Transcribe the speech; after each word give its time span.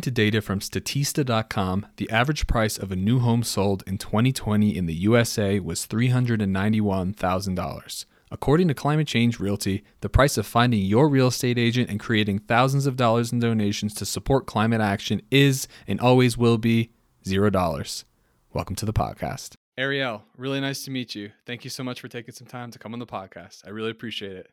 According 0.00 0.14
to 0.14 0.22
data 0.22 0.40
from 0.40 0.60
Statista.com, 0.60 1.84
the 1.96 2.08
average 2.08 2.46
price 2.46 2.78
of 2.78 2.90
a 2.90 2.96
new 2.96 3.18
home 3.18 3.42
sold 3.42 3.84
in 3.86 3.98
2020 3.98 4.74
in 4.74 4.86
the 4.86 4.94
USA 4.94 5.60
was 5.60 5.86
$391,000. 5.86 8.04
According 8.30 8.68
to 8.68 8.74
Climate 8.74 9.06
Change 9.06 9.38
Realty, 9.38 9.84
the 10.00 10.08
price 10.08 10.38
of 10.38 10.46
finding 10.46 10.80
your 10.80 11.06
real 11.06 11.26
estate 11.26 11.58
agent 11.58 11.90
and 11.90 12.00
creating 12.00 12.38
thousands 12.38 12.86
of 12.86 12.96
dollars 12.96 13.30
in 13.30 13.40
donations 13.40 13.92
to 13.96 14.06
support 14.06 14.46
climate 14.46 14.80
action 14.80 15.20
is 15.30 15.68
and 15.86 16.00
always 16.00 16.38
will 16.38 16.56
be 16.56 16.92
zero 17.28 17.50
dollars. 17.50 18.06
Welcome 18.54 18.76
to 18.76 18.86
the 18.86 18.94
podcast. 18.94 19.52
Ariel, 19.76 20.22
really 20.34 20.62
nice 20.62 20.82
to 20.84 20.90
meet 20.90 21.14
you. 21.14 21.32
Thank 21.44 21.64
you 21.64 21.68
so 21.68 21.84
much 21.84 22.00
for 22.00 22.08
taking 22.08 22.32
some 22.32 22.46
time 22.46 22.70
to 22.70 22.78
come 22.78 22.94
on 22.94 23.00
the 23.00 23.06
podcast. 23.06 23.66
I 23.66 23.68
really 23.68 23.90
appreciate 23.90 24.38
it. 24.38 24.48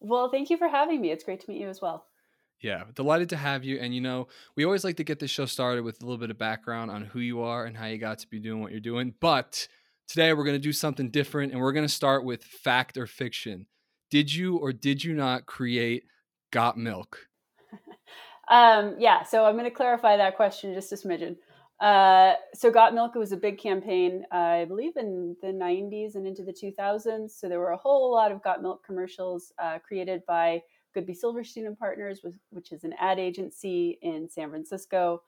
Well, 0.00 0.28
thank 0.28 0.50
you 0.50 0.56
for 0.56 0.66
having 0.66 1.00
me. 1.00 1.12
It's 1.12 1.22
great 1.22 1.38
to 1.38 1.48
meet 1.48 1.60
you 1.60 1.68
as 1.68 1.80
well. 1.80 2.06
Yeah, 2.62 2.84
delighted 2.94 3.28
to 3.30 3.36
have 3.36 3.64
you. 3.64 3.78
And 3.78 3.92
you 3.92 4.00
know, 4.00 4.28
we 4.56 4.64
always 4.64 4.84
like 4.84 4.96
to 4.96 5.04
get 5.04 5.18
this 5.18 5.32
show 5.32 5.46
started 5.46 5.82
with 5.82 6.00
a 6.00 6.06
little 6.06 6.18
bit 6.18 6.30
of 6.30 6.38
background 6.38 6.92
on 6.92 7.02
who 7.02 7.18
you 7.18 7.42
are 7.42 7.66
and 7.66 7.76
how 7.76 7.86
you 7.86 7.98
got 7.98 8.20
to 8.20 8.28
be 8.28 8.38
doing 8.38 8.62
what 8.62 8.70
you're 8.70 8.80
doing. 8.80 9.14
But 9.20 9.66
today 10.06 10.32
we're 10.32 10.44
going 10.44 10.56
to 10.56 10.62
do 10.62 10.72
something 10.72 11.10
different 11.10 11.52
and 11.52 11.60
we're 11.60 11.72
going 11.72 11.86
to 11.86 11.92
start 11.92 12.24
with 12.24 12.44
fact 12.44 12.96
or 12.96 13.08
fiction. 13.08 13.66
Did 14.10 14.32
you 14.32 14.58
or 14.58 14.72
did 14.72 15.02
you 15.02 15.12
not 15.12 15.46
create 15.46 16.04
Got 16.52 16.78
Milk? 16.78 17.26
um, 18.48 18.94
yeah, 18.98 19.24
so 19.24 19.44
I'm 19.44 19.54
going 19.54 19.64
to 19.64 19.70
clarify 19.70 20.16
that 20.16 20.36
question 20.36 20.72
just 20.72 20.92
a 20.92 20.96
smidgen. 20.96 21.36
Uh, 21.80 22.34
so 22.54 22.70
Got 22.70 22.94
Milk 22.94 23.16
was 23.16 23.32
a 23.32 23.36
big 23.36 23.58
campaign, 23.58 24.24
I 24.30 24.66
believe, 24.66 24.96
in 24.96 25.34
the 25.42 25.48
90s 25.48 26.14
and 26.14 26.28
into 26.28 26.44
the 26.44 26.52
2000s. 26.52 27.32
So 27.32 27.48
there 27.48 27.58
were 27.58 27.72
a 27.72 27.76
whole 27.76 28.12
lot 28.12 28.30
of 28.30 28.40
Got 28.40 28.62
Milk 28.62 28.86
commercials 28.86 29.52
uh, 29.60 29.80
created 29.80 30.22
by 30.28 30.62
Goodby 30.94 31.16
Silverstein 31.16 31.66
and 31.66 31.78
Partners, 31.78 32.20
which 32.50 32.72
is 32.72 32.84
an 32.84 32.94
ad 32.98 33.18
agency 33.18 33.98
in 34.02 34.28
San 34.28 34.50
Francisco. 34.50 35.22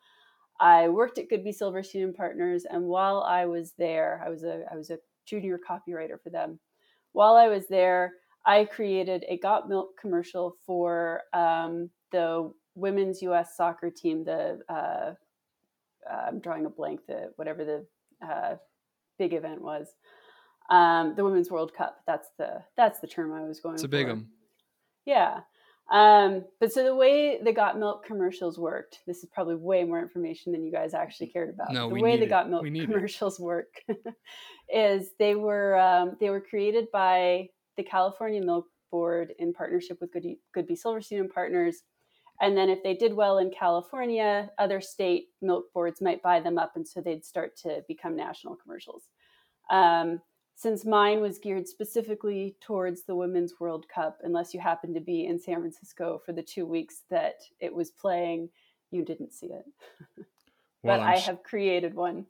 I 0.60 0.88
worked 0.88 1.18
at 1.18 1.28
Goodby 1.28 1.54
Silverstein 1.54 2.02
and 2.02 2.14
Partners, 2.14 2.64
and 2.68 2.84
while 2.84 3.22
I 3.22 3.46
was 3.46 3.72
there, 3.76 4.22
I 4.24 4.28
was 4.28 4.44
a 4.44 4.64
I 4.70 4.76
was 4.76 4.90
a 4.90 4.98
junior 5.26 5.58
copywriter 5.58 6.20
for 6.22 6.30
them. 6.30 6.58
While 7.12 7.36
I 7.36 7.48
was 7.48 7.66
there, 7.68 8.12
I 8.46 8.64
created 8.64 9.24
a 9.28 9.38
Got 9.38 9.68
Milk 9.68 9.98
commercial 10.00 10.56
for 10.66 11.22
um, 11.32 11.90
the 12.12 12.52
women's 12.74 13.22
U.S. 13.22 13.56
soccer 13.56 13.90
team. 13.90 14.24
The 14.24 14.60
uh, 14.68 15.14
uh, 16.10 16.24
I'm 16.28 16.40
drawing 16.40 16.66
a 16.66 16.70
blank. 16.70 17.00
The 17.06 17.32
whatever 17.36 17.64
the 17.64 17.86
uh, 18.24 18.56
big 19.18 19.32
event 19.32 19.60
was, 19.60 19.88
um, 20.70 21.14
the 21.16 21.24
Women's 21.24 21.50
World 21.50 21.74
Cup. 21.74 22.00
That's 22.06 22.28
the 22.38 22.62
that's 22.76 23.00
the 23.00 23.06
term 23.06 23.32
I 23.32 23.42
was 23.42 23.60
going. 23.60 23.74
To. 23.74 23.76
It's 23.76 23.84
a 23.84 23.88
big 23.88 24.08
one. 24.08 24.28
Yeah. 25.04 25.40
Um, 25.92 26.44
but 26.60 26.72
so 26.72 26.82
the 26.82 26.94
way 26.94 27.40
the 27.42 27.52
Got 27.52 27.78
Milk 27.78 28.04
commercials 28.06 28.58
worked, 28.58 29.00
this 29.06 29.18
is 29.18 29.28
probably 29.32 29.56
way 29.56 29.84
more 29.84 30.00
information 30.00 30.52
than 30.52 30.64
you 30.64 30.72
guys 30.72 30.94
actually 30.94 31.26
cared 31.26 31.50
about. 31.50 31.72
No, 31.72 31.88
the 31.88 32.00
way 32.00 32.16
the 32.16 32.24
it. 32.24 32.30
Got 32.30 32.48
Milk 32.48 32.64
need 32.64 32.84
it. 32.84 32.86
commercials 32.86 33.38
work 33.38 33.82
is 34.74 35.10
they 35.18 35.34
were 35.34 35.78
um, 35.78 36.16
they 36.20 36.30
were 36.30 36.40
created 36.40 36.86
by 36.92 37.48
the 37.76 37.82
California 37.82 38.42
Milk 38.42 38.66
Board 38.90 39.34
in 39.38 39.52
partnership 39.52 40.00
with 40.00 40.12
Goodby, 40.12 40.38
Goodby 40.56 40.76
Silverstein 40.76 41.20
and 41.20 41.30
Partners. 41.30 41.82
And 42.40 42.56
then 42.56 42.68
if 42.68 42.82
they 42.82 42.94
did 42.94 43.14
well 43.14 43.38
in 43.38 43.50
California, 43.50 44.50
other 44.58 44.80
state 44.80 45.26
milk 45.40 45.66
boards 45.72 46.00
might 46.00 46.22
buy 46.22 46.40
them 46.40 46.58
up, 46.58 46.72
and 46.74 46.86
so 46.86 47.00
they'd 47.00 47.24
start 47.24 47.56
to 47.58 47.82
become 47.86 48.16
national 48.16 48.56
commercials. 48.56 49.04
Um, 49.70 50.20
since 50.54 50.84
mine 50.84 51.20
was 51.20 51.38
geared 51.38 51.68
specifically 51.68 52.56
towards 52.60 53.02
the 53.02 53.16
Women's 53.16 53.54
World 53.58 53.86
Cup, 53.88 54.18
unless 54.22 54.54
you 54.54 54.60
happened 54.60 54.94
to 54.94 55.00
be 55.00 55.26
in 55.26 55.38
San 55.38 55.60
Francisco 55.60 56.20
for 56.24 56.32
the 56.32 56.42
two 56.42 56.66
weeks 56.66 57.02
that 57.10 57.34
it 57.60 57.74
was 57.74 57.90
playing, 57.90 58.48
you 58.90 59.04
didn't 59.04 59.32
see 59.32 59.46
it. 59.46 59.64
Well, 60.84 60.98
but 60.98 61.02
I'm 61.02 61.14
I 61.14 61.18
have 61.18 61.42
created 61.42 61.94
one. 61.94 62.26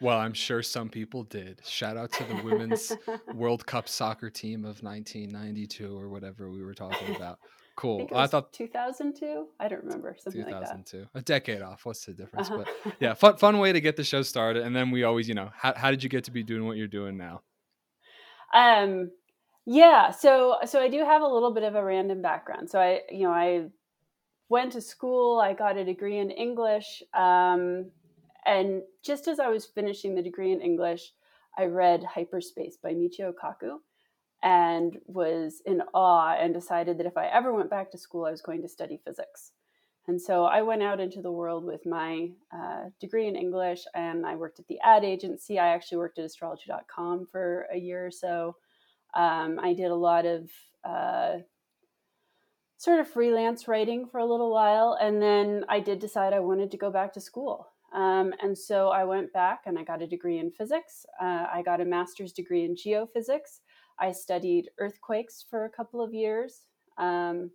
Well, 0.00 0.18
I'm 0.18 0.32
sure 0.32 0.62
some 0.62 0.88
people 0.88 1.22
did. 1.22 1.60
Shout 1.66 1.98
out 1.98 2.12
to 2.12 2.24
the 2.24 2.42
women's 2.42 2.92
World 3.34 3.64
Cup 3.66 3.88
soccer 3.88 4.30
team 4.30 4.60
of 4.64 4.82
1992 4.82 5.96
or 5.96 6.08
whatever 6.08 6.50
we 6.50 6.62
were 6.62 6.74
talking 6.74 7.14
about. 7.14 7.38
I 7.76 7.80
Cool. 7.80 8.00
it 8.00 8.12
I 8.12 8.26
thought 8.26 8.52
2002. 8.52 9.46
I 9.58 9.68
don't 9.68 9.82
remember 9.82 10.16
something 10.18 10.42
like 10.42 10.52
that. 10.52 10.86
2002, 10.86 11.06
a 11.14 11.22
decade 11.22 11.62
off. 11.62 11.84
What's 11.84 12.04
the 12.04 12.12
difference? 12.12 12.50
Uh-huh. 12.50 12.64
But 12.84 12.94
yeah, 13.00 13.14
fun 13.14 13.36
fun 13.36 13.58
way 13.58 13.72
to 13.72 13.80
get 13.80 13.96
the 13.96 14.04
show 14.04 14.22
started. 14.22 14.62
And 14.62 14.74
then 14.74 14.90
we 14.90 15.02
always, 15.04 15.28
you 15.28 15.34
know, 15.34 15.50
how 15.54 15.74
how 15.76 15.90
did 15.90 16.02
you 16.02 16.08
get 16.08 16.24
to 16.24 16.30
be 16.30 16.42
doing 16.42 16.66
what 16.66 16.76
you're 16.76 16.86
doing 16.86 17.16
now? 17.16 17.42
Um, 18.54 19.10
yeah, 19.66 20.10
so 20.10 20.58
so 20.66 20.80
I 20.80 20.88
do 20.88 21.04
have 21.04 21.22
a 21.22 21.26
little 21.26 21.52
bit 21.52 21.64
of 21.64 21.74
a 21.74 21.84
random 21.84 22.22
background. 22.22 22.70
So 22.70 22.78
I, 22.78 23.00
you 23.10 23.24
know, 23.24 23.32
I 23.32 23.66
went 24.48 24.72
to 24.72 24.80
school. 24.80 25.40
I 25.40 25.54
got 25.54 25.76
a 25.76 25.84
degree 25.84 26.18
in 26.18 26.30
English, 26.30 27.02
um, 27.14 27.90
and 28.46 28.82
just 29.02 29.26
as 29.26 29.40
I 29.40 29.48
was 29.48 29.64
finishing 29.66 30.14
the 30.14 30.22
degree 30.22 30.52
in 30.52 30.60
English, 30.60 31.12
I 31.58 31.64
read 31.64 32.04
Hyperspace 32.04 32.76
by 32.82 32.92
Michio 32.92 33.32
Kaku, 33.32 33.78
and 34.44 34.98
was 35.06 35.62
in 35.64 35.80
awe 35.94 36.36
and 36.38 36.52
decided 36.52 36.98
that 36.98 37.06
if 37.06 37.16
I 37.16 37.26
ever 37.28 37.52
went 37.52 37.70
back 37.70 37.90
to 37.90 37.98
school, 37.98 38.26
I 38.26 38.30
was 38.30 38.42
going 38.42 38.60
to 38.62 38.68
study 38.68 39.00
physics. 39.02 39.52
And 40.06 40.20
so 40.20 40.44
I 40.44 40.60
went 40.60 40.82
out 40.82 41.00
into 41.00 41.22
the 41.22 41.32
world 41.32 41.64
with 41.64 41.86
my 41.86 42.28
uh, 42.54 42.90
degree 43.00 43.26
in 43.26 43.36
English 43.36 43.84
and 43.94 44.26
I 44.26 44.36
worked 44.36 44.60
at 44.60 44.66
the 44.66 44.78
ad 44.84 45.02
agency. 45.02 45.58
I 45.58 45.68
actually 45.68 45.96
worked 45.96 46.18
at 46.18 46.26
astrology.com 46.26 47.26
for 47.32 47.66
a 47.72 47.78
year 47.78 48.06
or 48.06 48.10
so. 48.10 48.56
Um, 49.14 49.58
I 49.58 49.72
did 49.72 49.90
a 49.90 49.94
lot 49.94 50.26
of 50.26 50.50
uh, 50.84 51.38
sort 52.76 53.00
of 53.00 53.08
freelance 53.08 53.66
writing 53.66 54.06
for 54.06 54.18
a 54.18 54.26
little 54.26 54.52
while. 54.52 54.98
And 55.00 55.22
then 55.22 55.64
I 55.70 55.80
did 55.80 56.00
decide 56.00 56.34
I 56.34 56.40
wanted 56.40 56.70
to 56.72 56.76
go 56.76 56.90
back 56.90 57.14
to 57.14 57.20
school. 57.20 57.68
Um, 57.94 58.34
and 58.42 58.58
so 58.58 58.88
I 58.88 59.04
went 59.04 59.32
back 59.32 59.62
and 59.64 59.78
I 59.78 59.84
got 59.84 60.02
a 60.02 60.06
degree 60.06 60.38
in 60.38 60.50
physics. 60.50 61.06
Uh, 61.22 61.46
I 61.50 61.62
got 61.64 61.80
a 61.80 61.84
master's 61.86 62.32
degree 62.32 62.64
in 62.64 62.74
geophysics. 62.74 63.60
I 63.98 64.12
studied 64.12 64.70
earthquakes 64.78 65.44
for 65.48 65.64
a 65.64 65.70
couple 65.70 66.02
of 66.02 66.14
years. 66.14 66.62
Um, 66.98 67.50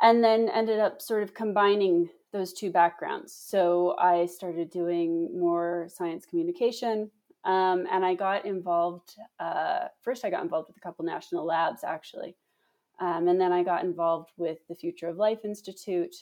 and 0.00 0.24
then 0.24 0.48
ended 0.48 0.80
up 0.80 1.02
sort 1.02 1.22
of 1.22 1.34
combining 1.34 2.08
those 2.32 2.52
two 2.52 2.70
backgrounds. 2.70 3.34
So 3.34 3.96
I 3.98 4.26
started 4.26 4.70
doing 4.70 5.28
more 5.38 5.88
science 5.88 6.24
communication, 6.24 7.10
um, 7.44 7.86
and 7.90 8.04
I 8.04 8.14
got 8.14 8.46
involved. 8.46 9.16
Uh, 9.38 9.88
first, 10.02 10.24
I 10.24 10.30
got 10.30 10.42
involved 10.42 10.68
with 10.68 10.76
a 10.76 10.80
couple 10.80 11.04
national 11.04 11.44
labs, 11.44 11.84
actually, 11.84 12.36
um, 13.00 13.28
and 13.28 13.40
then 13.40 13.52
I 13.52 13.62
got 13.62 13.84
involved 13.84 14.30
with 14.36 14.58
the 14.68 14.74
Future 14.74 15.08
of 15.08 15.16
Life 15.16 15.40
Institute. 15.44 16.14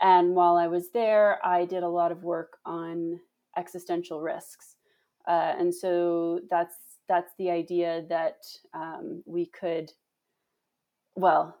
And 0.00 0.34
while 0.34 0.56
I 0.56 0.66
was 0.68 0.90
there, 0.90 1.44
I 1.44 1.64
did 1.64 1.82
a 1.82 1.88
lot 1.88 2.12
of 2.12 2.22
work 2.22 2.58
on 2.64 3.20
existential 3.56 4.20
risks, 4.20 4.76
uh, 5.26 5.54
and 5.58 5.74
so 5.74 6.40
that's 6.50 6.76
that's 7.08 7.32
the 7.38 7.50
idea 7.50 8.04
that 8.08 8.44
um, 8.74 9.22
we 9.26 9.46
could, 9.46 9.92
well, 11.16 11.56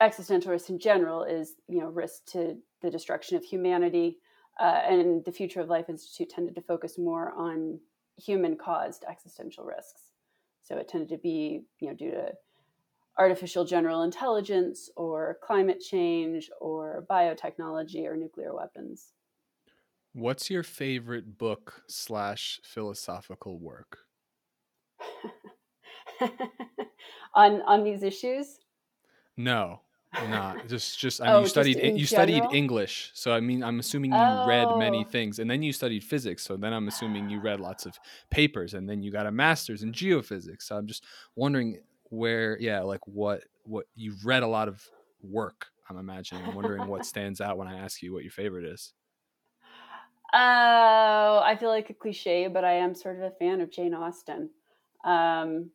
existential 0.00 0.52
risk 0.52 0.70
in 0.70 0.78
general 0.78 1.24
is 1.24 1.54
you 1.68 1.80
know 1.80 1.88
risk 1.88 2.24
to 2.26 2.56
the 2.82 2.90
destruction 2.90 3.36
of 3.36 3.42
humanity 3.42 4.18
uh, 4.60 4.80
and 4.88 5.24
the 5.24 5.32
future 5.32 5.60
of 5.60 5.68
life 5.68 5.88
institute 5.88 6.30
tended 6.30 6.54
to 6.54 6.60
focus 6.62 6.98
more 6.98 7.32
on 7.32 7.78
human 8.16 8.56
caused 8.56 9.04
existential 9.10 9.64
risks 9.64 10.12
so 10.62 10.76
it 10.76 10.86
tended 10.86 11.08
to 11.08 11.18
be 11.18 11.64
you 11.80 11.88
know 11.88 11.94
due 11.94 12.12
to 12.12 12.32
artificial 13.18 13.64
general 13.64 14.04
intelligence 14.04 14.88
or 14.94 15.38
climate 15.42 15.80
change 15.80 16.48
or 16.60 17.04
biotechnology 17.10 18.06
or 18.06 18.16
nuclear 18.16 18.54
weapons 18.54 19.14
What's 20.14 20.50
your 20.50 20.62
favorite 20.62 21.38
book 21.38 21.82
slash 21.86 22.60
philosophical 22.64 23.58
work? 23.58 24.07
on 27.34 27.62
on 27.62 27.84
these 27.84 28.02
issues 28.02 28.60
No, 29.36 29.82
not 30.18 30.66
just 30.66 30.98
just. 30.98 31.20
I 31.20 31.26
oh, 31.26 31.30
mean, 31.30 31.38
Oh, 31.38 31.40
you 31.40 31.46
studied 31.46 31.80
you 31.94 32.06
studied? 32.06 32.46
English, 32.50 33.10
so 33.14 33.32
I 33.32 33.40
mean, 33.40 33.62
I'm 33.62 33.78
assuming 33.78 34.14
you 34.14 34.36
read 34.36 34.74
many 34.74 35.04
Oh. 35.04 35.04
things, 35.04 35.38
and 35.38 35.48
then 35.50 35.62
you 35.62 35.72
studied 35.72 36.02
physics. 36.02 36.42
So 36.44 36.56
then 36.56 36.72
I'm 36.72 36.88
assuming 36.88 37.28
you 37.28 37.40
read 37.40 37.60
lots 37.60 37.86
of 37.86 37.98
papers, 38.30 38.74
and 38.74 38.88
then 38.88 39.02
you 39.02 39.12
got 39.12 39.26
a 39.26 39.32
master's 39.32 39.82
in 39.82 39.92
geophysics. 39.92 40.62
So 40.62 40.76
I'm 40.76 40.86
just 40.86 41.04
wondering 41.36 41.80
where, 42.10 42.58
yeah, 42.60 42.80
like 42.80 43.06
what 43.06 43.44
what 43.62 43.86
you've 43.94 44.24
read 44.26 44.42
a 44.42 44.48
lot 44.48 44.68
of 44.68 44.84
work. 45.20 45.66
I'm 45.88 45.98
imagining. 45.98 46.44
I'm 46.44 46.54
wondering 46.54 46.86
what 46.86 47.04
stands 47.04 47.40
out 47.40 47.56
when 47.56 47.68
I 47.68 47.78
ask 47.78 48.02
you 48.02 48.12
what 48.12 48.24
your 48.24 48.32
favorite 48.32 48.64
is. 48.66 48.92
Oh, 50.32 51.40
I 51.44 51.56
feel 51.58 51.68
like 51.70 51.88
a 51.90 51.94
cliche, 51.94 52.48
but 52.48 52.64
I 52.64 52.72
am 52.74 52.94
sort 52.94 53.16
of 53.16 53.22
a 53.22 53.30
fan 53.30 53.60
of 53.60 53.70
Jane 53.70 53.94
Austen. 53.94 54.50
Um, 55.08 55.70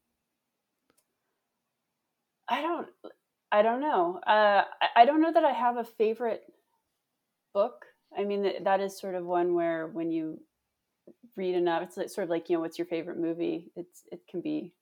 I 2.48 2.62
don't, 2.62 2.88
I 3.52 3.62
don't 3.64 3.82
know. 3.82 4.20
Uh, 4.28 4.64
I, 4.96 5.06
don't 5.06 5.22
know 5.22 5.34
that 5.34 5.44
I 5.44 5.54
have 5.54 5.78
a 5.78 5.84
favorite 5.84 6.44
book. 7.54 7.86
I 8.16 8.26
mean, 8.26 8.44
that, 8.44 8.64
that 8.66 8.80
is 8.80 8.98
sort 8.98 9.16
of 9.16 9.26
one 9.26 9.56
where 9.56 9.88
when 9.88 10.12
you 10.12 10.40
read 11.36 11.56
enough, 11.56 11.90
it's 11.98 12.14
sort 12.14 12.26
of 12.26 12.30
like 12.30 12.50
you 12.50 12.58
know, 12.58 12.62
what's 12.62 12.78
your 12.78 12.86
favorite 12.86 13.18
movie? 13.18 13.72
It's 13.76 14.04
it 14.12 14.22
can 14.30 14.42
be 14.42 14.74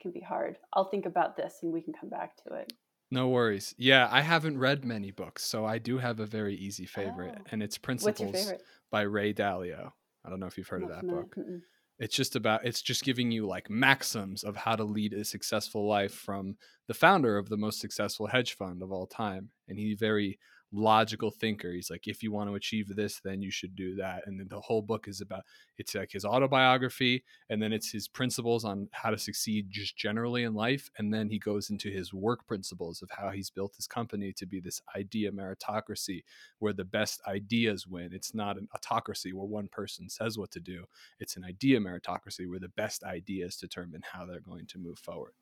can 0.00 0.12
be 0.12 0.20
hard. 0.20 0.58
I'll 0.72 0.84
think 0.88 1.06
about 1.06 1.36
this 1.36 1.56
and 1.62 1.72
we 1.72 1.80
can 1.80 1.92
come 1.92 2.08
back 2.08 2.36
to 2.44 2.54
it. 2.54 2.72
No 3.10 3.28
worries. 3.28 3.74
Yeah, 3.78 4.08
I 4.10 4.20
haven't 4.20 4.58
read 4.58 4.84
many 4.84 5.10
books, 5.10 5.44
so 5.44 5.64
I 5.64 5.78
do 5.78 5.98
have 5.98 6.20
a 6.20 6.26
very 6.26 6.54
easy 6.54 6.86
favorite, 6.86 7.36
Oh. 7.38 7.44
and 7.50 7.62
it's 7.62 7.78
Principles 7.78 8.52
by 8.90 9.02
Ray 9.02 9.32
Dalio. 9.32 9.92
I 10.24 10.30
don't 10.30 10.40
know 10.40 10.46
if 10.46 10.58
you've 10.58 10.68
heard 10.68 10.82
of 10.82 10.88
that 10.88 11.06
book. 11.06 11.36
Mm-mm. 11.36 11.62
It's 11.98 12.14
just 12.14 12.36
about 12.36 12.66
it's 12.66 12.82
just 12.82 13.04
giving 13.04 13.30
you 13.30 13.46
like 13.46 13.70
maxims 13.70 14.44
of 14.44 14.56
how 14.56 14.76
to 14.76 14.84
lead 14.84 15.14
a 15.14 15.24
successful 15.24 15.88
life 15.88 16.12
from 16.12 16.56
the 16.88 16.94
founder 16.94 17.38
of 17.38 17.48
the 17.48 17.56
most 17.56 17.80
successful 17.80 18.26
hedge 18.26 18.54
fund 18.54 18.82
of 18.82 18.92
all 18.92 19.06
time. 19.06 19.50
And 19.68 19.78
he 19.78 19.94
very 19.94 20.38
logical 20.72 21.30
thinker. 21.30 21.72
He's 21.72 21.90
like, 21.90 22.06
if 22.06 22.22
you 22.22 22.32
want 22.32 22.50
to 22.50 22.54
achieve 22.54 22.94
this, 22.94 23.20
then 23.24 23.42
you 23.42 23.50
should 23.50 23.76
do 23.76 23.94
that. 23.96 24.22
And 24.26 24.38
then 24.38 24.48
the 24.48 24.60
whole 24.60 24.82
book 24.82 25.08
is 25.08 25.20
about 25.20 25.44
it's 25.78 25.94
like 25.94 26.12
his 26.12 26.24
autobiography, 26.24 27.24
and 27.50 27.62
then 27.62 27.72
it's 27.72 27.90
his 27.90 28.08
principles 28.08 28.64
on 28.64 28.88
how 28.92 29.10
to 29.10 29.18
succeed 29.18 29.66
just 29.70 29.96
generally 29.96 30.44
in 30.44 30.54
life. 30.54 30.90
And 30.98 31.12
then 31.12 31.28
he 31.28 31.38
goes 31.38 31.70
into 31.70 31.90
his 31.90 32.12
work 32.12 32.46
principles 32.46 33.02
of 33.02 33.10
how 33.10 33.30
he's 33.30 33.50
built 33.50 33.76
his 33.76 33.86
company 33.86 34.32
to 34.34 34.46
be 34.46 34.60
this 34.60 34.80
idea 34.96 35.30
meritocracy 35.30 36.22
where 36.58 36.72
the 36.72 36.84
best 36.84 37.20
ideas 37.26 37.86
win. 37.86 38.10
It's 38.12 38.34
not 38.34 38.56
an 38.56 38.68
autocracy 38.74 39.32
where 39.32 39.46
one 39.46 39.68
person 39.68 40.08
says 40.08 40.38
what 40.38 40.50
to 40.52 40.60
do 40.60 40.86
it's 41.18 41.36
an 41.36 41.44
idea 41.44 41.80
meritocracy 41.80 42.48
where 42.48 42.58
the 42.58 42.68
best 42.68 43.04
ideas 43.04 43.56
determine 43.56 44.02
how 44.12 44.26
they're 44.26 44.40
going 44.40 44.66
to 44.66 44.78
move 44.78 44.98
forward. 44.98 45.32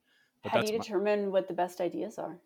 But 0.43 0.53
How 0.53 0.61
do 0.61 0.67
you 0.67 0.79
my, 0.79 0.85
determine 0.85 1.33
what 1.33 1.49
the 1.49 1.55
best 1.55 1.81
ideas 1.81 2.19
are? 2.19 2.39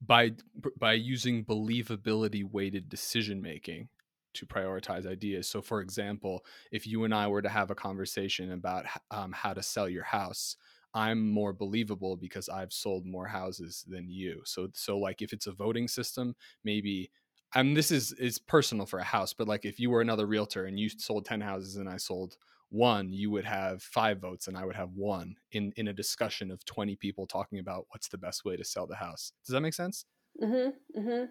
By 0.00 0.32
by 0.78 0.92
using 0.94 1.44
believability 1.44 2.44
weighted 2.44 2.88
decision 2.88 3.40
making 3.42 3.88
to 4.34 4.46
prioritize 4.46 5.06
ideas. 5.06 5.48
So, 5.48 5.62
for 5.62 5.80
example, 5.80 6.44
if 6.72 6.86
you 6.86 7.04
and 7.04 7.14
I 7.14 7.28
were 7.28 7.42
to 7.42 7.48
have 7.48 7.70
a 7.70 7.74
conversation 7.74 8.52
about 8.52 8.86
um, 9.10 9.32
how 9.32 9.54
to 9.54 9.62
sell 9.62 9.88
your 9.88 10.02
house, 10.04 10.56
I'm 10.92 11.30
more 11.30 11.52
believable 11.52 12.16
because 12.16 12.48
I've 12.48 12.72
sold 12.72 13.06
more 13.06 13.28
houses 13.28 13.84
than 13.88 14.08
you. 14.10 14.42
So, 14.44 14.68
so 14.74 14.98
like 14.98 15.22
if 15.22 15.32
it's 15.32 15.46
a 15.46 15.52
voting 15.52 15.88
system, 15.88 16.34
maybe. 16.64 17.10
And 17.56 17.76
this 17.76 17.92
is 17.92 18.12
is 18.14 18.38
personal 18.38 18.84
for 18.84 18.98
a 18.98 19.04
house, 19.04 19.32
but 19.32 19.46
like 19.46 19.64
if 19.64 19.78
you 19.78 19.88
were 19.88 20.00
another 20.00 20.26
realtor 20.26 20.64
and 20.66 20.78
you 20.78 20.88
sold 20.88 21.24
ten 21.24 21.40
houses 21.40 21.76
and 21.76 21.88
I 21.88 21.98
sold 21.98 22.36
one, 22.74 23.12
you 23.12 23.30
would 23.30 23.44
have 23.44 23.82
five 23.82 24.20
votes 24.20 24.48
and 24.48 24.56
I 24.58 24.64
would 24.64 24.76
have 24.76 24.90
one 24.94 25.36
in 25.52 25.72
in 25.76 25.88
a 25.88 25.92
discussion 25.92 26.50
of 26.50 26.64
twenty 26.64 26.96
people 26.96 27.26
talking 27.26 27.58
about 27.58 27.86
what's 27.90 28.08
the 28.08 28.18
best 28.18 28.44
way 28.44 28.56
to 28.56 28.64
sell 28.64 28.86
the 28.86 28.96
house. 28.96 29.32
Does 29.46 29.52
that 29.52 29.60
make 29.60 29.74
sense? 29.74 30.04
Mm-hmm. 30.42 31.00
Mm-hmm. 31.00 31.24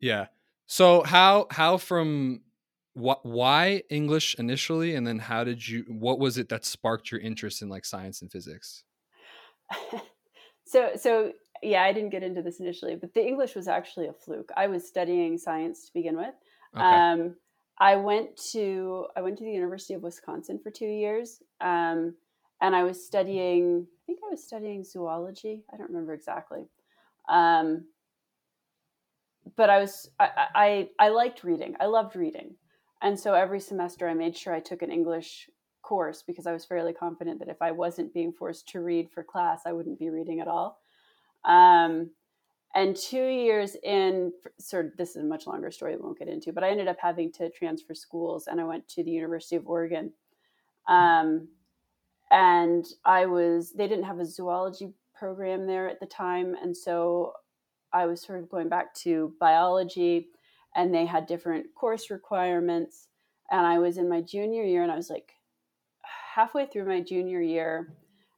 Yeah. 0.00 0.26
So 0.66 1.02
how 1.02 1.46
how 1.50 1.78
from 1.78 2.42
what 2.94 3.24
why 3.24 3.82
English 3.88 4.36
initially, 4.38 4.94
and 4.94 5.06
then 5.06 5.18
how 5.18 5.44
did 5.44 5.66
you? 5.66 5.84
What 5.88 6.18
was 6.18 6.38
it 6.38 6.48
that 6.50 6.64
sparked 6.64 7.10
your 7.10 7.20
interest 7.20 7.62
in 7.62 7.68
like 7.68 7.84
science 7.84 8.22
and 8.22 8.30
physics? 8.30 8.84
so 10.66 10.90
so 10.96 11.32
yeah, 11.62 11.82
I 11.82 11.92
didn't 11.92 12.10
get 12.10 12.22
into 12.22 12.42
this 12.42 12.60
initially, 12.60 12.96
but 12.96 13.14
the 13.14 13.26
English 13.26 13.54
was 13.54 13.68
actually 13.68 14.08
a 14.08 14.12
fluke. 14.12 14.50
I 14.56 14.66
was 14.66 14.86
studying 14.86 15.38
science 15.38 15.86
to 15.86 15.92
begin 15.92 16.16
with. 16.16 16.34
Okay. 16.76 16.84
Um, 16.84 17.36
I 17.80 17.96
went 17.96 18.36
to 18.52 19.06
I 19.16 19.22
went 19.22 19.38
to 19.38 19.44
the 19.44 19.50
University 19.50 19.94
of 19.94 20.02
Wisconsin 20.02 20.60
for 20.62 20.70
two 20.70 20.86
years, 20.86 21.42
um, 21.62 22.14
and 22.60 22.76
I 22.76 22.84
was 22.84 23.04
studying. 23.04 23.86
I 23.88 24.02
think 24.06 24.18
I 24.24 24.30
was 24.30 24.44
studying 24.44 24.84
zoology. 24.84 25.64
I 25.72 25.78
don't 25.78 25.88
remember 25.88 26.12
exactly, 26.12 26.66
um, 27.28 27.86
but 29.56 29.70
I 29.70 29.78
was 29.80 30.10
I, 30.20 30.28
I 30.54 30.88
I 30.98 31.08
liked 31.08 31.42
reading. 31.42 31.74
I 31.80 31.86
loved 31.86 32.16
reading, 32.16 32.54
and 33.00 33.18
so 33.18 33.32
every 33.32 33.60
semester 33.60 34.06
I 34.06 34.14
made 34.14 34.36
sure 34.36 34.54
I 34.54 34.60
took 34.60 34.82
an 34.82 34.92
English 34.92 35.48
course 35.80 36.22
because 36.22 36.46
I 36.46 36.52
was 36.52 36.66
fairly 36.66 36.92
confident 36.92 37.38
that 37.38 37.48
if 37.48 37.62
I 37.62 37.70
wasn't 37.70 38.12
being 38.12 38.32
forced 38.32 38.68
to 38.68 38.80
read 38.80 39.10
for 39.10 39.24
class, 39.24 39.62
I 39.64 39.72
wouldn't 39.72 39.98
be 39.98 40.10
reading 40.10 40.40
at 40.40 40.48
all. 40.48 40.82
Um, 41.46 42.10
and 42.74 42.94
two 42.94 43.26
years 43.26 43.76
in, 43.82 44.32
sort 44.58 44.86
of, 44.86 44.96
this 44.96 45.10
is 45.10 45.16
a 45.16 45.24
much 45.24 45.46
longer 45.46 45.70
story 45.70 45.96
we 45.96 46.02
won't 46.02 46.18
get 46.18 46.28
into, 46.28 46.52
but 46.52 46.62
I 46.62 46.70
ended 46.70 46.86
up 46.86 46.98
having 47.00 47.32
to 47.32 47.50
transfer 47.50 47.94
schools 47.94 48.46
and 48.46 48.60
I 48.60 48.64
went 48.64 48.86
to 48.90 49.02
the 49.02 49.10
University 49.10 49.56
of 49.56 49.66
Oregon. 49.66 50.12
Um, 50.86 51.48
and 52.30 52.86
I 53.04 53.26
was, 53.26 53.72
they 53.72 53.88
didn't 53.88 54.04
have 54.04 54.20
a 54.20 54.24
zoology 54.24 54.92
program 55.14 55.66
there 55.66 55.88
at 55.88 55.98
the 55.98 56.06
time. 56.06 56.54
And 56.62 56.76
so 56.76 57.32
I 57.92 58.06
was 58.06 58.22
sort 58.22 58.38
of 58.38 58.48
going 58.48 58.68
back 58.68 58.94
to 58.96 59.34
biology 59.40 60.28
and 60.76 60.94
they 60.94 61.06
had 61.06 61.26
different 61.26 61.66
course 61.74 62.08
requirements. 62.08 63.08
And 63.50 63.66
I 63.66 63.80
was 63.80 63.98
in 63.98 64.08
my 64.08 64.20
junior 64.20 64.62
year 64.62 64.84
and 64.84 64.92
I 64.92 64.96
was 64.96 65.10
like 65.10 65.32
halfway 66.34 66.66
through 66.66 66.86
my 66.86 67.00
junior 67.00 67.40
year 67.40 67.94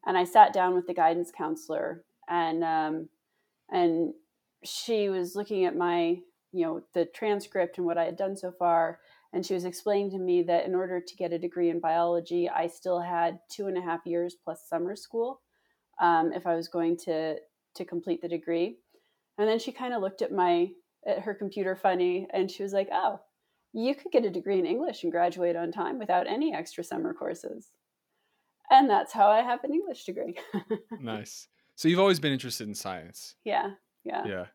and 0.07 0.17
I 0.17 0.25
sat 0.25 0.55
down 0.55 0.75
with 0.75 0.87
the 0.87 0.95
guidance 0.95 1.31
counselor 1.37 2.03
and, 2.31 2.65
um, 2.65 3.09
and 3.71 4.15
she 4.65 5.09
was 5.09 5.35
looking 5.35 5.65
at 5.65 5.77
my 5.77 6.19
you 6.53 6.65
know 6.65 6.83
the 6.95 7.05
transcript 7.07 7.79
and 7.79 7.87
what 7.87 7.99
i 7.99 8.05
had 8.05 8.17
done 8.17 8.37
so 8.37 8.53
far 8.53 8.99
and 9.33 9.45
she 9.45 9.55
was 9.55 9.65
explaining 9.65 10.11
to 10.11 10.19
me 10.19 10.43
that 10.43 10.67
in 10.67 10.75
order 10.75 11.01
to 11.01 11.17
get 11.17 11.33
a 11.33 11.39
degree 11.39 11.71
in 11.71 11.81
biology 11.81 12.49
i 12.49 12.67
still 12.67 13.01
had 13.01 13.39
two 13.51 13.67
and 13.67 13.79
a 13.79 13.83
half 13.83 14.01
years 14.05 14.37
plus 14.45 14.69
summer 14.69 14.95
school 14.95 15.41
um, 16.01 16.33
if 16.33 16.47
i 16.47 16.55
was 16.55 16.69
going 16.69 16.97
to 16.97 17.37
to 17.75 17.85
complete 17.85 18.21
the 18.21 18.29
degree 18.29 18.77
and 19.39 19.49
then 19.49 19.59
she 19.59 19.73
kind 19.73 19.95
of 19.95 20.03
looked 20.03 20.23
at 20.23 20.33
my 20.33 20.69
at 21.07 21.21
her 21.21 21.35
computer 21.35 21.75
funny 21.75 22.27
and 22.33 22.51
she 22.51 22.63
was 22.63 22.73
like 22.73 22.89
oh 22.93 23.19
you 23.73 23.95
could 23.95 24.13
get 24.13 24.25
a 24.25 24.31
degree 24.31 24.59
in 24.59 24.67
english 24.67 25.03
and 25.03 25.13
graduate 25.13 25.57
on 25.57 25.73
time 25.73 25.99
without 25.99 26.27
any 26.27 26.55
extra 26.55 26.85
summer 26.85 27.15
courses 27.15 27.69
and 28.71 28.89
that's 28.89 29.13
how 29.13 29.29
i 29.29 29.41
have 29.41 29.65
an 29.65 29.73
english 29.73 30.05
degree 30.05 30.37
nice. 31.01 31.49
So 31.75 31.89
you've 31.89 32.01
always 32.01 32.21
been 32.21 32.33
interested 32.33 32.69
in 32.69 32.75
science. 32.75 33.35
yeah 33.45 33.71
yeah 34.05 34.25
Yeah. 34.27 34.47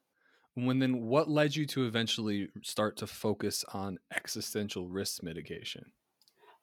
When 0.55 0.79
then, 0.79 1.03
what 1.03 1.29
led 1.29 1.55
you 1.55 1.67
to 1.67 1.85
eventually 1.85 2.49
start 2.63 2.97
to 2.97 3.07
focus 3.07 3.63
on 3.73 3.99
existential 4.11 4.87
risk 4.87 5.21
mitigation? 5.21 5.91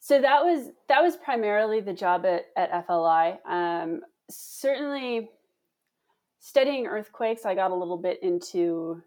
So 0.01 0.21
that 0.21 0.43
was 0.43 0.71
that 0.89 1.01
was 1.01 1.17
primarily 1.17 1.81
the 1.81 1.93
job 1.93 2.27
at, 2.27 2.47
at 2.57 2.87
FLI. 2.87 3.39
Um, 3.47 4.01
certainly, 4.29 5.31
studying 6.41 6.87
earthquakes, 6.87 7.47
I 7.47 7.55
got 7.55 7.71
a 7.71 7.75
little 7.75 7.97
bit 7.97 8.21
into 8.23 9.01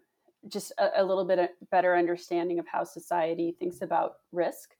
just 0.48 0.72
a, 0.78 1.02
a 1.02 1.04
little 1.04 1.26
bit 1.26 1.54
better 1.70 1.94
understanding 1.94 2.58
of 2.58 2.66
how 2.66 2.82
society 2.82 3.54
thinks 3.58 3.82
about 3.82 4.16
risk. 4.32 4.74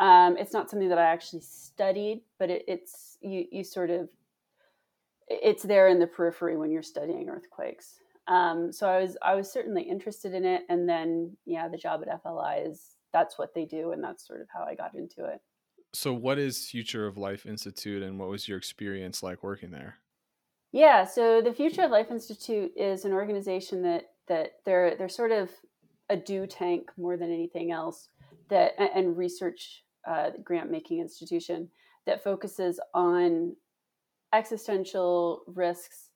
Um, 0.00 0.36
it's 0.36 0.52
not 0.52 0.68
something 0.68 0.88
that 0.88 0.98
I 0.98 1.04
actually 1.04 1.42
studied, 1.42 2.22
but 2.38 2.50
it, 2.50 2.64
it's 2.66 3.16
you 3.20 3.46
you 3.50 3.64
sort 3.64 3.90
of 3.90 4.08
it's 5.28 5.62
there 5.62 5.88
in 5.88 5.98
the 5.98 6.06
periphery 6.06 6.56
when 6.56 6.70
you're 6.70 6.82
studying 6.82 7.28
earthquakes. 7.28 8.00
Um, 8.28 8.72
so 8.72 8.88
I 8.88 9.00
was 9.00 9.16
I 9.22 9.34
was 9.34 9.52
certainly 9.52 9.82
interested 9.82 10.34
in 10.34 10.44
it, 10.44 10.62
and 10.68 10.88
then 10.88 11.36
yeah, 11.44 11.68
the 11.68 11.76
job 11.76 12.02
at 12.02 12.22
FLI 12.22 12.68
is 12.68 12.96
that's 13.12 13.38
what 13.38 13.54
they 13.54 13.64
do, 13.64 13.92
and 13.92 14.02
that's 14.02 14.26
sort 14.26 14.40
of 14.40 14.48
how 14.52 14.64
I 14.64 14.74
got 14.74 14.94
into 14.94 15.24
it. 15.24 15.40
So, 15.92 16.12
what 16.12 16.38
is 16.38 16.68
Future 16.68 17.06
of 17.06 17.16
Life 17.16 17.46
Institute, 17.46 18.02
and 18.02 18.18
what 18.18 18.28
was 18.28 18.48
your 18.48 18.58
experience 18.58 19.22
like 19.22 19.42
working 19.42 19.70
there? 19.70 19.96
Yeah, 20.72 21.04
so 21.04 21.40
the 21.40 21.54
Future 21.54 21.82
of 21.82 21.90
Life 21.90 22.10
Institute 22.10 22.72
is 22.76 23.04
an 23.04 23.12
organization 23.12 23.82
that 23.82 24.10
that 24.28 24.52
they're 24.64 24.96
they're 24.96 25.08
sort 25.08 25.32
of 25.32 25.50
a 26.08 26.16
do 26.16 26.46
tank 26.46 26.90
more 26.96 27.16
than 27.16 27.32
anything 27.32 27.70
else 27.70 28.08
that 28.48 28.72
and 28.78 29.16
research 29.16 29.84
uh, 30.06 30.30
grant 30.42 30.70
making 30.70 31.00
institution 31.00 31.68
that 32.06 32.22
focuses 32.22 32.78
on 32.94 33.56
existential 34.32 35.42
risks 35.46 36.10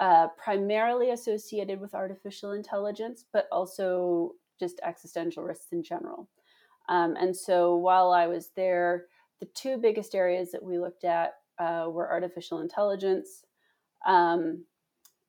uh, 0.00 0.28
primarily 0.42 1.10
associated 1.10 1.78
with 1.78 1.94
artificial 1.94 2.52
intelligence, 2.52 3.26
but 3.34 3.46
also 3.52 4.32
just 4.58 4.80
existential 4.82 5.44
risks 5.44 5.72
in 5.72 5.82
general. 5.82 6.26
Um, 6.88 7.16
and 7.16 7.36
so 7.36 7.76
while 7.76 8.10
I 8.10 8.26
was 8.26 8.48
there, 8.56 9.06
the 9.40 9.46
two 9.54 9.76
biggest 9.76 10.14
areas 10.14 10.50
that 10.52 10.62
we 10.62 10.78
looked 10.78 11.04
at 11.04 11.34
uh, 11.58 11.86
were 11.90 12.10
artificial 12.10 12.60
intelligence 12.60 13.44
um, 14.06 14.64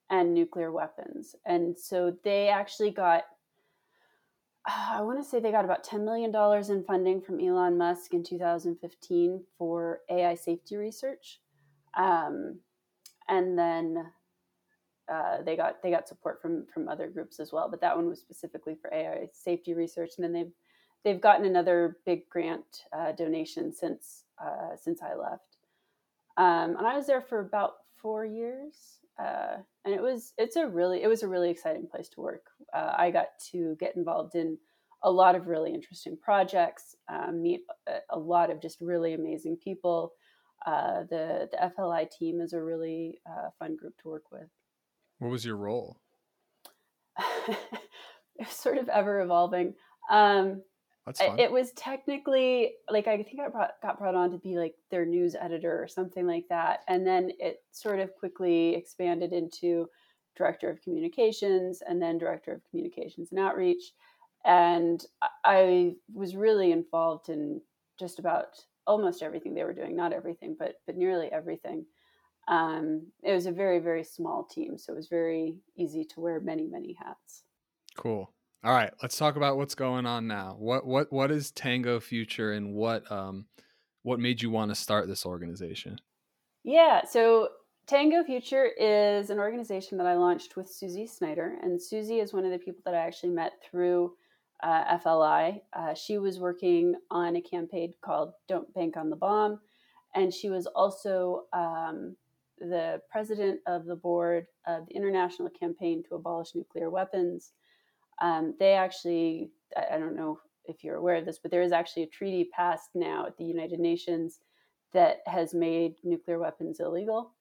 and 0.10 0.34
nuclear 0.34 0.72
weapons. 0.72 1.36
And 1.46 1.78
so 1.78 2.16
they 2.24 2.48
actually 2.48 2.92
got, 2.92 3.24
I 4.66 5.02
want 5.02 5.22
to 5.22 5.30
say 5.30 5.42
they 5.42 5.52
got 5.52 5.66
about 5.66 5.86
$10 5.86 6.06
million 6.06 6.34
in 6.72 6.84
funding 6.86 7.22
from 7.22 7.42
Elon 7.42 7.78
Musk 7.78 8.14
in 8.14 8.24
2015 8.24 9.44
for 9.58 10.00
AI 10.10 10.36
safety 10.36 10.78
research. 10.78 11.42
Um, 11.98 12.60
and 13.28 13.58
then 13.58 14.06
uh, 15.12 15.42
they 15.44 15.58
got 15.58 15.82
they 15.84 15.92
got 15.92 16.08
support 16.08 16.42
from 16.42 16.66
from 16.74 16.88
other 16.88 17.08
groups 17.08 17.40
as 17.40 17.52
well, 17.52 17.68
but 17.70 17.82
that 17.82 17.96
one 17.96 18.08
was 18.08 18.20
specifically 18.20 18.76
for 18.82 18.94
AI 18.94 19.28
safety 19.34 19.74
research. 19.74 20.12
And 20.18 20.24
then 20.24 20.32
they've 20.32 20.52
they've 21.04 21.22
gotten 21.22 21.46
another 21.46 21.98
big 22.06 22.30
grant 22.30 22.86
uh, 22.94 23.12
donation 23.12 23.74
since 23.74 24.24
uh, 24.42 24.76
since 24.82 25.02
I 25.02 25.16
left, 25.16 25.58
um, 26.38 26.78
and 26.78 26.88
I 26.88 26.96
was 26.96 27.08
there 27.08 27.22
for 27.22 27.40
about 27.40 27.74
four 27.96 28.26
years. 28.26 29.00
Uh, 29.20 29.58
and 29.86 29.94
it 29.94 30.02
was 30.02 30.34
it's 30.38 30.56
a 30.56 30.66
really 30.66 31.04
it 31.04 31.08
was 31.08 31.24
a 31.24 31.28
really 31.28 31.50
exciting 31.50 31.88
place 31.88 32.08
to 32.10 32.22
work. 32.22 32.46
Uh, 32.74 32.94
I 32.98 33.12
got 33.12 33.28
to 33.52 33.76
get 33.80 33.98
involved 33.98 34.36
in 34.36 34.58
a 35.04 35.12
lot 35.12 35.36
of 35.36 35.48
really 35.48 35.74
interesting 35.74 36.16
projects, 36.16 36.96
um, 37.10 37.42
meet 37.42 37.62
a, 37.88 37.98
a, 38.12 38.20
lot 38.20 38.52
of 38.52 38.62
just 38.62 38.80
really 38.80 39.14
amazing 39.14 39.58
people. 39.58 40.14
Uh, 40.66 41.02
the 41.10 41.50
the 41.52 41.72
FLI 41.76 42.06
team 42.18 42.40
is 42.40 42.54
a 42.54 42.62
really 42.62 43.20
uh, 43.30 43.50
fun 43.60 43.76
group 43.76 43.98
to 44.02 44.08
work 44.08 44.32
with. 44.32 44.48
What 45.22 45.30
was 45.30 45.46
your 45.46 45.56
role? 45.56 45.98
it 47.48 47.58
was 48.40 48.50
sort 48.50 48.80
of 48.80 48.90
ever 48.90 49.22
evolving. 49.22 49.76
Um, 50.10 50.64
That's 51.06 51.22
fun. 51.22 51.38
it 51.38 51.52
was 51.52 51.74
technically 51.74 52.74
like 52.90 53.06
I 53.06 53.22
think 53.22 53.40
I 53.40 53.50
brought, 53.50 53.74
got 53.84 54.00
brought 54.00 54.16
on 54.16 54.32
to 54.32 54.40
be 54.40 54.58
like 54.58 54.74
their 54.90 55.06
news 55.06 55.36
editor 55.40 55.80
or 55.80 55.88
something 55.88 56.26
like 56.26 56.46
that, 56.50 56.80
and 56.88 57.06
then 57.06 57.30
it 57.40 57.58
sort 57.72 58.00
of 58.00 58.16
quickly 58.16 58.74
expanded 58.74 59.32
into 59.32 59.88
director 60.36 60.72
of 60.72 60.82
communications 60.82 61.84
and 61.88 62.02
then 62.02 62.18
director 62.18 62.52
of 62.52 62.64
communications 62.72 63.30
and 63.30 63.40
outreach. 63.40 63.94
And 64.44 65.06
I 65.46 65.98
was 66.12 66.36
really 66.36 66.72
involved 66.72 67.30
in 67.30 67.62
just 68.00 68.18
about 68.18 68.58
almost 68.88 69.22
everything 69.22 69.54
they 69.54 69.66
were 69.66 69.74
doing, 69.74 69.96
not 69.96 70.14
everything, 70.14 70.56
but 70.58 70.78
but 70.88 70.98
nearly 70.98 71.32
everything. 71.32 71.86
Um, 72.48 73.08
it 73.24 73.34
was 73.34 73.46
a 73.46 73.52
very 73.52 73.80
very 73.80 74.04
small 74.04 74.44
team, 74.44 74.78
so 74.78 74.94
it 74.94 74.96
was 74.96 75.08
very 75.08 75.56
easy 75.76 76.04
to 76.06 76.20
wear 76.20 76.40
many 76.40 76.68
many 76.68 76.96
hats. 77.00 77.44
Cool. 77.96 78.32
All 78.64 78.74
right, 78.74 78.94
let's 79.02 79.18
talk 79.18 79.38
about 79.38 79.58
what's 79.58 79.74
going 79.74 80.06
on 80.06 80.28
now. 80.28 80.56
What 80.60 80.86
what 80.86 81.12
what 81.12 81.32
is 81.32 81.52
Tango 81.52 82.00
Future 82.00 82.52
and 82.52 82.74
what 82.74 83.12
um 83.12 83.46
what 84.04 84.20
made 84.20 84.42
you 84.42 84.50
want 84.50 84.70
to 84.70 84.76
start 84.76 85.08
this 85.08 85.26
organization? 85.26 85.98
Yeah, 86.64 87.06
so 87.06 87.50
Tango 87.88 88.24
Future 88.24 88.66
is 88.66 89.30
an 89.30 89.40
organization 89.40 89.98
that 89.98 90.08
I 90.08 90.16
launched 90.16 90.56
with 90.56 90.70
Susi 90.70 91.08
Snyder, 91.08 91.58
and 91.62 91.82
Susi 91.82 92.20
is 92.20 92.34
one 92.34 92.46
of 92.46 92.52
the 92.52 92.60
people 92.60 92.82
that 92.86 92.94
I 92.94 93.00
actually 93.00 93.34
met 93.34 93.54
through 93.64 94.14
uh, 94.64 94.98
FLI. 95.00 95.62
Uh, 95.74 95.94
she 95.96 96.20
was 96.20 96.40
working 96.40 96.94
on 97.10 97.36
a 97.36 97.42
campaign 97.42 97.94
called 98.04 98.34
"Don't 98.48 98.72
Bank 98.74 98.96
on 98.96 99.10
the 99.10 99.16
Bomb," 99.16 99.60
and 100.14 100.32
she 100.32 100.50
was 100.50 100.68
also 100.68 101.46
um, 101.52 102.16
the 102.62 103.02
president 103.10 103.60
of 103.68 103.86
the 103.86 103.96
board 103.96 104.46
of 104.68 104.88
the 104.88 104.96
International 104.96 105.50
Campaign 105.50 106.04
to 106.08 106.16
Abolish 106.16 106.56
Nuclear 106.56 106.90
Weapons. 106.90 107.54
Um, 108.22 108.54
they 108.60 108.74
actually, 108.74 109.52
I 109.76 109.98
don't 109.98 110.16
know 110.16 110.40
if 110.66 110.84
you're 110.84 110.96
aware 110.96 111.16
of 111.16 111.26
this, 111.26 111.40
but 111.40 111.52
there 111.52 111.64
is 111.64 111.72
actually 111.72 112.04
a 112.04 112.08
treaty 112.08 112.50
passed 112.56 112.92
now 112.94 113.26
at 113.26 113.38
the 113.38 113.44
United 113.44 113.80
Nations 113.80 114.40
that 114.94 115.18
has 115.26 115.54
made 115.54 115.96
nuclear 116.04 116.40
weapons 116.40 116.80
illegal. 116.80 117.34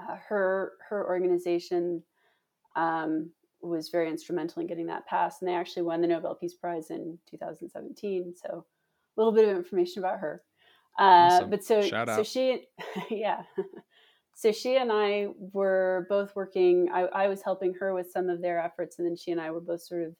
Uh, 0.00 0.16
her 0.28 0.72
her 0.88 1.06
organization 1.06 2.02
um, 2.74 3.30
was 3.62 3.88
very 3.90 4.08
instrumental 4.10 4.60
in 4.60 4.66
getting 4.66 4.86
that 4.86 5.06
passed, 5.06 5.40
and 5.40 5.48
they 5.48 5.54
actually 5.54 5.82
won 5.82 6.00
the 6.00 6.08
Nobel 6.08 6.34
Peace 6.34 6.54
Prize 6.54 6.90
in 6.90 7.18
2017. 7.30 8.34
So, 8.36 8.64
a 9.16 9.20
little 9.20 9.32
bit 9.32 9.48
of 9.48 9.56
information 9.56 10.02
about 10.02 10.18
her. 10.18 10.42
Uh, 10.98 11.02
awesome. 11.02 11.50
But 11.50 11.64
so 11.64 11.80
so 11.82 12.22
she, 12.22 12.66
yeah. 13.10 13.42
So 14.34 14.52
she 14.52 14.76
and 14.76 14.90
I 14.92 15.28
were 15.52 16.06
both 16.08 16.34
working. 16.34 16.88
I, 16.92 17.02
I 17.02 17.28
was 17.28 17.42
helping 17.42 17.74
her 17.74 17.94
with 17.94 18.10
some 18.10 18.28
of 18.28 18.42
their 18.42 18.60
efforts, 18.60 18.98
and 18.98 19.06
then 19.06 19.16
she 19.16 19.30
and 19.30 19.40
I 19.40 19.50
were 19.50 19.60
both 19.60 19.82
sort 19.82 20.02
of 20.02 20.14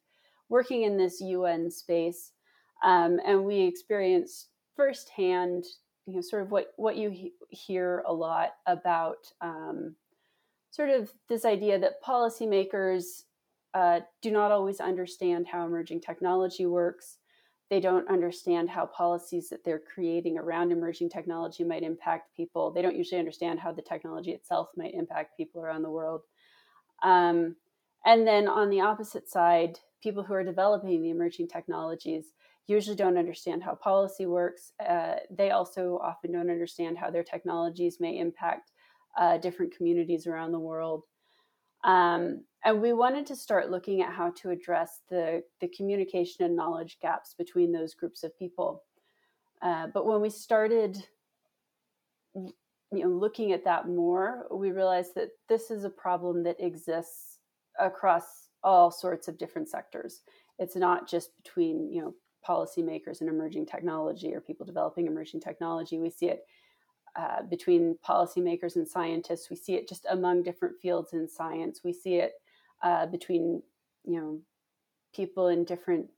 working 0.48 0.82
in 0.82 0.96
this 0.96 1.20
UN 1.20 1.70
space, 1.70 2.32
um, 2.82 3.20
and 3.26 3.44
we 3.44 3.62
experienced 3.62 4.48
firsthand 4.76 5.64
you 6.06 6.14
know 6.16 6.20
sort 6.20 6.42
of 6.42 6.50
what 6.50 6.72
what 6.76 6.96
you 6.96 7.10
he- 7.10 7.32
hear 7.48 8.02
a 8.06 8.12
lot 8.12 8.50
about 8.66 9.32
um, 9.40 9.94
sort 10.70 10.90
of 10.90 11.12
this 11.28 11.44
idea 11.44 11.78
that 11.78 12.02
policymakers 12.02 13.22
uh, 13.74 14.00
do 14.22 14.30
not 14.30 14.52
always 14.52 14.80
understand 14.80 15.46
how 15.46 15.64
emerging 15.64 16.00
technology 16.00 16.66
works. 16.66 17.18
They 17.74 17.80
don't 17.80 18.08
understand 18.08 18.70
how 18.70 18.86
policies 18.86 19.48
that 19.48 19.64
they're 19.64 19.82
creating 19.92 20.38
around 20.38 20.70
emerging 20.70 21.08
technology 21.08 21.64
might 21.64 21.82
impact 21.82 22.36
people. 22.36 22.70
They 22.70 22.82
don't 22.82 22.94
usually 22.94 23.18
understand 23.18 23.58
how 23.58 23.72
the 23.72 23.82
technology 23.82 24.30
itself 24.30 24.68
might 24.76 24.94
impact 24.94 25.36
people 25.36 25.60
around 25.60 25.82
the 25.82 25.90
world. 25.90 26.20
Um, 27.02 27.56
and 28.06 28.24
then 28.24 28.46
on 28.46 28.70
the 28.70 28.82
opposite 28.82 29.28
side, 29.28 29.80
people 30.00 30.22
who 30.22 30.34
are 30.34 30.44
developing 30.44 31.02
the 31.02 31.10
emerging 31.10 31.48
technologies 31.48 32.26
usually 32.68 32.94
don't 32.94 33.18
understand 33.18 33.64
how 33.64 33.74
policy 33.74 34.24
works. 34.24 34.70
Uh, 34.78 35.14
they 35.28 35.50
also 35.50 35.98
often 36.00 36.30
don't 36.30 36.50
understand 36.50 36.96
how 36.96 37.10
their 37.10 37.24
technologies 37.24 37.96
may 37.98 38.20
impact 38.20 38.70
uh, 39.18 39.36
different 39.38 39.76
communities 39.76 40.28
around 40.28 40.52
the 40.52 40.60
world. 40.60 41.02
Um, 41.84 42.44
and 42.64 42.80
we 42.80 42.94
wanted 42.94 43.26
to 43.26 43.36
start 43.36 43.70
looking 43.70 44.00
at 44.00 44.12
how 44.12 44.30
to 44.38 44.50
address 44.50 45.02
the, 45.10 45.42
the 45.60 45.68
communication 45.68 46.44
and 46.44 46.56
knowledge 46.56 46.98
gaps 47.00 47.34
between 47.36 47.72
those 47.72 47.94
groups 47.94 48.24
of 48.24 48.36
people. 48.38 48.82
Uh, 49.60 49.88
but 49.92 50.06
when 50.06 50.20
we 50.20 50.30
started 50.30 51.06
you 52.34 52.52
know, 52.90 53.08
looking 53.08 53.52
at 53.52 53.64
that 53.64 53.88
more, 53.88 54.46
we 54.50 54.70
realized 54.70 55.14
that 55.14 55.30
this 55.48 55.70
is 55.70 55.84
a 55.84 55.90
problem 55.90 56.42
that 56.44 56.56
exists 56.58 57.38
across 57.78 58.48
all 58.62 58.90
sorts 58.90 59.28
of 59.28 59.38
different 59.38 59.68
sectors. 59.68 60.22
It's 60.58 60.76
not 60.76 61.08
just 61.08 61.36
between 61.42 61.92
you 61.92 62.00
know 62.00 62.14
policymakers 62.46 63.20
and 63.20 63.28
emerging 63.28 63.66
technology 63.66 64.34
or 64.34 64.40
people 64.40 64.66
developing 64.66 65.06
emerging 65.06 65.40
technology. 65.40 65.98
We 65.98 66.10
see 66.10 66.26
it 66.26 66.44
uh, 67.16 67.42
between 67.42 67.96
policymakers 68.06 68.76
and 68.76 68.86
scientists. 68.86 69.50
We 69.50 69.56
see 69.56 69.74
it 69.74 69.88
just 69.88 70.06
among 70.10 70.42
different 70.42 70.80
fields 70.80 71.12
in 71.12 71.28
science. 71.28 71.80
We 71.84 71.92
see 71.92 72.16
it 72.16 72.32
uh, 72.82 73.06
between 73.06 73.62
you 74.04 74.20
know 74.20 74.40
people 75.14 75.48
in 75.48 75.64
different 75.64 76.10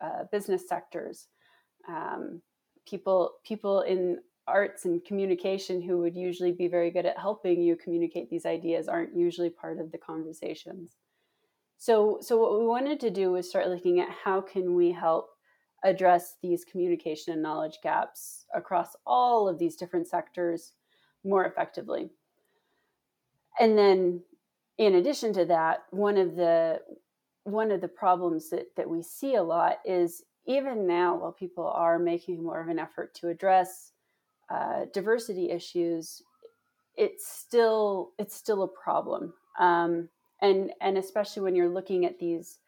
uh, 0.00 0.24
business 0.30 0.68
sectors, 0.68 1.28
um, 1.88 2.40
people 2.86 3.32
people 3.44 3.80
in 3.82 4.18
arts 4.46 4.84
and 4.84 5.04
communication 5.04 5.80
who 5.80 5.98
would 5.98 6.14
usually 6.14 6.52
be 6.52 6.68
very 6.68 6.90
good 6.90 7.06
at 7.06 7.18
helping 7.18 7.62
you 7.62 7.76
communicate 7.76 8.28
these 8.28 8.44
ideas 8.44 8.88
aren't 8.88 9.16
usually 9.16 9.48
part 9.48 9.80
of 9.80 9.90
the 9.90 9.98
conversations. 9.98 10.96
So 11.78 12.18
so 12.20 12.36
what 12.36 12.58
we 12.58 12.66
wanted 12.66 13.00
to 13.00 13.10
do 13.10 13.32
was 13.32 13.48
start 13.48 13.68
looking 13.68 14.00
at 14.00 14.08
how 14.08 14.40
can 14.40 14.74
we 14.74 14.92
help 14.92 15.33
address 15.84 16.36
these 16.42 16.64
communication 16.64 17.32
and 17.32 17.42
knowledge 17.42 17.78
gaps 17.82 18.46
across 18.54 18.96
all 19.06 19.48
of 19.48 19.58
these 19.58 19.76
different 19.76 20.08
sectors 20.08 20.72
more 21.24 21.44
effectively. 21.44 22.10
And 23.60 23.78
then 23.78 24.22
in 24.78 24.96
addition 24.96 25.32
to 25.34 25.44
that, 25.46 25.84
one 25.90 26.16
of 26.16 26.34
the 26.36 26.80
one 27.44 27.70
of 27.70 27.82
the 27.82 27.88
problems 27.88 28.48
that, 28.50 28.74
that 28.74 28.88
we 28.88 29.02
see 29.02 29.34
a 29.34 29.42
lot 29.42 29.76
is 29.84 30.22
even 30.46 30.86
now, 30.86 31.16
while 31.16 31.32
people 31.32 31.66
are 31.66 31.98
making 31.98 32.42
more 32.42 32.60
of 32.60 32.68
an 32.68 32.78
effort 32.78 33.14
to 33.14 33.28
address 33.28 33.92
uh, 34.50 34.86
diversity 34.92 35.50
issues, 35.50 36.22
it's 36.96 37.26
still 37.26 38.12
it's 38.18 38.34
still 38.34 38.62
a 38.62 38.68
problem, 38.68 39.32
um, 39.58 40.08
and 40.40 40.72
and 40.80 40.98
especially 40.98 41.42
when 41.42 41.54
you're 41.54 41.68
looking 41.68 42.04
at 42.04 42.18
these 42.18 42.58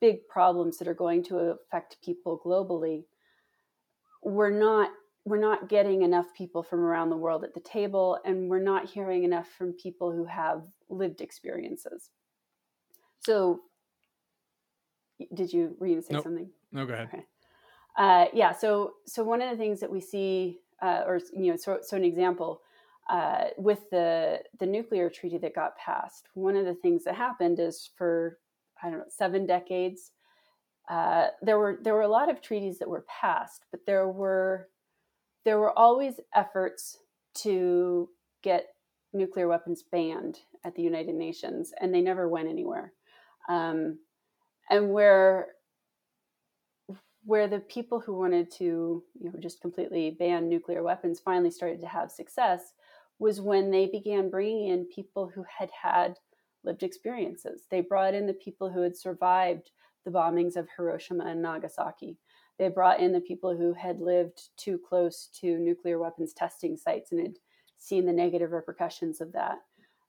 big 0.00 0.26
problems 0.28 0.78
that 0.78 0.88
are 0.88 0.94
going 0.94 1.22
to 1.22 1.36
affect 1.36 1.96
people 2.02 2.40
globally 2.44 3.04
we're 4.22 4.50
not 4.50 4.90
we're 5.24 5.38
not 5.38 5.68
getting 5.68 6.02
enough 6.02 6.26
people 6.36 6.62
from 6.62 6.80
around 6.80 7.10
the 7.10 7.16
world 7.16 7.44
at 7.44 7.54
the 7.54 7.60
table 7.60 8.18
and 8.24 8.48
we're 8.48 8.62
not 8.62 8.88
hearing 8.88 9.24
enough 9.24 9.48
from 9.56 9.72
people 9.74 10.10
who 10.10 10.24
have 10.24 10.62
lived 10.88 11.20
experiences 11.20 12.10
so 13.20 13.60
did 15.34 15.52
you 15.52 15.76
were 15.78 15.86
you 15.86 15.94
going 15.94 16.02
to 16.02 16.06
say 16.06 16.14
nope. 16.14 16.24
something 16.24 16.48
no 16.72 16.86
go 16.86 16.94
ahead 16.94 17.08
okay. 17.12 17.24
uh, 17.98 18.26
yeah 18.32 18.52
so 18.52 18.94
so 19.06 19.22
one 19.22 19.42
of 19.42 19.50
the 19.50 19.56
things 19.56 19.80
that 19.80 19.90
we 19.90 20.00
see 20.00 20.58
uh, 20.82 21.02
or 21.06 21.20
you 21.34 21.50
know 21.50 21.56
so, 21.56 21.78
so 21.82 21.96
an 21.96 22.04
example 22.04 22.62
uh, 23.10 23.46
with 23.58 23.90
the 23.90 24.38
the 24.58 24.66
nuclear 24.66 25.10
treaty 25.10 25.36
that 25.36 25.54
got 25.54 25.76
passed 25.76 26.28
one 26.34 26.56
of 26.56 26.64
the 26.64 26.74
things 26.74 27.04
that 27.04 27.14
happened 27.14 27.58
is 27.58 27.90
for 27.96 28.38
I 28.82 28.90
don't 28.90 28.98
know, 28.98 29.04
seven 29.08 29.46
decades. 29.46 30.12
Uh, 30.88 31.28
there 31.42 31.58
were 31.58 31.78
there 31.82 31.94
were 31.94 32.02
a 32.02 32.08
lot 32.08 32.30
of 32.30 32.42
treaties 32.42 32.78
that 32.78 32.88
were 32.88 33.04
passed, 33.08 33.66
but 33.70 33.80
there 33.86 34.08
were 34.08 34.68
there 35.44 35.58
were 35.58 35.78
always 35.78 36.20
efforts 36.34 36.98
to 37.34 38.08
get 38.42 38.68
nuclear 39.12 39.48
weapons 39.48 39.82
banned 39.90 40.40
at 40.64 40.74
the 40.74 40.82
United 40.82 41.14
Nations, 41.14 41.72
and 41.80 41.94
they 41.94 42.00
never 42.00 42.28
went 42.28 42.48
anywhere. 42.48 42.92
Um, 43.48 43.98
and 44.68 44.90
where 44.92 45.48
where 47.24 47.48
the 47.48 47.60
people 47.60 48.00
who 48.00 48.18
wanted 48.18 48.50
to 48.50 49.02
you 49.20 49.30
know 49.30 49.38
just 49.38 49.60
completely 49.60 50.16
ban 50.18 50.48
nuclear 50.48 50.82
weapons 50.82 51.20
finally 51.20 51.50
started 51.50 51.80
to 51.80 51.86
have 51.86 52.10
success 52.10 52.72
was 53.18 53.40
when 53.40 53.70
they 53.70 53.86
began 53.86 54.30
bringing 54.30 54.68
in 54.68 54.86
people 54.86 55.30
who 55.32 55.44
had 55.58 55.70
had 55.82 56.18
lived 56.64 56.82
experiences. 56.82 57.62
They 57.70 57.80
brought 57.80 58.14
in 58.14 58.26
the 58.26 58.34
people 58.34 58.70
who 58.70 58.82
had 58.82 58.96
survived 58.96 59.70
the 60.04 60.10
bombings 60.10 60.56
of 60.56 60.68
Hiroshima 60.76 61.24
and 61.26 61.42
Nagasaki. 61.42 62.18
They 62.58 62.68
brought 62.68 63.00
in 63.00 63.12
the 63.12 63.20
people 63.20 63.56
who 63.56 63.72
had 63.72 64.00
lived 64.00 64.48
too 64.56 64.78
close 64.78 65.28
to 65.40 65.58
nuclear 65.58 65.98
weapons 65.98 66.32
testing 66.32 66.76
sites 66.76 67.12
and 67.12 67.20
had 67.20 67.36
seen 67.78 68.04
the 68.04 68.12
negative 68.12 68.52
repercussions 68.52 69.20
of 69.20 69.32
that. 69.32 69.58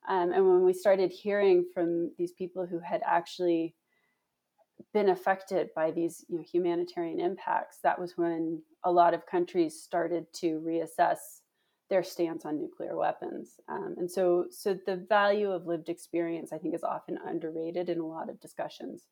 Um, 0.09 0.31
and 0.31 0.45
when 0.47 0.63
we 0.63 0.73
started 0.73 1.11
hearing 1.11 1.65
from 1.73 2.11
these 2.17 2.31
people 2.31 2.65
who 2.65 2.79
had 2.79 3.01
actually 3.05 3.75
been 4.93 5.09
affected 5.09 5.69
by 5.75 5.91
these 5.91 6.25
you 6.27 6.37
know, 6.37 6.43
humanitarian 6.43 7.19
impacts, 7.19 7.77
that 7.83 7.99
was 7.99 8.17
when 8.17 8.61
a 8.83 8.91
lot 8.91 9.13
of 9.13 9.25
countries 9.25 9.81
started 9.81 10.25
to 10.33 10.61
reassess 10.65 11.40
their 11.91 12.03
stance 12.03 12.45
on 12.45 12.57
nuclear 12.57 12.95
weapons. 12.95 13.59
Um, 13.67 13.95
and 13.97 14.09
so, 14.09 14.45
so 14.49 14.79
the 14.85 14.95
value 14.95 15.51
of 15.51 15.67
lived 15.67 15.89
experience, 15.89 16.53
I 16.53 16.57
think, 16.57 16.73
is 16.73 16.85
often 16.85 17.19
underrated 17.27 17.89
in 17.89 17.99
a 17.99 18.07
lot 18.07 18.29
of 18.29 18.39
discussions, 18.39 19.03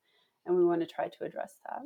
and 0.46 0.56
we 0.56 0.64
want 0.64 0.80
to 0.80 0.88
try 0.88 1.10
to 1.10 1.24
address 1.26 1.56
that. 1.68 1.82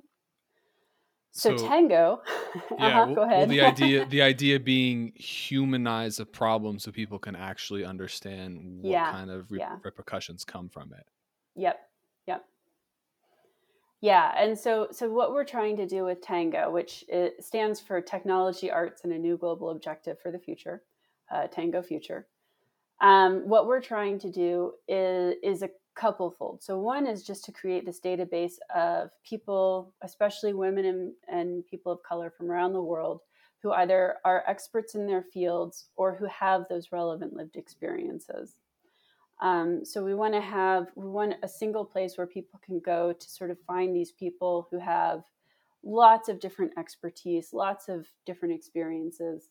So, 1.32 1.58
so 1.58 1.68
Tango, 1.68 2.22
yeah, 2.78 3.02
uh-huh, 3.02 3.14
go 3.16 3.24
ahead. 3.24 3.40
Well, 3.40 3.48
the 3.48 3.62
idea, 3.62 4.06
the 4.10 4.22
idea 4.22 4.60
being 4.60 5.14
humanize 5.16 6.20
a 6.20 6.28
problem 6.28 6.78
so 6.78 6.92
people 6.92 7.18
can 7.18 7.36
actually 7.36 7.84
understand 7.84 8.84
what 8.84 8.92
yeah, 8.92 9.12
kind 9.12 9.32
of 9.32 9.52
re- 9.52 9.60
yeah. 9.60 9.78
repercussions 9.84 10.46
come 10.46 10.70
from 10.70 10.94
it. 10.94 11.08
Yep, 11.56 11.80
yep. 11.80 11.80
Yeah, 14.04 14.34
and 14.38 14.60
so 14.60 14.90
so 14.92 15.10
what 15.10 15.32
we're 15.32 15.46
trying 15.46 15.78
to 15.78 15.88
do 15.88 16.04
with 16.04 16.20
Tango, 16.22 16.70
which 16.70 17.06
stands 17.40 17.80
for 17.80 18.02
Technology, 18.02 18.70
Arts, 18.70 19.06
and 19.06 19.14
a 19.14 19.18
New 19.18 19.38
Global 19.38 19.70
Objective 19.70 20.20
for 20.20 20.30
the 20.30 20.38
Future, 20.38 20.84
uh, 21.34 21.48
Tango 21.48 21.82
Future. 21.82 22.28
Um, 23.00 23.48
what 23.48 23.66
we're 23.66 23.80
trying 23.80 24.20
to 24.20 24.30
do 24.30 24.74
is 24.90 25.36
is 25.42 25.62
a 25.62 25.70
couplefold. 25.96 26.62
So 26.62 26.78
one 26.78 27.08
is 27.08 27.24
just 27.24 27.46
to 27.46 27.54
create 27.54 27.86
this 27.86 28.02
database 28.02 28.56
of 28.76 29.12
people, 29.24 29.94
especially 30.04 30.54
women 30.54 30.84
and, 30.84 31.14
and 31.30 31.66
people 31.66 31.94
of 31.94 32.04
color 32.04 32.30
from 32.30 32.52
around 32.52 32.74
the 32.74 32.82
world, 32.82 33.22
who 33.62 33.72
either 33.72 34.18
are 34.26 34.44
experts 34.46 34.96
in 34.96 35.08
their 35.08 35.24
fields 35.24 35.88
or 35.96 36.14
who 36.14 36.26
have 36.26 36.66
those 36.68 36.92
relevant 36.92 37.38
lived 37.38 37.56
experiences. 37.56 38.56
Um, 39.44 39.84
so 39.84 40.04
we 40.04 40.16
want 40.16 40.34
to 40.34 40.42
have 40.42 40.88
we 40.96 41.08
want 41.08 41.36
a 41.44 41.48
single 41.50 41.84
place 41.84 42.18
where 42.18 42.26
people 42.26 42.60
can 42.66 42.80
go 42.80 43.12
to 43.12 43.30
sort 43.30 43.52
of 43.52 43.58
find 43.68 43.94
these 43.94 44.14
people 44.14 44.70
who 44.72 44.80
have 44.80 45.24
lots 45.84 46.30
of 46.30 46.40
different 46.40 46.72
expertise, 46.78 47.50
lots 47.52 47.90
of 47.90 48.08
different 48.26 48.56
experiences, 48.56 49.50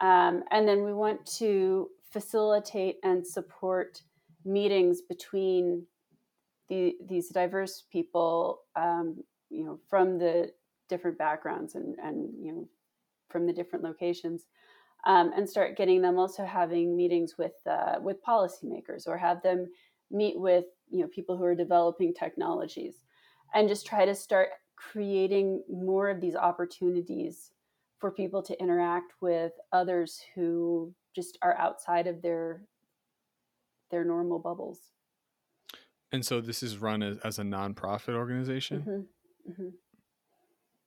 um, 0.00 0.42
and 0.50 0.66
then 0.66 0.82
we 0.82 0.94
want 0.94 1.24
to 1.26 1.90
facilitate 2.10 2.96
and 3.04 3.26
support 3.26 4.02
meetings 4.46 5.02
between 5.02 5.84
the, 6.68 6.96
these 7.06 7.28
diverse 7.28 7.84
people, 7.92 8.62
um, 8.76 9.22
you 9.50 9.64
know, 9.64 9.78
from 9.88 10.18
the 10.18 10.50
different 10.88 11.18
backgrounds 11.18 11.74
and 11.74 11.96
and 12.02 12.30
you 12.38 12.52
know 12.52 12.68
from 13.28 13.46
the 13.46 13.52
different 13.52 13.84
locations 13.84 14.46
um, 15.04 15.32
and 15.36 15.48
start 15.48 15.76
getting 15.76 16.00
them 16.00 16.18
also 16.18 16.44
having 16.44 16.96
meetings 16.96 17.36
with 17.38 17.54
uh, 17.68 17.96
with 18.00 18.24
policymakers 18.24 19.06
or 19.06 19.16
have 19.16 19.42
them 19.42 19.68
meet 20.10 20.38
with 20.38 20.66
you 20.90 21.00
know 21.00 21.08
people 21.08 21.36
who 21.36 21.44
are 21.44 21.54
developing 21.54 22.14
technologies 22.14 23.04
and 23.54 23.68
just 23.68 23.86
try 23.86 24.04
to 24.04 24.14
start 24.14 24.50
creating 24.76 25.62
more 25.70 26.08
of 26.08 26.20
these 26.20 26.34
opportunities 26.34 27.52
for 27.98 28.10
people 28.10 28.42
to 28.42 28.60
interact 28.60 29.12
with 29.20 29.52
others 29.72 30.20
who 30.34 30.92
just 31.14 31.38
are 31.42 31.56
outside 31.58 32.06
of 32.06 32.20
their 32.22 32.62
their 33.90 34.04
normal 34.04 34.38
bubbles 34.38 34.90
and 36.10 36.24
so 36.24 36.40
this 36.40 36.62
is 36.62 36.78
run 36.78 37.02
as, 37.02 37.16
as 37.18 37.38
a 37.38 37.42
nonprofit 37.42 38.14
organization 38.14 38.80
mm-hmm. 38.80 39.52
Mm-hmm. 39.52 39.68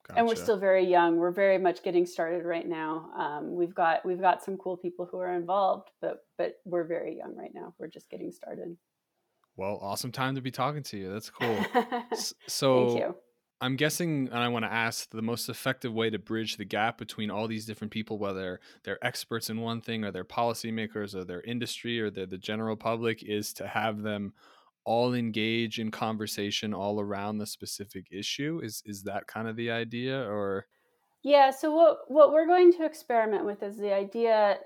Gotcha. 0.07 0.19
And 0.19 0.27
we're 0.27 0.35
still 0.35 0.59
very 0.59 0.85
young. 0.85 1.17
We're 1.17 1.31
very 1.31 1.57
much 1.57 1.81
getting 1.81 2.05
started 2.05 2.45
right 2.45 2.67
now. 2.67 3.09
Um, 3.17 3.55
we've 3.55 3.73
got 3.73 4.05
we've 4.05 4.21
got 4.21 4.43
some 4.43 4.55
cool 4.57 4.77
people 4.77 5.07
who 5.09 5.17
are 5.17 5.33
involved, 5.33 5.89
but 5.99 6.25
but 6.37 6.55
we're 6.63 6.83
very 6.83 7.17
young 7.17 7.35
right 7.35 7.51
now. 7.53 7.73
We're 7.79 7.87
just 7.87 8.09
getting 8.09 8.31
started. 8.31 8.77
Well, 9.57 9.79
awesome 9.81 10.11
time 10.11 10.35
to 10.35 10.41
be 10.41 10.51
talking 10.51 10.83
to 10.83 10.97
you. 10.97 11.11
That's 11.11 11.29
cool. 11.29 11.57
so 12.47 13.15
I'm 13.61 13.77
guessing, 13.77 14.27
and 14.31 14.37
I 14.37 14.49
want 14.49 14.65
to 14.65 14.71
ask 14.71 15.09
the 15.09 15.21
most 15.21 15.47
effective 15.47 15.93
way 15.93 16.09
to 16.09 16.19
bridge 16.19 16.57
the 16.57 16.65
gap 16.65 16.97
between 16.97 17.31
all 17.31 17.47
these 17.47 17.65
different 17.65 17.91
people, 17.91 18.19
whether 18.19 18.59
they're 18.83 19.03
experts 19.03 19.49
in 19.49 19.61
one 19.61 19.79
thing 19.79 20.03
or 20.03 20.11
they're 20.11 20.25
policymakers 20.25 21.15
or 21.15 21.23
their 21.23 21.41
industry 21.41 21.99
or 21.99 22.09
they're 22.09 22.25
the 22.25 22.37
general 22.37 22.75
public, 22.75 23.23
is 23.23 23.53
to 23.53 23.67
have 23.67 24.01
them 24.01 24.33
all 24.85 25.13
engage 25.13 25.79
in 25.79 25.91
conversation 25.91 26.73
all 26.73 26.99
around 26.99 27.37
the 27.37 27.45
specific 27.45 28.07
issue? 28.11 28.61
Is 28.63 28.81
is 28.85 29.03
that 29.03 29.27
kind 29.27 29.47
of 29.47 29.55
the 29.55 29.71
idea 29.71 30.21
or? 30.21 30.67
Yeah 31.23 31.51
so 31.51 31.71
what 31.75 31.97
what 32.07 32.31
we're 32.31 32.47
going 32.47 32.71
to 32.73 32.85
experiment 32.85 33.45
with 33.45 33.63
is 33.63 33.77
the 33.77 33.93
idea 33.93 34.57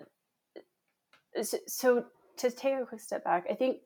so 1.41 2.03
to 2.37 2.51
take 2.51 2.73
a 2.73 2.85
quick 2.85 2.99
step 2.99 3.23
back 3.23 3.45
i 3.49 3.53
think 3.53 3.77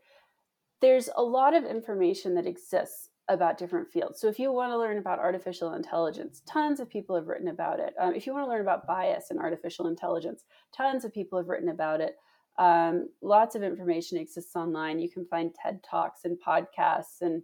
there's 0.83 1.09
a 1.15 1.23
lot 1.23 1.53
of 1.53 1.63
information 1.63 2.35
that 2.35 2.45
exists 2.45 3.09
about 3.29 3.57
different 3.57 3.89
fields. 3.89 4.19
So 4.19 4.27
if 4.27 4.37
you 4.37 4.51
want 4.51 4.73
to 4.73 4.77
learn 4.77 4.97
about 4.97 5.17
artificial 5.17 5.75
intelligence 5.75 6.41
tons 6.45 6.81
of 6.81 6.89
people 6.89 7.15
have 7.15 7.27
written 7.27 7.47
about 7.47 7.79
it. 7.79 7.93
Um, 7.97 8.13
if 8.13 8.27
you 8.27 8.33
want 8.33 8.45
to 8.45 8.49
learn 8.49 8.59
about 8.59 8.85
bias 8.85 9.31
in 9.31 9.39
artificial 9.39 9.87
intelligence 9.87 10.43
tons 10.75 11.05
of 11.05 11.13
people 11.13 11.39
have 11.39 11.47
written 11.47 11.69
about 11.69 12.01
it 12.01 12.17
um, 12.57 13.09
lots 13.21 13.55
of 13.55 13.63
information 13.63 14.17
exists 14.17 14.55
online. 14.55 14.99
You 14.99 15.09
can 15.09 15.25
find 15.25 15.53
TED 15.53 15.83
Talks 15.83 16.25
and 16.25 16.37
podcasts 16.45 17.21
and 17.21 17.41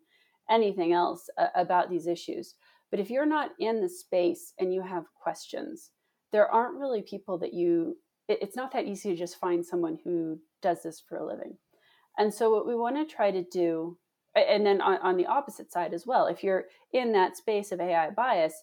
anything 0.50 0.94
else 0.94 1.30
uh, 1.38 1.48
about 1.56 1.90
these 1.90 2.08
issues. 2.08 2.56
But 2.92 3.00
if 3.00 3.10
you're 3.10 3.26
not 3.26 3.52
in 3.60 3.82
the 3.82 3.90
space 3.90 4.54
and 4.60 4.74
you 4.74 4.82
have 4.82 5.06
questions, 5.22 5.92
there 6.32 6.50
aren't 6.50 6.80
really 6.80 7.02
people 7.02 7.38
that 7.40 7.54
you, 7.54 7.98
it, 8.28 8.40
it's 8.42 8.56
not 8.56 8.72
that 8.74 8.86
easy 8.86 9.12
to 9.12 9.18
just 9.18 9.40
find 9.40 9.66
someone 9.66 9.98
who 10.04 10.40
does 10.62 10.84
this 10.84 11.02
for 11.08 11.18
a 11.18 11.26
living. 11.26 11.58
And 12.18 12.34
so, 12.34 12.52
what 12.52 12.68
we 12.68 12.76
want 12.76 12.96
to 12.96 13.16
try 13.16 13.32
to 13.32 13.44
do, 13.44 13.98
and 14.36 14.66
then 14.66 14.82
on, 14.82 14.98
on 14.98 15.18
the 15.18 15.26
opposite 15.26 15.72
side 15.72 15.94
as 15.94 16.06
well, 16.06 16.28
if 16.28 16.44
you're 16.44 16.66
in 16.94 17.12
that 17.14 17.38
space 17.38 17.72
of 17.72 17.80
AI 17.80 18.10
bias, 18.10 18.54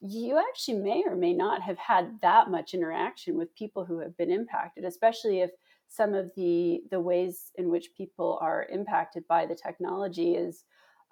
you 0.00 0.38
actually 0.38 0.78
may 0.78 1.02
or 1.06 1.16
may 1.16 1.32
not 1.32 1.62
have 1.62 1.78
had 1.78 2.18
that 2.22 2.50
much 2.50 2.74
interaction 2.74 3.36
with 3.36 3.54
people 3.54 3.84
who 3.84 3.98
have 4.00 4.16
been 4.16 4.30
impacted, 4.30 4.84
especially 4.84 5.40
if 5.40 5.50
some 5.94 6.14
of 6.14 6.30
the 6.36 6.82
the 6.90 7.00
ways 7.00 7.52
in 7.56 7.70
which 7.70 7.94
people 7.96 8.38
are 8.40 8.66
impacted 8.70 9.26
by 9.28 9.46
the 9.46 9.54
technology 9.54 10.34
is 10.34 10.64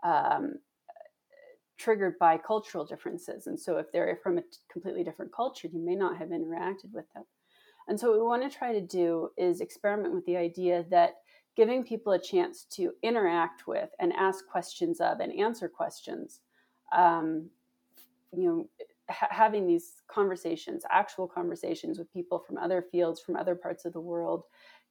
um, 0.04 0.54
triggered 1.78 2.18
by 2.18 2.36
cultural 2.38 2.84
differences. 2.84 3.46
And 3.46 3.58
so 3.58 3.78
if 3.78 3.90
they're 3.92 4.18
from 4.22 4.38
a 4.38 4.42
completely 4.70 5.04
different 5.04 5.32
culture 5.32 5.68
you 5.72 5.84
may 5.84 5.94
not 5.94 6.16
have 6.16 6.28
interacted 6.28 6.92
with 6.92 7.06
them. 7.14 7.24
And 7.88 7.98
so 7.98 8.10
what 8.10 8.18
we 8.18 8.26
want 8.26 8.42
to 8.50 8.58
try 8.58 8.72
to 8.72 8.80
do 8.80 9.30
is 9.36 9.60
experiment 9.60 10.14
with 10.14 10.24
the 10.26 10.36
idea 10.36 10.84
that 10.90 11.14
giving 11.56 11.84
people 11.84 12.12
a 12.12 12.18
chance 12.18 12.64
to 12.70 12.92
interact 13.02 13.66
with 13.66 13.90
and 13.98 14.12
ask 14.14 14.46
questions 14.46 15.00
of 15.00 15.20
and 15.20 15.32
answer 15.38 15.68
questions 15.68 16.40
um, 16.92 17.48
you 18.36 18.44
know 18.48 18.68
ha- 19.10 19.28
having 19.30 19.66
these 19.66 20.02
conversations 20.08 20.84
actual 20.90 21.26
conversations 21.26 21.98
with 21.98 22.12
people 22.12 22.38
from 22.38 22.58
other 22.58 22.82
fields 22.82 23.20
from 23.20 23.36
other 23.36 23.54
parts 23.54 23.84
of 23.84 23.92
the 23.92 24.00
world 24.00 24.44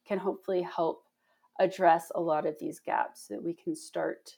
can 0.06 0.18
hopefully 0.18 0.62
help 0.62 1.04
address 1.60 2.10
a 2.14 2.20
lot 2.20 2.46
of 2.46 2.56
these 2.58 2.80
gaps 2.80 3.28
so 3.28 3.34
that 3.34 3.42
we 3.42 3.54
can 3.54 3.74
start 3.74 4.36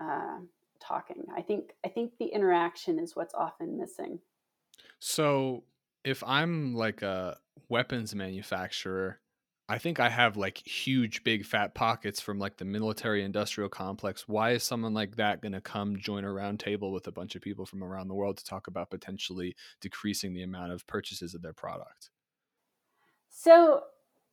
uh, 0.00 0.38
talking. 0.80 1.24
I 1.36 1.42
think 1.42 1.74
I 1.84 1.88
think 1.88 2.12
the 2.18 2.26
interaction 2.26 2.98
is 2.98 3.14
what's 3.16 3.34
often 3.34 3.78
missing. 3.78 4.18
So 4.98 5.64
if 6.04 6.22
I'm 6.24 6.74
like 6.74 7.02
a 7.02 7.38
weapons 7.68 8.14
manufacturer, 8.14 9.20
I 9.68 9.78
think 9.78 9.98
I 9.98 10.10
have 10.10 10.36
like 10.36 10.58
huge 10.58 11.24
big 11.24 11.46
fat 11.46 11.74
pockets 11.74 12.20
from 12.20 12.38
like 12.38 12.58
the 12.58 12.66
military 12.66 13.24
industrial 13.24 13.70
complex. 13.70 14.28
Why 14.28 14.50
is 14.50 14.62
someone 14.62 14.92
like 14.92 15.16
that 15.16 15.40
going 15.40 15.52
to 15.52 15.60
come 15.60 15.96
join 15.98 16.24
a 16.24 16.32
round 16.32 16.60
table 16.60 16.92
with 16.92 17.06
a 17.06 17.12
bunch 17.12 17.34
of 17.34 17.40
people 17.40 17.64
from 17.64 17.82
around 17.82 18.08
the 18.08 18.14
world 18.14 18.36
to 18.36 18.44
talk 18.44 18.66
about 18.66 18.90
potentially 18.90 19.56
decreasing 19.80 20.34
the 20.34 20.42
amount 20.42 20.72
of 20.72 20.86
purchases 20.86 21.34
of 21.34 21.40
their 21.40 21.54
product? 21.54 22.10
So 23.30 23.84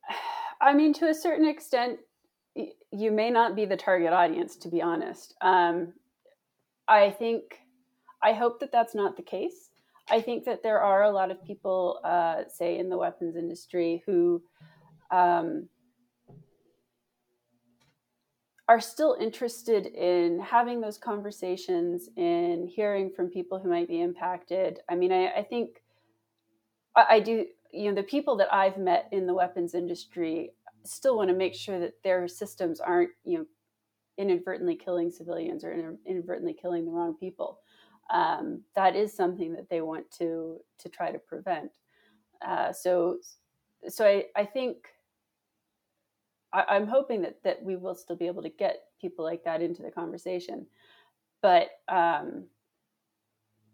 I 0.60 0.74
mean, 0.74 0.92
to 0.94 1.08
a 1.08 1.14
certain 1.14 1.46
extent, 1.46 1.98
you 2.54 3.10
may 3.10 3.30
not 3.30 3.56
be 3.56 3.64
the 3.64 3.76
target 3.76 4.12
audience, 4.12 4.56
to 4.56 4.68
be 4.68 4.82
honest. 4.82 5.34
Um, 5.40 5.94
I 6.86 7.10
think, 7.10 7.42
I 8.22 8.32
hope 8.32 8.60
that 8.60 8.72
that's 8.72 8.94
not 8.94 9.16
the 9.16 9.22
case. 9.22 9.70
I 10.10 10.20
think 10.20 10.44
that 10.44 10.62
there 10.62 10.80
are 10.80 11.04
a 11.04 11.10
lot 11.10 11.30
of 11.30 11.44
people, 11.44 12.00
uh, 12.04 12.42
say, 12.48 12.78
in 12.78 12.90
the 12.90 12.98
weapons 12.98 13.36
industry 13.36 14.02
who 14.04 14.42
um, 15.12 15.68
are 18.68 18.80
still 18.80 19.16
interested 19.20 19.86
in 19.86 20.40
having 20.40 20.80
those 20.80 20.96
conversations, 20.96 22.08
in 22.16 22.66
hearing 22.66 23.10
from 23.14 23.28
people 23.28 23.58
who 23.58 23.68
might 23.68 23.88
be 23.88 24.00
impacted. 24.00 24.80
I 24.88 24.94
mean, 24.94 25.12
I, 25.12 25.28
I 25.28 25.42
think 25.42 25.82
I, 26.96 27.06
I 27.10 27.20
do 27.20 27.46
you 27.72 27.88
know 27.88 27.94
the 27.94 28.02
people 28.02 28.36
that 28.36 28.52
I've 28.52 28.78
met 28.78 29.08
in 29.12 29.26
the 29.26 29.34
weapons 29.34 29.74
industry 29.74 30.52
still 30.84 31.16
want 31.16 31.28
to 31.28 31.36
make 31.36 31.54
sure 31.54 31.78
that 31.80 32.02
their 32.02 32.26
systems 32.28 32.80
aren't 32.80 33.10
you 33.24 33.38
know 33.38 33.46
inadvertently 34.18 34.76
killing 34.76 35.10
civilians 35.10 35.64
or 35.64 35.96
inadvertently 36.06 36.54
killing 36.54 36.84
the 36.84 36.90
wrong 36.90 37.14
people. 37.18 37.60
Um, 38.12 38.62
that 38.76 38.94
is 38.94 39.12
something 39.14 39.52
that 39.54 39.70
they 39.70 39.80
want 39.80 40.10
to 40.18 40.60
to 40.78 40.88
try 40.88 41.10
to 41.10 41.18
prevent. 41.18 41.72
Uh, 42.46 42.72
so 42.72 43.18
so 43.88 44.06
I, 44.06 44.24
I 44.36 44.44
think 44.44 44.76
I, 46.52 46.76
am 46.76 46.86
hoping 46.86 47.22
that 47.22 47.42
that 47.44 47.62
we 47.62 47.76
will 47.76 47.94
still 47.94 48.16
be 48.16 48.26
able 48.26 48.42
to 48.42 48.48
get 48.48 48.84
people 49.00 49.24
like 49.24 49.44
that 49.44 49.62
into 49.62 49.82
the 49.82 49.90
conversation. 49.90 50.66
But 51.40 51.68
um, 51.88 52.46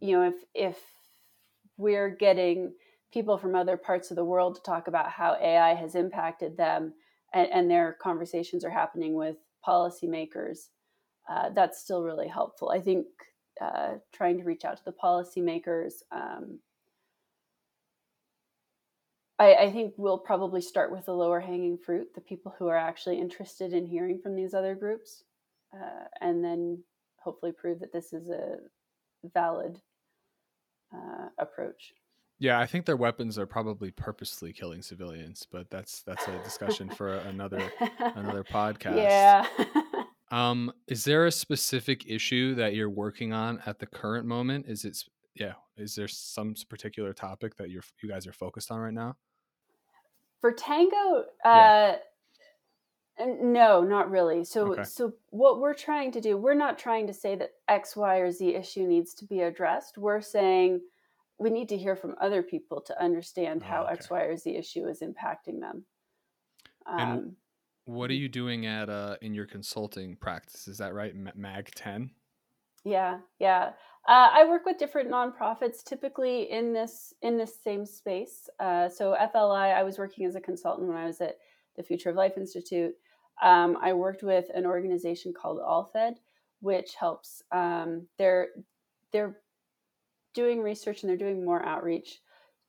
you 0.01 0.13
know 0.13 0.29
if 0.29 0.35
if 0.55 0.79
we're 1.77 2.11
getting 2.11 2.73
people 3.13 3.39
from 3.39 3.55
other 3.55 3.77
parts 3.77 4.11
of 4.11 4.17
the 4.17 4.25
world 4.25 4.57
to 4.57 4.63
talk 4.63 4.89
about 4.89 5.11
how 5.11 5.37
AI 5.41 5.75
has 5.75 5.95
impacted 5.95 6.57
them, 6.57 6.93
and, 7.33 7.49
and 7.51 7.71
their 7.71 7.97
conversations 8.01 8.65
are 8.65 8.71
happening 8.71 9.15
with 9.15 9.37
policymakers. 9.67 10.69
Uh, 11.31 11.51
that's 11.51 11.81
still 11.81 12.03
really 12.03 12.29
helpful. 12.29 12.71
I 12.71 12.81
think 12.81 13.07
uh, 13.61 13.95
trying 14.13 14.39
to 14.39 14.45
reach 14.45 14.65
out 14.65 14.77
to 14.77 14.85
the 14.85 14.93
policymakers. 14.93 15.95
Um, 16.13 16.59
I, 19.39 19.55
I, 19.55 19.71
think 19.71 19.95
we'll 19.97 20.19
probably 20.19 20.61
start 20.61 20.91
with 20.91 21.07
the 21.07 21.13
lower 21.13 21.39
hanging 21.39 21.79
fruit, 21.79 22.09
the 22.15 22.21
people 22.21 22.55
who 22.59 22.67
are 22.67 22.77
actually 22.77 23.21
interested 23.21 23.73
in 23.73 23.87
hearing 23.87 24.21
from 24.21 24.35
these 24.35 24.53
other 24.53 24.75
groups, 24.75 25.23
uh, 25.73 26.07
and 26.21 26.45
then 26.45 26.83
hopefully 27.19 27.53
prove 27.53 27.81
that 27.81 27.93
this 27.93 28.13
is 28.13 28.29
a 28.29 28.57
valid 29.33 29.81
uh, 30.95 31.29
approach. 31.39 31.93
Yeah, 32.41 32.61
I 32.61 32.67
think 32.67 32.87
their 32.87 32.97
weapons 32.97 33.39
are 33.39 33.47
probably 33.47 33.91
purposely 33.91 34.53
killing 34.53 34.81
civilians, 34.83 35.47
but 35.51 35.71
that's 35.71 36.03
that's 36.03 36.27
a 36.29 36.39
discussion 36.45 36.89
for 36.89 37.15
another 37.15 37.73
another 37.99 38.45
podcast. 38.53 38.97
Yeah. 38.97 39.47
um, 40.31 40.73
is 40.87 41.05
there 41.05 41.27
a 41.27 41.33
specific 41.33 42.07
issue 42.07 42.55
that 42.55 42.75
you're 42.75 42.91
working 42.91 43.33
on 43.33 43.61
at 43.67 43.81
the 43.81 43.87
current 43.87 44.25
moment? 44.25 44.67
Is 44.69 44.85
it 44.85 44.97
yeah? 45.35 45.55
Is 45.77 45.97
there 45.97 46.07
some 46.07 46.55
particular 46.69 47.13
topic 47.13 47.57
that 47.57 47.71
you're 47.71 47.83
you 48.03 48.09
guys 48.09 48.27
are 48.27 48.33
focused 48.33 48.71
on 48.71 48.79
right 48.79 48.95
now? 48.95 49.17
For 50.41 50.53
Tango, 50.53 51.25
uh, 51.45 51.95
yeah. 53.19 53.27
no, 53.43 53.83
not 53.83 54.11
really. 54.11 54.45
So 54.45 54.73
okay. 54.73 54.85
so 54.85 55.15
what 55.31 55.61
we're 55.61 55.75
trying 55.75 56.13
to 56.13 56.21
do, 56.21 56.37
we're 56.37 56.55
not 56.55 56.79
trying 56.79 57.07
to 57.09 57.13
say 57.13 57.35
that 57.37 57.51
X, 57.67 57.97
Y, 57.97 58.17
or 58.19 58.31
Z 58.31 58.55
issue 58.55 58.87
needs 58.87 59.15
to 59.15 59.25
be 59.25 59.41
addressed. 59.41 59.99
We're 59.99 60.21
saying 60.21 60.81
we 61.39 61.51
need 61.51 61.69
to 61.71 61.77
hear 61.77 61.97
from 61.97 62.15
other 62.21 62.43
people 62.43 62.81
to 62.83 63.03
understand 63.03 63.63
how 63.63 63.83
oh, 63.83 63.85
okay. 63.85 63.95
X, 63.95 64.11
Y, 64.11 64.21
or 64.21 64.37
Z 64.37 64.57
issue 64.57 64.87
is 64.87 65.01
impacting 65.01 65.61
them. 65.61 65.85
Um, 66.87 66.99
and 66.99 67.37
what 67.85 68.11
are 68.11 68.15
you 68.15 68.29
doing 68.29 68.67
at 68.67 68.89
uh, 68.89 69.17
in 69.23 69.35
your 69.35 69.47
consulting 69.47 70.17
practice? 70.17 70.69
Is 70.69 70.79
that 70.79 70.95
right, 70.95 71.15
Mag 71.35 71.71
Ten? 71.75 72.11
Yeah, 72.89 73.19
yeah. 73.39 73.73
Uh, 74.09 74.31
I 74.33 74.49
work 74.49 74.65
with 74.65 74.79
different 74.79 75.11
nonprofits, 75.11 75.85
typically 75.85 76.51
in 76.51 76.73
this 76.73 77.13
in 77.21 77.37
this 77.37 77.63
same 77.63 77.85
space. 77.85 78.49
Uh, 78.59 78.89
so 78.89 79.15
FLI, 79.15 79.75
I 79.75 79.83
was 79.83 79.99
working 79.99 80.25
as 80.25 80.35
a 80.35 80.41
consultant 80.41 80.89
when 80.89 80.97
I 80.97 81.05
was 81.05 81.21
at 81.21 81.37
the 81.77 81.83
Future 81.83 82.09
of 82.09 82.17
Life 82.17 82.39
Institute. 82.39 82.95
Um, 83.43 83.77
I 83.83 83.93
worked 83.93 84.23
with 84.23 84.47
an 84.55 84.65
organization 84.65 85.35
called 85.35 85.59
AllFed, 85.59 86.15
which 86.61 86.95
helps. 86.95 87.43
Um, 87.53 88.09
they're 88.17 88.49
they're 89.13 89.37
doing 90.33 90.63
research 90.63 91.03
and 91.03 91.11
they're 91.11 91.17
doing 91.19 91.45
more 91.45 91.65
outreach 91.65 92.21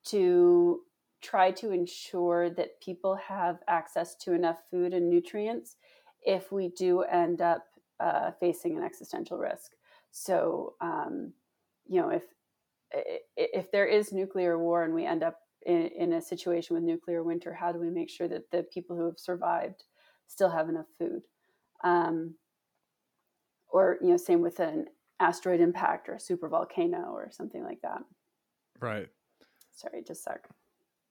to 0.08 0.80
try 1.22 1.50
to 1.52 1.70
ensure 1.70 2.50
that 2.50 2.80
people 2.82 3.14
have 3.16 3.60
access 3.68 4.16
to 4.16 4.34
enough 4.34 4.58
food 4.70 4.92
and 4.92 5.08
nutrients 5.08 5.76
if 6.22 6.52
we 6.52 6.68
do 6.68 7.02
end 7.02 7.40
up 7.40 7.64
uh, 8.00 8.32
facing 8.32 8.76
an 8.76 8.82
existential 8.82 9.38
risk. 9.38 9.72
So, 10.10 10.74
um, 10.80 11.32
you 11.86 12.00
know, 12.00 12.10
if 12.10 12.24
if 13.36 13.70
there 13.70 13.86
is 13.86 14.12
nuclear 14.12 14.58
war 14.58 14.82
and 14.84 14.92
we 14.92 15.06
end 15.06 15.22
up 15.22 15.38
in, 15.64 15.86
in, 15.96 16.12
a 16.14 16.20
situation 16.20 16.74
with 16.74 16.82
nuclear 16.82 17.22
winter, 17.22 17.54
how 17.54 17.70
do 17.70 17.78
we 17.78 17.88
make 17.88 18.10
sure 18.10 18.26
that 18.26 18.50
the 18.50 18.64
people 18.64 18.96
who 18.96 19.04
have 19.04 19.18
survived 19.18 19.84
still 20.26 20.50
have 20.50 20.68
enough 20.68 20.86
food? 20.98 21.22
Um, 21.84 22.34
or 23.68 23.98
you 24.00 24.08
know, 24.08 24.16
same 24.16 24.40
with 24.40 24.58
an 24.58 24.86
asteroid 25.20 25.60
impact 25.60 26.08
or 26.08 26.14
a 26.14 26.20
super 26.20 26.48
volcano 26.48 27.12
or 27.12 27.30
something 27.30 27.62
like 27.62 27.80
that. 27.82 28.02
Right. 28.80 29.08
Sorry, 29.72 30.02
just 30.04 30.24
sec. 30.24 30.48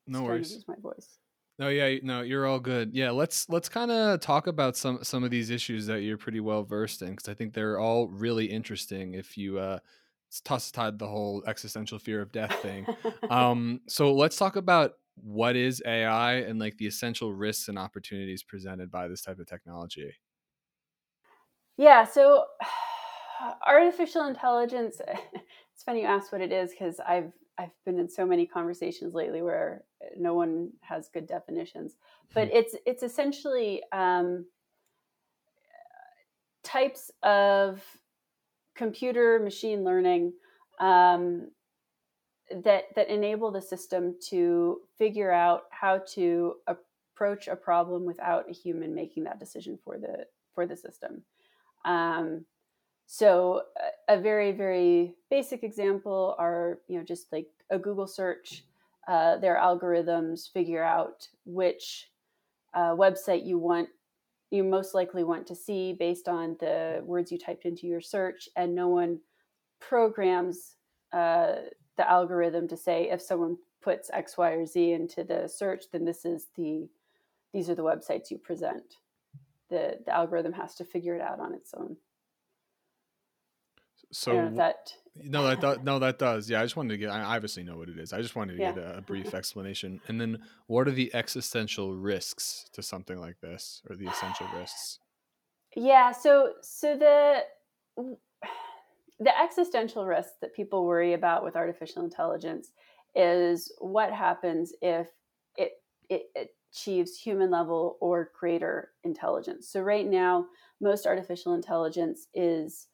No 0.07 0.23
worries. 0.23 0.51
use 0.51 0.67
my 0.67 0.75
voice. 0.81 1.19
No, 1.60 1.67
yeah, 1.67 1.98
no, 2.04 2.22
you're 2.22 2.45
all 2.45 2.62
good. 2.62 2.93
Yeah, 2.93 3.12
let's 3.12 3.50
let's 3.50 3.67
kind 3.67 3.91
of 3.91 4.22
talk 4.22 4.48
about 4.48 4.78
some 4.78 5.04
some 5.04 5.26
of 5.26 5.30
these 5.30 5.50
issues 5.50 5.86
that 5.88 6.04
you're 6.04 6.17
pretty 6.17 6.39
well 6.39 6.63
versed 6.63 7.02
in 7.02 7.10
because 7.10 7.28
I 7.28 7.34
think 7.34 7.54
they're 7.54 7.78
all 7.78 8.08
really 8.08 8.45
interesting. 8.45 9.13
If 9.13 9.38
you 9.38 9.60
uh, 9.60 9.80
toss 10.45 10.72
aside 10.72 10.98
the 10.98 11.08
whole 11.08 11.43
existential 11.48 12.00
fear 12.00 12.22
of 12.22 12.32
death 12.32 12.56
thing, 12.62 12.88
um, 13.30 13.82
so 13.89 14.13
let's 14.13 14.38
talk 14.38 14.56
about 14.56 14.93
what 15.15 15.58
is 15.58 15.84
AI 15.86 16.36
and 16.36 16.60
like 16.60 16.78
the 16.78 16.88
essential 16.88 17.34
risks 17.34 17.67
and 17.67 17.78
opportunities 17.78 18.41
presented 18.41 18.89
by 18.89 19.10
this 19.10 19.22
type 19.22 19.38
of 19.38 19.45
technology. 19.45 20.13
Yeah, 21.76 22.06
so 22.06 22.45
artificial 23.67 24.28
intelligence 24.28 25.02
it's 25.80 25.84
funny 25.84 26.02
you 26.02 26.08
asked 26.08 26.32
what 26.32 26.41
it 26.41 26.52
is 26.52 26.72
because 26.72 27.00
i've 27.08 27.32
i've 27.60 27.76
been 27.86 28.00
in 28.00 28.10
so 28.10 28.26
many 28.26 28.45
conversations 28.45 29.13
lately 29.13 29.41
where 29.41 29.84
no 30.17 30.34
one 30.34 30.69
has 30.82 31.10
good 31.10 31.28
definitions 31.28 31.98
but 32.34 32.48
hmm. 32.48 32.56
it's 32.56 32.76
it's 32.86 33.04
essentially 33.04 33.84
um, 33.91 34.45
types 36.63 37.12
of 37.24 37.84
computer 38.76 39.39
machine 39.43 39.84
learning 39.84 40.34
um, 40.80 41.50
that 42.63 42.86
that 42.95 43.10
enable 43.10 43.52
the 43.52 43.62
system 43.62 44.15
to 44.30 44.80
figure 44.98 45.32
out 45.32 45.63
how 45.72 46.00
to 46.13 46.56
approach 46.67 47.48
a 47.48 47.56
problem 47.56 48.06
without 48.06 48.50
a 48.50 48.54
human 48.54 48.95
making 48.95 49.24
that 49.24 49.39
decision 49.39 49.78
for 49.84 49.98
the 49.98 50.26
for 50.56 50.65
the 50.65 50.76
system 50.76 51.24
um, 51.86 52.45
so 53.12 53.63
a 54.08 54.19
very 54.19 54.52
very 54.52 55.15
basic 55.32 55.63
example 55.63 56.36
are 56.38 56.78
you 56.88 56.95
know 56.95 57.04
just 57.04 57.34
like 57.34 57.48
a 57.72 57.80
Google 57.80 58.06
search. 58.06 58.65
Uh, 59.08 59.38
their 59.38 59.56
algorithms 59.56 60.52
figure 60.54 60.84
out 60.84 61.28
which 61.43 62.12
uh, 62.76 62.93
website 62.93 63.43
you 63.43 63.58
want 63.58 63.89
you 64.52 64.63
most 64.63 64.93
likely 64.93 65.24
want 65.24 65.48
to 65.48 65.56
see 65.56 65.91
based 65.91 66.28
on 66.28 66.56
the 66.60 67.02
words 67.04 67.32
you 67.32 67.39
typed 67.39 67.65
into 67.65 67.88
your 67.88 68.00
search, 68.00 68.48
and 68.56 68.76
no 68.76 68.88
one 68.89 69.19
programs 69.80 70.76
uh, 71.12 71.56
the 71.98 72.08
algorithm 72.08 72.67
to 72.67 72.78
say 72.78 73.10
if 73.10 73.24
someone 73.24 73.58
puts 73.82 74.12
X, 74.13 74.38
Y, 74.38 74.52
or 74.52 74.67
Z 74.67 74.91
into 74.91 75.24
the 75.24 75.48
search, 75.48 75.86
then 75.91 76.06
this 76.06 76.26
is 76.26 76.45
the 76.56 76.88
these 77.54 77.72
are 77.72 77.76
the 77.76 77.82
websites 77.82 78.30
you 78.30 78.38
present. 78.38 78.98
The 79.72 79.98
the 80.06 80.13
algorithm 80.15 80.54
has 80.54 80.76
to 80.76 80.86
figure 80.86 81.15
it 81.15 81.22
out 81.22 81.39
on 81.39 81.56
its 81.56 81.74
own. 81.74 81.98
So 84.12 84.50
that 84.56 84.93
no, 85.24 85.43
that 85.43 85.62
do, 85.62 85.78
no, 85.84 86.00
that 86.00 86.19
does. 86.19 86.50
Yeah, 86.50 86.62
I 86.62 86.63
just 86.63 86.76
wanted 86.76 86.89
to 86.89 86.98
get. 86.98 87.10
I 87.10 87.36
obviously 87.36 87.63
know 87.63 87.78
what 87.78 87.89
it 87.89 87.98
is. 87.98 88.13
I 88.13 88.22
just 88.22 88.36
wanted 88.36 88.58
to 88.58 88.62
yeah. 88.62 88.72
get 88.72 88.84
a, 88.84 88.98
a, 88.98 89.02
brief 89.02 89.28
mm-hmm. 89.28 89.36
explanation. 89.36 90.02
And 90.08 90.19
then, 90.19 90.39
what 90.67 90.88
are 90.88 90.91
the 90.91 91.13
existential 91.13 91.95
risks 91.95 92.65
to 92.74 92.82
something 92.82 93.19
like 93.19 93.39
this, 93.41 93.82
or 93.89 93.95
the 93.95 94.08
essential 94.08 94.48
risks? 94.58 95.00
Yeah. 95.76 96.12
So, 96.12 96.54
so 96.62 96.98
the 96.98 97.43
the 99.19 99.39
existential 99.39 100.06
risks 100.06 100.34
that 100.41 100.56
people 100.56 100.86
worry 100.86 101.13
about 101.13 101.43
with 101.43 101.56
artificial 101.56 102.04
intelligence 102.04 102.72
is 103.15 103.72
what 103.80 104.12
happens 104.12 104.74
if 104.82 105.08
it 105.58 105.74
it 106.10 106.52
achieves 106.72 107.17
human 107.17 107.52
level 107.52 107.98
or 108.00 108.32
greater 108.39 108.91
intelligence. 109.04 109.67
So 109.69 109.82
right 109.82 110.08
now, 110.08 110.45
most 110.80 111.06
artificial 111.06 111.54
intelligence 111.54 112.28
is 112.34 112.88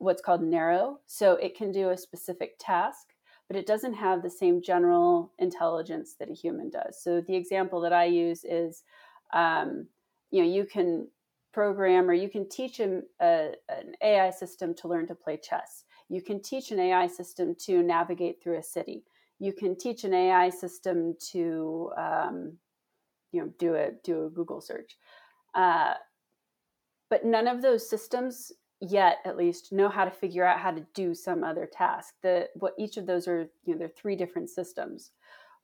what's 0.00 0.22
called 0.22 0.42
narrow. 0.42 0.98
So 1.06 1.34
it 1.34 1.54
can 1.54 1.70
do 1.70 1.90
a 1.90 1.96
specific 1.96 2.56
task, 2.58 3.08
but 3.48 3.56
it 3.56 3.66
doesn't 3.66 3.92
have 3.92 4.22
the 4.22 4.30
same 4.30 4.62
general 4.62 5.32
intelligence 5.38 6.14
that 6.18 6.30
a 6.30 6.34
human 6.34 6.70
does. 6.70 7.00
So 7.02 7.20
the 7.20 7.36
example 7.36 7.82
that 7.82 7.92
I 7.92 8.06
use 8.06 8.42
is, 8.44 8.82
um, 9.34 9.86
you 10.30 10.42
know, 10.42 10.48
you 10.48 10.64
can 10.64 11.06
program 11.52 12.08
or 12.08 12.14
you 12.14 12.30
can 12.30 12.48
teach 12.48 12.80
a, 12.80 13.02
a, 13.20 13.50
an 13.68 13.94
AI 14.02 14.30
system 14.30 14.74
to 14.76 14.88
learn 14.88 15.06
to 15.06 15.14
play 15.14 15.36
chess. 15.36 15.84
You 16.08 16.22
can 16.22 16.40
teach 16.40 16.70
an 16.70 16.80
AI 16.80 17.06
system 17.06 17.54
to 17.66 17.82
navigate 17.82 18.42
through 18.42 18.58
a 18.58 18.62
city. 18.62 19.04
You 19.38 19.52
can 19.52 19.76
teach 19.76 20.04
an 20.04 20.14
AI 20.14 20.48
system 20.48 21.14
to, 21.32 21.90
um, 21.98 22.52
you 23.32 23.42
know, 23.42 23.52
do 23.58 23.74
a 23.74 23.90
do 24.02 24.26
a 24.26 24.30
Google 24.30 24.60
search. 24.62 24.96
Uh, 25.54 25.94
but 27.10 27.24
none 27.24 27.48
of 27.48 27.60
those 27.60 27.88
systems 27.88 28.52
yet 28.80 29.18
at 29.24 29.36
least 29.36 29.72
know 29.72 29.88
how 29.88 30.04
to 30.04 30.10
figure 30.10 30.44
out 30.44 30.58
how 30.58 30.70
to 30.70 30.86
do 30.94 31.14
some 31.14 31.44
other 31.44 31.68
task. 31.70 32.14
The 32.22 32.48
what 32.54 32.74
each 32.78 32.96
of 32.96 33.06
those 33.06 33.28
are 33.28 33.48
you 33.64 33.74
know 33.74 33.78
they're 33.78 33.88
three 33.88 34.16
different 34.16 34.48
systems. 34.50 35.12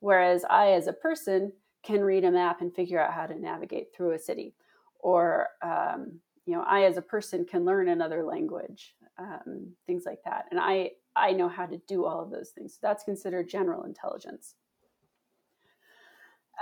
Whereas 0.00 0.44
i 0.50 0.72
as 0.72 0.87
a 0.87 0.92
person 0.92 1.52
can 1.83 2.02
read 2.02 2.24
a 2.24 2.31
map 2.31 2.61
and 2.61 2.74
figure 2.74 3.00
out 3.00 3.14
how 3.14 3.26
to 3.26 3.38
navigate 3.38 3.94
through 3.94 4.12
a 4.12 4.18
city. 4.18 4.55
Or 5.00 5.48
um, 5.62 6.20
you 6.44 6.55
know 6.55 6.64
i 6.66 6.83
as 6.83 6.96
a 6.98 7.02
person 7.02 7.44
can 7.44 7.64
learn 7.64 7.88
another 7.88 8.22
language 8.22 8.94
um, 9.18 9.72
things 9.87 10.05
like 10.05 10.22
that. 10.24 10.46
And 10.50 10.61
i 10.61 10.90
i 11.16 11.33
know 11.33 11.48
how 11.48 11.66
to 11.66 11.79
do 11.88 12.05
all 12.05 12.22
of 12.22 12.31
those 12.31 12.50
things. 12.50 12.74
So 12.74 12.79
that's 12.83 13.05
considered 13.05 13.48
general 13.48 13.85
intelligence. 13.85 14.55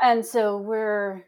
And 0.02 0.24
so 0.24 0.56
we're 0.58 1.24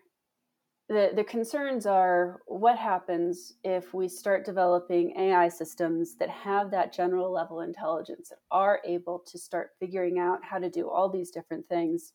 the, 0.88 1.10
the 1.16 1.24
concerns 1.24 1.84
are 1.84 2.42
what 2.46 2.78
happens 2.78 3.54
if 3.64 3.92
we 3.92 4.08
start 4.08 4.44
developing 4.44 5.16
AI 5.18 5.48
systems 5.48 6.14
that 6.16 6.30
have 6.30 6.70
that 6.70 6.92
general 6.92 7.32
level 7.32 7.62
intelligence 7.62 8.28
that 8.28 8.38
are 8.52 8.80
able 8.84 9.18
to 9.26 9.36
start 9.36 9.70
figuring 9.80 10.18
out 10.18 10.44
how 10.44 10.58
to 10.58 10.70
do 10.70 10.88
all 10.88 11.08
these 11.08 11.30
different 11.30 11.68
things. 11.68 12.12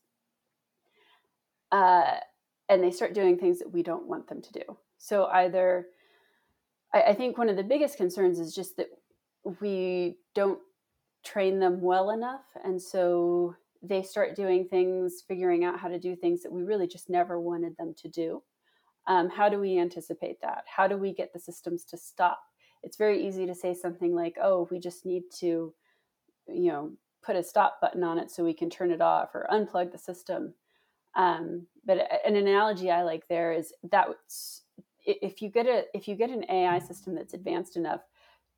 Uh, 1.70 2.16
and 2.70 2.82
they 2.82 2.90
start 2.90 3.14
doing 3.14 3.38
things 3.38 3.58
that 3.58 3.70
we 3.70 3.82
don't 3.82 4.06
want 4.06 4.26
them 4.26 4.40
to 4.40 4.52
do. 4.52 4.78
So 4.96 5.26
either 5.26 5.88
I, 6.94 7.02
I 7.02 7.14
think 7.14 7.36
one 7.36 7.50
of 7.50 7.56
the 7.56 7.62
biggest 7.62 7.98
concerns 7.98 8.38
is 8.38 8.54
just 8.54 8.78
that 8.78 8.88
we 9.60 10.16
don't 10.34 10.60
train 11.24 11.58
them 11.58 11.82
well 11.82 12.10
enough. 12.10 12.44
And 12.64 12.80
so 12.80 13.54
they 13.82 14.02
start 14.02 14.36
doing 14.36 14.66
things, 14.66 15.22
figuring 15.26 15.64
out 15.64 15.78
how 15.78 15.88
to 15.88 15.98
do 15.98 16.16
things 16.16 16.42
that 16.42 16.52
we 16.52 16.62
really 16.62 16.86
just 16.86 17.10
never 17.10 17.40
wanted 17.40 17.76
them 17.76 17.94
to 17.98 18.08
do. 18.08 18.42
Um, 19.06 19.28
how 19.28 19.48
do 19.48 19.58
we 19.58 19.78
anticipate 19.78 20.40
that? 20.42 20.64
How 20.66 20.86
do 20.86 20.96
we 20.96 21.12
get 21.12 21.32
the 21.32 21.40
systems 21.40 21.84
to 21.86 21.96
stop? 21.96 22.40
It's 22.82 22.96
very 22.96 23.26
easy 23.26 23.46
to 23.46 23.54
say 23.54 23.74
something 23.74 24.14
like, 24.14 24.36
oh, 24.42 24.68
we 24.70 24.78
just 24.78 25.04
need 25.06 25.24
to, 25.38 25.72
you 26.48 26.72
know, 26.72 26.92
put 27.22 27.36
a 27.36 27.42
stop 27.42 27.80
button 27.80 28.02
on 28.02 28.18
it 28.18 28.30
so 28.30 28.44
we 28.44 28.54
can 28.54 28.68
turn 28.68 28.90
it 28.90 29.00
off 29.00 29.34
or 29.34 29.46
unplug 29.50 29.92
the 29.92 29.98
system. 29.98 30.54
Um, 31.14 31.66
but 31.84 32.08
an 32.24 32.36
analogy 32.36 32.90
I 32.90 33.02
like 33.02 33.28
there 33.28 33.52
is 33.52 33.72
that 33.90 34.08
if 35.04 35.42
you 35.42 35.50
get 35.50 35.66
a 35.66 35.84
if 35.94 36.08
you 36.08 36.14
get 36.14 36.30
an 36.30 36.48
AI 36.48 36.78
system 36.78 37.14
that's 37.14 37.34
advanced 37.34 37.76
enough, 37.76 38.00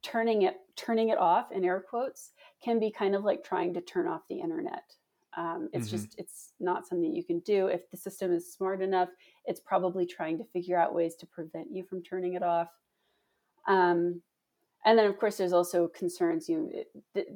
turning 0.02 0.42
it 0.42 0.56
turning 0.76 1.08
it 1.08 1.18
off 1.18 1.52
in 1.52 1.64
air 1.64 1.80
quotes 1.80 2.32
can 2.62 2.78
be 2.78 2.90
kind 2.90 3.14
of 3.14 3.24
like 3.24 3.42
trying 3.42 3.74
to 3.74 3.80
turn 3.80 4.06
off 4.06 4.28
the 4.28 4.40
internet. 4.40 4.94
Um, 5.36 5.68
it's 5.72 5.88
mm-hmm. 5.88 5.96
just 5.96 6.14
it's 6.18 6.52
not 6.60 6.86
something 6.86 7.14
you 7.14 7.24
can 7.24 7.40
do. 7.40 7.66
If 7.66 7.90
the 7.90 7.96
system 7.96 8.32
is 8.32 8.52
smart 8.52 8.80
enough, 8.80 9.08
it's 9.46 9.60
probably 9.60 10.06
trying 10.06 10.38
to 10.38 10.44
figure 10.44 10.78
out 10.78 10.94
ways 10.94 11.16
to 11.16 11.26
prevent 11.26 11.68
you 11.72 11.82
from 11.84 12.02
turning 12.02 12.34
it 12.34 12.42
off. 12.42 12.68
Um, 13.66 14.22
and 14.84 14.98
then, 14.98 15.06
of 15.06 15.18
course, 15.18 15.36
there's 15.36 15.52
also 15.52 15.88
concerns. 15.88 16.48
You, 16.48 16.70
it, 17.14 17.28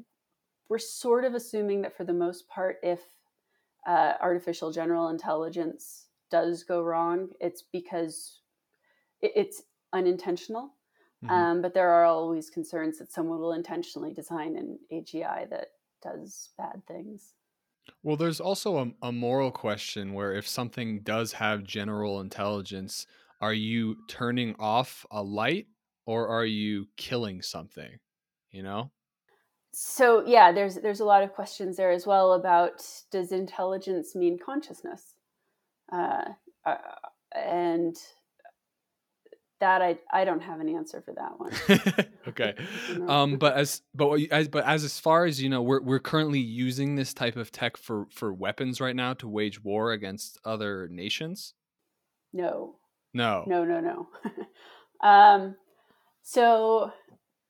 we're 0.68 0.78
sort 0.78 1.24
of 1.24 1.34
assuming 1.34 1.82
that 1.82 1.96
for 1.96 2.04
the 2.04 2.12
most 2.12 2.48
part, 2.48 2.76
if 2.82 3.00
uh, 3.87 4.14
artificial 4.20 4.70
general 4.70 5.08
intelligence 5.08 6.06
does 6.30 6.62
go 6.62 6.82
wrong, 6.82 7.28
it's 7.40 7.62
because 7.72 8.40
it, 9.22 9.32
it's 9.34 9.62
unintentional. 9.92 10.74
Mm-hmm. 11.24 11.34
Um, 11.34 11.62
but 11.62 11.74
there 11.74 11.88
are 11.88 12.04
always 12.04 12.50
concerns 12.50 12.98
that 12.98 13.11
someone 13.11 13.40
will 13.40 13.54
intentionally 13.54 14.12
design 14.12 14.56
an 14.56 14.78
AGI 14.92 15.50
that 15.50 15.68
does 16.02 16.50
bad 16.56 16.82
things. 16.87 17.32
Well, 18.03 18.16
there's 18.16 18.40
also 18.40 18.79
a, 18.79 19.09
a 19.09 19.12
moral 19.12 19.51
question 19.51 20.12
where 20.12 20.33
if 20.33 20.46
something 20.46 21.01
does 21.01 21.33
have 21.33 21.64
general 21.64 22.20
intelligence, 22.20 23.07
are 23.40 23.53
you 23.53 23.96
turning 24.09 24.55
off 24.59 25.07
a 25.11 25.22
light 25.22 25.66
or 26.07 26.29
are 26.29 26.46
you 26.46 26.87
killing 26.96 27.42
something? 27.42 27.98
You 28.51 28.62
know? 28.62 28.90
So 29.72 30.24
yeah, 30.27 30.51
there's 30.51 30.77
there's 30.77 31.01
a 31.01 31.05
lot 31.05 31.22
of 31.22 31.33
questions 31.35 31.77
there 31.77 31.90
as 31.90 32.07
well 32.07 32.33
about 32.33 32.85
does 33.12 33.33
intelligence 33.33 34.14
mean 34.14 34.38
consciousness, 34.38 35.14
uh, 35.92 36.24
uh, 36.64 36.77
and 37.35 37.96
that 39.60 39.82
I 39.82 39.98
I 40.12 40.24
don't 40.24 40.42
have 40.42 40.60
an 40.60 40.68
answer 40.68 41.02
for 41.02 41.14
that 41.14 41.38
one. 41.38 42.06
okay, 42.28 42.54
um, 43.08 43.36
but 43.36 43.54
as 43.54 43.82
but 43.94 44.20
as 44.30 44.48
but 44.48 44.64
as 44.64 44.84
as 44.84 44.98
far 44.98 45.24
as 45.24 45.42
you 45.42 45.48
know, 45.48 45.62
we're 45.62 45.82
we're 45.82 45.98
currently 45.98 46.40
using 46.40 46.96
this 46.96 47.12
type 47.14 47.36
of 47.36 47.50
tech 47.50 47.76
for 47.76 48.06
for 48.10 48.32
weapons 48.32 48.80
right 48.80 48.96
now 48.96 49.14
to 49.14 49.28
wage 49.28 49.62
war 49.62 49.92
against 49.92 50.38
other 50.44 50.88
nations. 50.88 51.54
No. 52.32 52.76
No. 53.14 53.44
No. 53.46 53.64
No. 53.64 53.80
No. 53.80 54.08
um, 55.08 55.56
so 56.22 56.92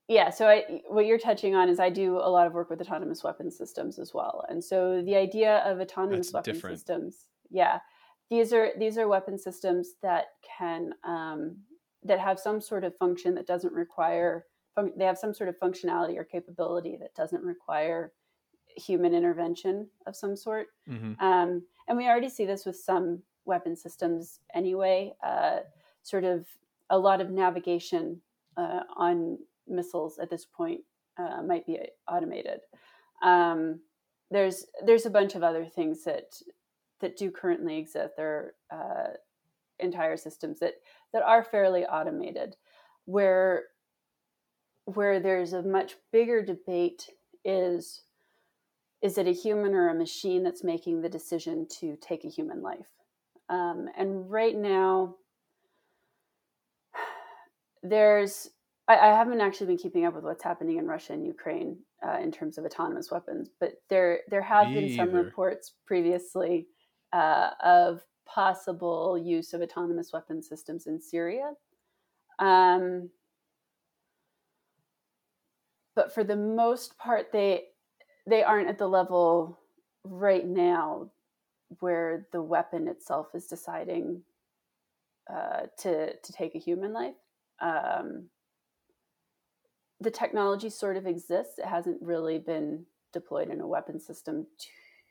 yeah, 0.07 0.31
so 0.31 0.47
I 0.47 0.81
what 0.87 1.05
you're 1.05 1.19
touching 1.19 1.53
on 1.53 1.69
is 1.69 1.79
I 1.79 1.91
do 1.91 2.17
a 2.17 2.29
lot 2.29 2.47
of 2.47 2.53
work 2.53 2.69
with 2.69 2.81
autonomous 2.81 3.23
weapon 3.23 3.51
systems 3.51 3.99
as 3.99 4.13
well, 4.13 4.43
and 4.49 4.63
so 4.63 5.03
the 5.03 5.15
idea 5.15 5.57
of 5.59 5.79
autonomous 5.79 6.27
That's 6.27 6.33
weapon 6.33 6.53
different. 6.55 6.77
systems, 6.77 7.25
yeah, 7.51 7.79
these 8.31 8.51
are 8.51 8.69
these 8.79 8.97
are 8.97 9.07
weapon 9.07 9.37
systems 9.37 9.89
that 10.01 10.25
can 10.57 10.93
um, 11.03 11.57
that 12.03 12.19
have 12.19 12.39
some 12.39 12.61
sort 12.61 12.83
of 12.83 12.95
function 12.97 13.35
that 13.35 13.47
doesn't 13.47 13.73
require 13.73 14.45
they 14.95 15.03
have 15.03 15.17
some 15.17 15.33
sort 15.33 15.49
of 15.49 15.59
functionality 15.59 16.17
or 16.17 16.23
capability 16.23 16.95
that 16.95 17.13
doesn't 17.13 17.43
require 17.43 18.13
human 18.77 19.13
intervention 19.13 19.89
of 20.05 20.15
some 20.15 20.37
sort. 20.37 20.67
Mm-hmm. 20.89 21.21
um, 21.21 21.63
and 21.87 21.97
we 21.97 22.07
already 22.07 22.29
see 22.29 22.45
this 22.45 22.65
with 22.65 22.77
some 22.77 23.21
weapon 23.45 23.75
systems 23.75 24.39
anyway 24.55 25.13
uh, 25.21 25.59
sort 26.03 26.23
of 26.23 26.45
a 26.89 26.97
lot 26.97 27.19
of 27.19 27.29
navigation 27.29 28.21
uh, 28.57 28.81
on 28.95 29.37
missiles 29.67 30.17
at 30.19 30.29
this 30.29 30.45
point 30.45 30.81
uh, 31.17 31.41
might 31.41 31.65
be 31.65 31.79
automated. 32.07 32.61
Um, 33.21 33.79
there's 34.31 34.65
there's 34.85 35.05
a 35.05 35.11
bunch 35.11 35.35
of 35.35 35.43
other 35.43 35.65
things 35.65 36.03
that 36.03 36.35
that 37.01 37.17
do 37.17 37.31
currently 37.31 37.77
exist. 37.77 38.13
There 38.17 38.53
are 38.71 38.79
uh, 38.79 39.13
entire 39.79 40.17
systems 40.17 40.59
that 40.59 40.75
that 41.13 41.23
are 41.23 41.43
fairly 41.43 41.85
automated 41.85 42.55
where 43.05 43.63
where 44.85 45.19
there's 45.19 45.53
a 45.53 45.61
much 45.61 45.95
bigger 46.11 46.43
debate 46.43 47.07
is 47.45 48.01
is 49.01 49.17
it 49.17 49.27
a 49.27 49.31
human 49.31 49.73
or 49.73 49.89
a 49.89 49.95
machine 49.95 50.43
that's 50.43 50.63
making 50.63 51.01
the 51.01 51.09
decision 51.09 51.65
to 51.79 51.95
take 52.01 52.23
a 52.25 52.29
human 52.29 52.61
life 52.61 52.87
um, 53.49 53.87
and 53.97 54.29
right 54.29 54.55
now 54.55 55.15
there's 57.83 58.49
I, 58.87 58.97
I, 58.97 59.07
haven't 59.15 59.41
actually 59.41 59.67
been 59.67 59.77
keeping 59.77 60.05
up 60.05 60.15
with 60.15 60.23
what's 60.23 60.43
happening 60.43 60.77
in 60.77 60.85
russia 60.85 61.13
and 61.13 61.25
ukraine 61.25 61.77
uh, 62.05 62.17
in 62.21 62.31
terms 62.31 62.57
of 62.57 62.65
autonomous 62.65 63.11
weapons 63.11 63.49
but 63.59 63.73
there 63.89 64.19
there 64.29 64.41
have 64.41 64.67
Me 64.67 64.73
been 64.75 64.95
some 64.95 65.09
either. 65.09 65.23
reports 65.23 65.73
previously 65.85 66.67
uh, 67.13 67.51
of 67.63 68.03
possible 68.33 69.17
use 69.17 69.53
of 69.53 69.61
autonomous 69.61 70.13
weapon 70.13 70.41
systems 70.41 70.87
in 70.87 71.01
Syria. 71.01 71.53
Um, 72.37 73.09
but 75.95 76.13
for 76.13 76.23
the 76.23 76.35
most 76.35 76.97
part, 76.97 77.31
they 77.31 77.65
they 78.27 78.43
aren't 78.43 78.69
at 78.69 78.77
the 78.77 78.87
level 78.87 79.59
right 80.03 80.45
now 80.45 81.09
where 81.79 82.27
the 82.31 82.41
weapon 82.41 82.87
itself 82.87 83.27
is 83.33 83.47
deciding 83.47 84.21
uh, 85.29 85.63
to 85.79 86.15
to 86.15 86.33
take 86.33 86.55
a 86.55 86.59
human 86.59 86.93
life. 86.93 87.15
Um, 87.59 88.29
the 89.99 90.11
technology 90.11 90.69
sort 90.69 90.97
of 90.97 91.05
exists; 91.05 91.59
it 91.59 91.65
hasn't 91.65 92.01
really 92.01 92.39
been 92.39 92.85
deployed 93.11 93.49
in 93.49 93.59
a 93.59 93.67
weapon 93.67 93.99
system 93.99 94.47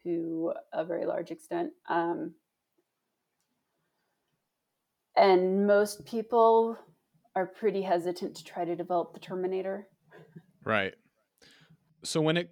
to 0.05 0.53
a 0.73 0.85
very 0.85 1.05
large 1.05 1.31
extent. 1.31 1.73
Um, 1.89 2.33
and 5.19 5.67
most 5.67 6.05
people 6.05 6.79
are 7.35 7.47
pretty 7.47 7.83
hesitant 7.83 8.37
to 8.37 8.45
try 8.45 8.65
to 8.65 8.75
develop 8.75 9.13
the 9.15 9.21
terminator. 9.21 9.89
Right. 10.65 10.95
So 12.05 12.21
when 12.21 12.37
it 12.37 12.51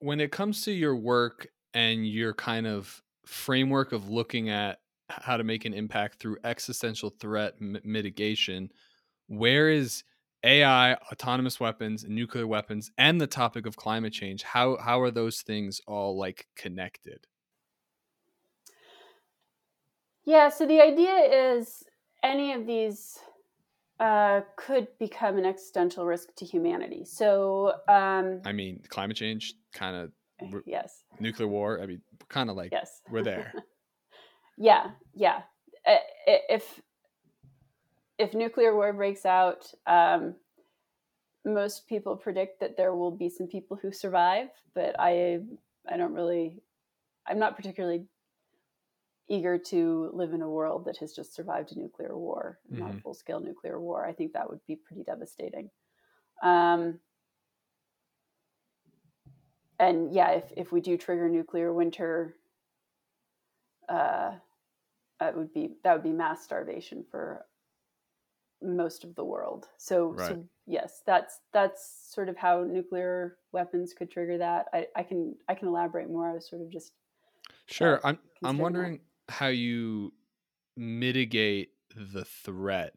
when 0.00 0.20
it 0.20 0.32
comes 0.32 0.62
to 0.62 0.72
your 0.72 0.96
work 0.96 1.48
and 1.74 2.06
your 2.06 2.34
kind 2.34 2.66
of 2.66 3.02
framework 3.26 3.92
of 3.92 4.08
looking 4.08 4.48
at 4.48 4.78
how 5.08 5.36
to 5.36 5.44
make 5.44 5.64
an 5.64 5.74
impact 5.74 6.18
through 6.20 6.38
existential 6.44 7.10
threat 7.10 7.54
m- 7.60 7.78
mitigation 7.84 8.70
where 9.26 9.70
is 9.70 10.04
ai 10.44 10.94
autonomous 11.12 11.58
weapons 11.58 12.04
nuclear 12.08 12.46
weapons 12.46 12.90
and 12.98 13.20
the 13.20 13.26
topic 13.26 13.66
of 13.66 13.76
climate 13.76 14.12
change 14.12 14.42
how 14.42 14.76
how 14.76 15.00
are 15.00 15.10
those 15.10 15.42
things 15.42 15.80
all 15.86 16.18
like 16.18 16.46
connected? 16.56 17.26
Yeah 20.24 20.48
so 20.48 20.66
the 20.66 20.80
idea 20.80 21.16
is 21.56 21.84
any 22.22 22.52
of 22.52 22.66
these 22.66 23.18
uh, 24.00 24.42
could 24.56 24.88
become 24.98 25.38
an 25.38 25.44
existential 25.44 26.06
risk 26.06 26.34
to 26.36 26.44
humanity. 26.44 27.04
So, 27.04 27.72
um, 27.88 28.40
I 28.44 28.52
mean, 28.52 28.80
climate 28.88 29.16
change, 29.16 29.54
kind 29.72 29.96
of. 29.96 30.12
Yes. 30.66 31.02
Nuclear 31.18 31.48
war. 31.48 31.80
I 31.82 31.86
mean, 31.86 32.00
kind 32.28 32.48
of 32.48 32.56
like 32.56 32.70
yes, 32.70 33.00
we're 33.10 33.24
there. 33.24 33.52
yeah, 34.56 34.90
yeah. 35.14 35.42
If 36.26 36.80
if 38.18 38.34
nuclear 38.34 38.74
war 38.74 38.92
breaks 38.92 39.26
out, 39.26 39.72
um, 39.86 40.36
most 41.44 41.88
people 41.88 42.16
predict 42.16 42.60
that 42.60 42.76
there 42.76 42.94
will 42.94 43.10
be 43.10 43.28
some 43.28 43.48
people 43.48 43.76
who 43.80 43.90
survive, 43.90 44.48
but 44.74 44.94
I 44.98 45.40
I 45.90 45.96
don't 45.96 46.14
really. 46.14 46.62
I'm 47.26 47.40
not 47.40 47.56
particularly 47.56 48.04
eager 49.28 49.58
to 49.58 50.10
live 50.12 50.32
in 50.32 50.42
a 50.42 50.48
world 50.48 50.84
that 50.86 50.96
has 50.98 51.12
just 51.12 51.34
survived 51.34 51.72
a 51.72 51.78
nuclear 51.78 52.16
war, 52.16 52.58
mm-hmm. 52.72 52.82
not 52.82 52.94
a 52.94 53.00
full 53.00 53.14
scale 53.14 53.40
nuclear 53.40 53.80
war. 53.80 54.06
I 54.06 54.12
think 54.12 54.32
that 54.32 54.48
would 54.48 54.60
be 54.66 54.76
pretty 54.76 55.02
devastating. 55.02 55.70
Um, 56.42 57.00
and 59.78 60.12
yeah, 60.12 60.30
if, 60.30 60.44
if 60.56 60.72
we 60.72 60.80
do 60.80 60.96
trigger 60.96 61.28
nuclear 61.28 61.72
winter, 61.72 62.36
uh, 63.88 64.32
that 65.20 65.36
would 65.36 65.52
be 65.52 65.76
that 65.82 65.92
would 65.92 66.02
be 66.02 66.12
mass 66.12 66.42
starvation 66.42 67.04
for 67.10 67.44
most 68.62 69.04
of 69.04 69.14
the 69.14 69.24
world. 69.24 69.68
So, 69.76 70.08
Right. 70.08 70.28
so 70.28 70.44
yes, 70.66 71.02
that's 71.06 71.40
that's 71.52 72.12
sort 72.12 72.28
of 72.28 72.36
how 72.36 72.64
nuclear 72.64 73.36
weapons 73.52 73.94
could 73.94 74.10
trigger 74.10 74.38
that. 74.38 74.66
I, 74.72 74.86
I 74.96 75.02
can 75.02 75.34
I 75.48 75.54
can 75.54 75.68
elaborate 75.68 76.08
more. 76.08 76.28
I 76.28 76.34
was 76.34 76.48
sort 76.48 76.62
of 76.62 76.70
just 76.70 76.92
Sure. 77.66 78.00
I'm 78.04 78.18
I'm 78.42 78.56
considering 78.56 78.92
that. 78.94 79.00
How 79.28 79.48
you 79.48 80.12
mitigate 80.76 81.70
the 81.94 82.24
threat 82.24 82.94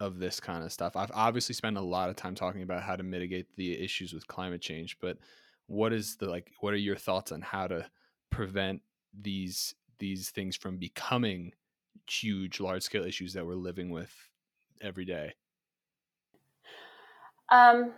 of 0.00 0.18
this 0.18 0.40
kind 0.40 0.64
of 0.64 0.72
stuff. 0.72 0.96
I've 0.96 1.10
obviously 1.12 1.54
spent 1.54 1.76
a 1.76 1.82
lot 1.82 2.08
of 2.08 2.16
time 2.16 2.34
talking 2.34 2.62
about 2.62 2.82
how 2.82 2.96
to 2.96 3.02
mitigate 3.02 3.46
the 3.56 3.82
issues 3.82 4.12
with 4.12 4.26
climate 4.26 4.60
change, 4.60 4.96
but 5.00 5.18
what 5.66 5.92
is 5.92 6.16
the 6.16 6.26
like 6.26 6.50
what 6.60 6.72
are 6.72 6.78
your 6.78 6.96
thoughts 6.96 7.32
on 7.32 7.42
how 7.42 7.66
to 7.66 7.86
prevent 8.30 8.80
these 9.18 9.74
these 9.98 10.30
things 10.30 10.56
from 10.56 10.78
becoming 10.78 11.52
huge 12.08 12.60
large 12.60 12.82
scale 12.82 13.04
issues 13.04 13.34
that 13.34 13.44
we're 13.44 13.54
living 13.54 13.90
with 13.90 14.14
every 14.80 15.04
day? 15.04 15.34
Um, 17.50 17.92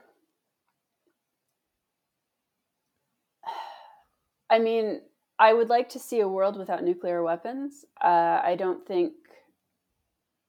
I 4.50 4.58
mean, 4.58 5.02
I 5.40 5.54
would 5.54 5.70
like 5.70 5.88
to 5.90 5.98
see 5.98 6.20
a 6.20 6.28
world 6.28 6.58
without 6.58 6.84
nuclear 6.84 7.22
weapons. 7.22 7.86
Uh, 8.00 8.40
I 8.44 8.56
don't 8.56 8.86
think. 8.86 9.12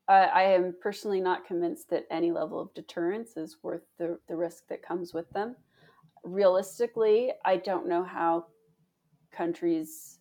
I 0.10 0.26
I 0.26 0.44
am 0.44 0.76
personally 0.82 1.22
not 1.22 1.48
convinced 1.48 1.90
that 1.90 2.06
any 2.12 2.32
level 2.32 2.60
of 2.60 2.74
deterrence 2.74 3.38
is 3.38 3.58
worth 3.64 3.84
the, 3.98 4.20
the 4.28 4.36
risk 4.36 4.68
that 4.68 4.84
comes 4.84 5.14
with 5.14 5.32
them. 5.32 5.56
Realistically, 6.26 7.32
I 7.46 7.56
don't 7.56 7.88
know 7.88 8.04
how 8.04 8.48
countries 9.32 10.20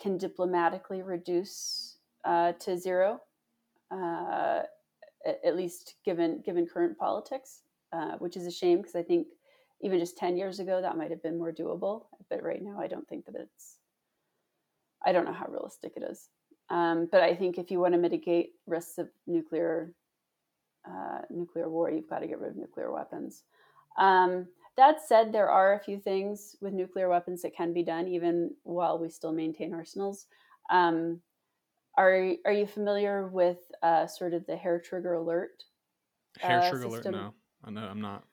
can 0.00 0.16
diplomatically 0.16 1.02
reduce 1.02 1.98
uh, 2.24 2.52
to 2.52 2.78
zero. 2.78 3.20
Uh, 3.90 4.62
at 5.44 5.54
least 5.56 5.96
given 6.06 6.40
given 6.40 6.66
current 6.66 6.96
politics, 6.96 7.62
uh, 7.92 8.16
which 8.18 8.36
is 8.36 8.46
a 8.46 8.50
shame 8.50 8.78
because 8.78 8.96
I 8.96 9.02
think 9.02 9.26
even 9.82 9.98
just 9.98 10.16
ten 10.16 10.36
years 10.36 10.60
ago 10.60 10.80
that 10.80 10.96
might 10.96 11.10
have 11.10 11.22
been 11.22 11.38
more 11.38 11.52
doable. 11.52 12.06
But 12.30 12.42
right 12.42 12.62
now, 12.62 12.80
I 12.80 12.86
don't 12.86 13.08
think 13.08 13.26
that 13.26 13.34
it's. 13.36 13.78
I 15.04 15.12
don't 15.12 15.24
know 15.24 15.32
how 15.32 15.46
realistic 15.46 15.94
it 15.96 16.04
is, 16.08 16.28
um, 16.70 17.08
but 17.10 17.22
I 17.22 17.34
think 17.34 17.58
if 17.58 17.70
you 17.70 17.80
want 17.80 17.94
to 17.94 17.98
mitigate 17.98 18.50
risks 18.66 18.98
of 18.98 19.08
nuclear 19.26 19.92
uh, 20.88 21.22
nuclear 21.30 21.68
war, 21.68 21.90
you've 21.90 22.08
got 22.08 22.20
to 22.20 22.26
get 22.26 22.40
rid 22.40 22.50
of 22.50 22.56
nuclear 22.56 22.92
weapons. 22.92 23.44
Um, 23.98 24.46
that 24.76 25.06
said, 25.06 25.32
there 25.32 25.50
are 25.50 25.74
a 25.74 25.84
few 25.84 25.98
things 25.98 26.56
with 26.60 26.72
nuclear 26.72 27.08
weapons 27.08 27.42
that 27.42 27.54
can 27.54 27.72
be 27.72 27.82
done 27.82 28.08
even 28.08 28.54
while 28.62 28.98
we 28.98 29.08
still 29.08 29.32
maintain 29.32 29.74
arsenals. 29.74 30.26
Um, 30.70 31.20
are 31.98 32.32
are 32.46 32.52
you 32.52 32.66
familiar 32.66 33.28
with 33.28 33.58
uh, 33.82 34.06
sort 34.06 34.32
of 34.32 34.46
the 34.46 34.56
hair 34.56 34.80
trigger 34.80 35.14
alert? 35.14 35.64
Hair 36.38 36.58
Uh, 36.58 36.70
trigger 36.70 36.84
alert? 36.86 37.06
No, 37.10 37.34
I 37.64 37.70
know 37.70 37.82
I'm 37.82 38.00
not. 38.00 38.24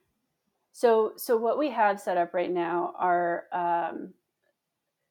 So 0.80 1.12
so 1.18 1.36
what 1.36 1.58
we 1.58 1.70
have 1.72 2.00
set 2.00 2.16
up 2.16 2.34
right 2.34 2.50
now 2.50 2.94
are 2.98 3.48
um, 3.52 4.14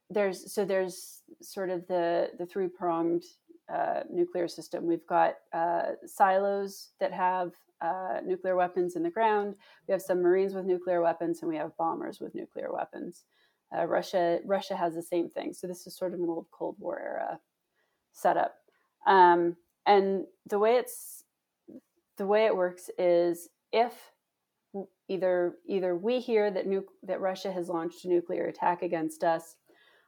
there's 0.08 0.50
so 0.50 0.64
there's 0.64 1.20
sort 1.42 1.68
of 1.68 1.86
the 1.88 2.30
the 2.38 2.46
three 2.46 2.68
pronged 2.68 3.24
uh, 3.70 4.00
nuclear 4.10 4.48
system. 4.48 4.86
We've 4.86 5.06
got 5.06 5.34
uh, 5.52 5.96
silos 6.06 6.92
that 7.00 7.12
have 7.12 7.52
uh, 7.82 8.20
nuclear 8.24 8.56
weapons 8.56 8.96
in 8.96 9.02
the 9.02 9.10
ground. 9.10 9.56
We 9.86 9.92
have 9.92 10.00
submarines 10.00 10.54
with 10.54 10.64
nuclear 10.64 11.02
weapons, 11.02 11.42
and 11.42 11.50
we 11.50 11.58
have 11.58 11.76
bombers 11.76 12.18
with 12.18 12.34
nuclear 12.34 12.72
weapons. 12.72 13.24
Uh, 13.70 13.84
Russia 13.84 14.38
Russia 14.46 14.74
has 14.74 14.94
the 14.94 15.02
same 15.02 15.28
thing. 15.28 15.52
So 15.52 15.66
this 15.66 15.86
is 15.86 15.94
sort 15.94 16.14
of 16.14 16.20
an 16.20 16.30
old 16.30 16.46
Cold 16.50 16.76
War 16.78 16.98
era 16.98 17.40
setup. 18.12 18.54
Um, 19.06 19.54
and 19.84 20.24
the 20.46 20.58
way 20.58 20.76
it's 20.76 21.24
the 22.16 22.26
way 22.26 22.46
it 22.46 22.56
works 22.56 22.88
is 22.96 23.50
if 23.70 23.92
either 25.08 25.56
either 25.66 25.96
we 25.96 26.20
hear 26.20 26.50
that 26.50 26.66
nu- 26.66 26.86
that 27.02 27.20
Russia 27.20 27.50
has 27.50 27.68
launched 27.68 28.04
a 28.04 28.08
nuclear 28.08 28.46
attack 28.46 28.82
against 28.82 29.24
us, 29.24 29.56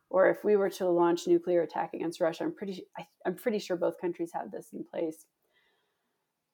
or 0.08 0.28
if 0.28 0.44
we 0.44 0.56
were 0.56 0.70
to 0.70 0.88
launch 0.88 1.26
nuclear 1.26 1.62
attack 1.62 1.94
against 1.94 2.20
Russia, 2.20 2.44
I'm 2.44 2.54
pretty 2.54 2.86
I, 2.98 3.06
I'm 3.26 3.34
pretty 3.34 3.58
sure 3.58 3.76
both 3.76 4.00
countries 4.00 4.30
have 4.34 4.50
this 4.50 4.68
in 4.72 4.84
place. 4.84 5.26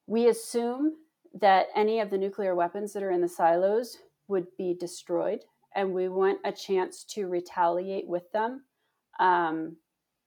We 0.05 0.27
assume 0.27 0.93
that 1.33 1.67
any 1.75 1.99
of 1.99 2.09
the 2.09 2.17
nuclear 2.17 2.55
weapons 2.55 2.93
that 2.93 3.03
are 3.03 3.11
in 3.11 3.21
the 3.21 3.27
silos 3.27 3.97
would 4.27 4.47
be 4.57 4.75
destroyed, 4.79 5.43
and 5.75 5.93
we 5.93 6.07
want 6.07 6.39
a 6.45 6.51
chance 6.51 7.03
to 7.03 7.27
retaliate 7.27 8.07
with 8.07 8.31
them 8.31 8.63
um, 9.19 9.75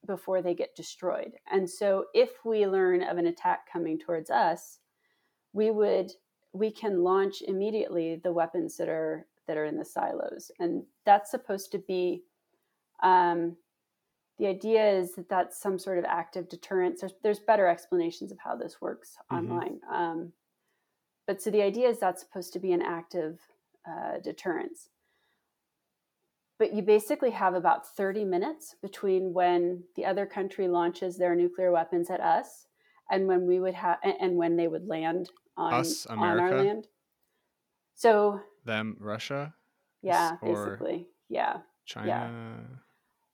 before 0.06 0.42
they 0.42 0.54
get 0.54 0.76
destroyed. 0.76 1.32
And 1.50 1.68
so, 1.68 2.06
if 2.14 2.30
we 2.44 2.66
learn 2.66 3.02
of 3.02 3.16
an 3.18 3.26
attack 3.26 3.60
coming 3.72 3.98
towards 3.98 4.30
us, 4.30 4.78
we 5.52 5.70
would 5.70 6.12
we 6.52 6.70
can 6.70 7.02
launch 7.02 7.42
immediately 7.42 8.16
the 8.16 8.32
weapons 8.32 8.76
that 8.76 8.88
are 8.88 9.26
that 9.46 9.56
are 9.56 9.64
in 9.64 9.76
the 9.78 9.84
silos, 9.84 10.50
and 10.58 10.84
that's 11.04 11.30
supposed 11.30 11.72
to 11.72 11.78
be. 11.78 12.22
Um, 13.02 13.56
the 14.38 14.46
idea 14.46 14.90
is 14.90 15.14
that 15.16 15.28
that's 15.28 15.60
some 15.60 15.78
sort 15.78 15.98
of 15.98 16.04
active 16.06 16.48
deterrence. 16.48 17.00
There's, 17.00 17.12
there's 17.22 17.40
better 17.40 17.66
explanations 17.66 18.32
of 18.32 18.38
how 18.38 18.56
this 18.56 18.80
works 18.80 19.18
Mhm. 19.30 19.36
online. 19.36 19.80
Um, 19.90 20.32
but 21.26 21.42
so 21.42 21.50
the 21.50 21.60
idea 21.62 21.88
is 21.88 21.98
that's 21.98 22.22
supposed 22.22 22.54
to 22.54 22.58
be 22.58 22.72
an 22.72 22.80
active 22.80 23.38
uh, 23.86 24.18
deterrence. 24.18 24.88
But 26.58 26.72
you 26.72 26.82
basically 26.82 27.30
have 27.30 27.54
about 27.54 27.86
30 27.86 28.24
minutes 28.24 28.76
between 28.80 29.32
when 29.34 29.84
the 29.94 30.06
other 30.06 30.24
country 30.26 30.68
launches 30.68 31.18
their 31.18 31.34
nuclear 31.34 31.70
weapons 31.70 32.08
at 32.10 32.20
us 32.20 32.66
and 33.10 33.26
when 33.26 33.46
we 33.46 33.60
would 33.60 33.74
have 33.74 33.98
and 34.02 34.36
when 34.36 34.56
they 34.56 34.68
would 34.68 34.86
land 34.86 35.30
on, 35.60 35.74
Us, 35.74 36.06
on 36.06 36.18
our 36.18 36.38
America? 36.38 36.62
land. 36.62 36.88
So 37.94 38.40
Them, 38.64 38.96
Russia, 38.98 39.54
yeah, 40.02 40.36
basically. 40.42 41.06
Yeah. 41.28 41.58
China. 41.84 42.06
Yeah. 42.06 42.76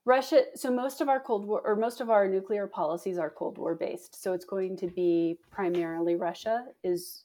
Russia, 0.04 0.42
so 0.54 0.70
most 0.72 1.00
of 1.00 1.08
our 1.08 1.20
Cold 1.20 1.46
War 1.46 1.60
or 1.64 1.76
most 1.76 2.00
of 2.00 2.10
our 2.10 2.28
nuclear 2.28 2.66
policies 2.66 3.18
are 3.18 3.28
Cold 3.30 3.58
War 3.58 3.74
based. 3.74 4.20
So 4.22 4.32
it's 4.32 4.44
going 4.44 4.76
to 4.78 4.86
be 4.86 5.38
primarily 5.50 6.14
Russia 6.14 6.64
is 6.84 7.24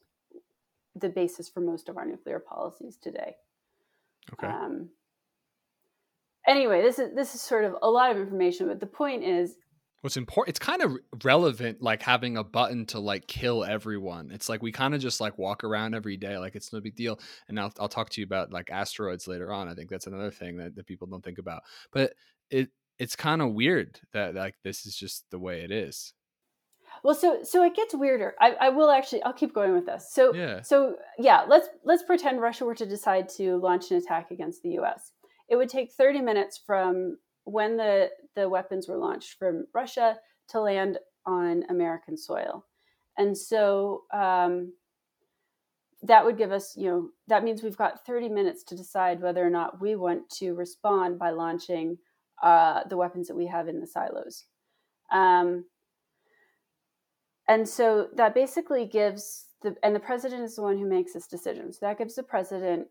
the 0.96 1.10
basis 1.10 1.48
for 1.48 1.62
most 1.62 1.90
of 1.90 1.98
our 1.98 2.06
nuclear 2.06 2.40
policies 2.40 2.98
today. 2.98 3.36
Okay. 4.34 4.48
Um, 4.48 4.90
anyway, 6.48 6.82
this 6.82 7.00
is 7.00 7.14
this 7.16 7.36
is 7.36 7.42
sort 7.42 7.66
of 7.66 7.76
a 7.82 7.90
lot 7.90 8.12
of 8.12 8.18
information, 8.18 8.68
but 8.68 8.80
the 8.80 8.88
point 8.88 9.24
is, 9.24 9.56
What's 10.02 10.18
important? 10.18 10.50
It's 10.50 10.60
kind 10.60 10.82
of 10.82 10.98
relevant, 11.24 11.82
like 11.82 12.02
having 12.02 12.38
a 12.38 12.44
button 12.44 12.86
to 12.88 13.00
like 13.00 13.28
kill 13.28 13.64
everyone. 13.64 14.32
It's 14.32 14.50
like 14.50 14.62
we 14.64 14.72
kind 14.72 14.96
of 14.96 15.02
just 15.02 15.22
like 15.22 15.38
walk 15.38 15.64
around 15.64 15.94
every 15.94 16.18
day, 16.18 16.38
like 16.38 16.56
it's 16.56 16.74
no 16.74 16.82
big 16.82 16.96
deal. 16.96 17.20
And 17.48 17.60
I'll 17.60 17.72
I'll 17.80 17.88
talk 17.90 18.10
to 18.10 18.22
you 18.22 18.26
about 18.26 18.52
like 18.52 18.72
asteroids 18.72 19.28
later 19.28 19.52
on. 19.54 19.68
I 19.68 19.76
think 19.76 19.90
that's 19.90 20.08
another 20.08 20.32
thing 20.32 20.58
that, 20.58 20.76
that 20.76 20.88
people 20.88 21.08
don't 21.08 21.24
think 21.24 21.38
about. 21.38 21.62
But 21.92 22.14
it 22.50 22.70
it's 23.00 23.16
kind 23.16 23.42
of 23.42 23.54
weird 23.54 24.00
that 24.14 24.36
like 24.36 24.56
this 24.64 24.86
is 24.86 24.96
just 24.96 25.26
the 25.32 25.40
way 25.40 25.62
it 25.62 25.72
is. 25.72 26.14
well, 27.04 27.16
so 27.16 27.40
so 27.44 27.64
it 27.64 27.76
gets 27.76 27.94
weirder. 27.96 28.34
I, 28.40 28.52
I 28.60 28.70
will 28.70 28.90
actually, 28.92 29.24
I'll 29.24 29.34
keep 29.34 29.54
going 29.54 29.74
with 29.74 29.86
this. 29.86 30.12
So 30.12 30.34
Yeah. 30.34 30.62
so 30.62 30.96
yeah, 31.20 31.46
let's 31.48 31.68
let's 31.84 32.04
pretend 32.04 32.42
Russia 32.42 32.66
were 32.66 32.76
to 32.76 32.86
decide 32.86 33.30
to 33.38 33.58
launch 33.58 33.92
an 33.92 33.98
attack 33.98 34.32
against 34.32 34.62
the 34.64 34.70
U.S. 34.72 35.12
It 35.50 35.56
would 35.58 35.70
take 35.70 35.94
30 35.94 36.22
minutes 36.22 36.60
from 36.66 37.18
when 37.44 37.78
the 37.78 38.10
the 38.36 38.50
weapons 38.50 38.88
were 38.88 38.98
launched 38.98 39.38
from 39.38 39.65
Russia 39.74 40.17
to 40.50 40.62
land 40.62 40.98
on 41.26 41.63
American 41.70 42.17
soil, 42.17 42.65
and 43.17 43.38
so 43.38 44.04
um, 44.13 44.74
that 46.04 46.26
would 46.26 46.38
give 46.38 46.52
us, 46.52 46.76
you 46.76 46.89
know, 46.89 47.10
that 47.28 47.44
means 47.44 47.62
we've 47.62 47.78
got 47.78 48.06
30 48.06 48.30
minutes 48.30 48.63
to 48.63 48.76
decide 48.76 49.22
whether 49.22 49.46
or 49.46 49.50
not 49.50 49.82
we 49.82 49.96
want 49.96 50.30
to 50.30 50.54
respond 50.54 51.20
by 51.20 51.30
launching 51.30 51.98
uh, 52.41 52.82
the 52.89 52.98
weapons 52.98 53.28
that 53.28 53.36
we 53.36 53.46
have 53.46 53.67
in 53.67 53.80
the 53.80 53.88
silos. 53.88 54.46
Um, 55.12 55.65
and 57.48 57.67
so 57.67 58.08
that 58.15 58.34
basically 58.34 58.86
gives 58.86 59.46
the, 59.62 59.75
and 59.84 59.96
the 59.96 60.00
president 60.00 60.44
is 60.44 60.56
the 60.56 60.63
one 60.63 60.77
who 60.77 60.88
makes 60.88 61.13
this 61.13 61.27
decision. 61.27 61.71
So 61.71 61.79
that 61.82 61.98
gives 61.98 62.15
the 62.15 62.23
president 62.23 62.88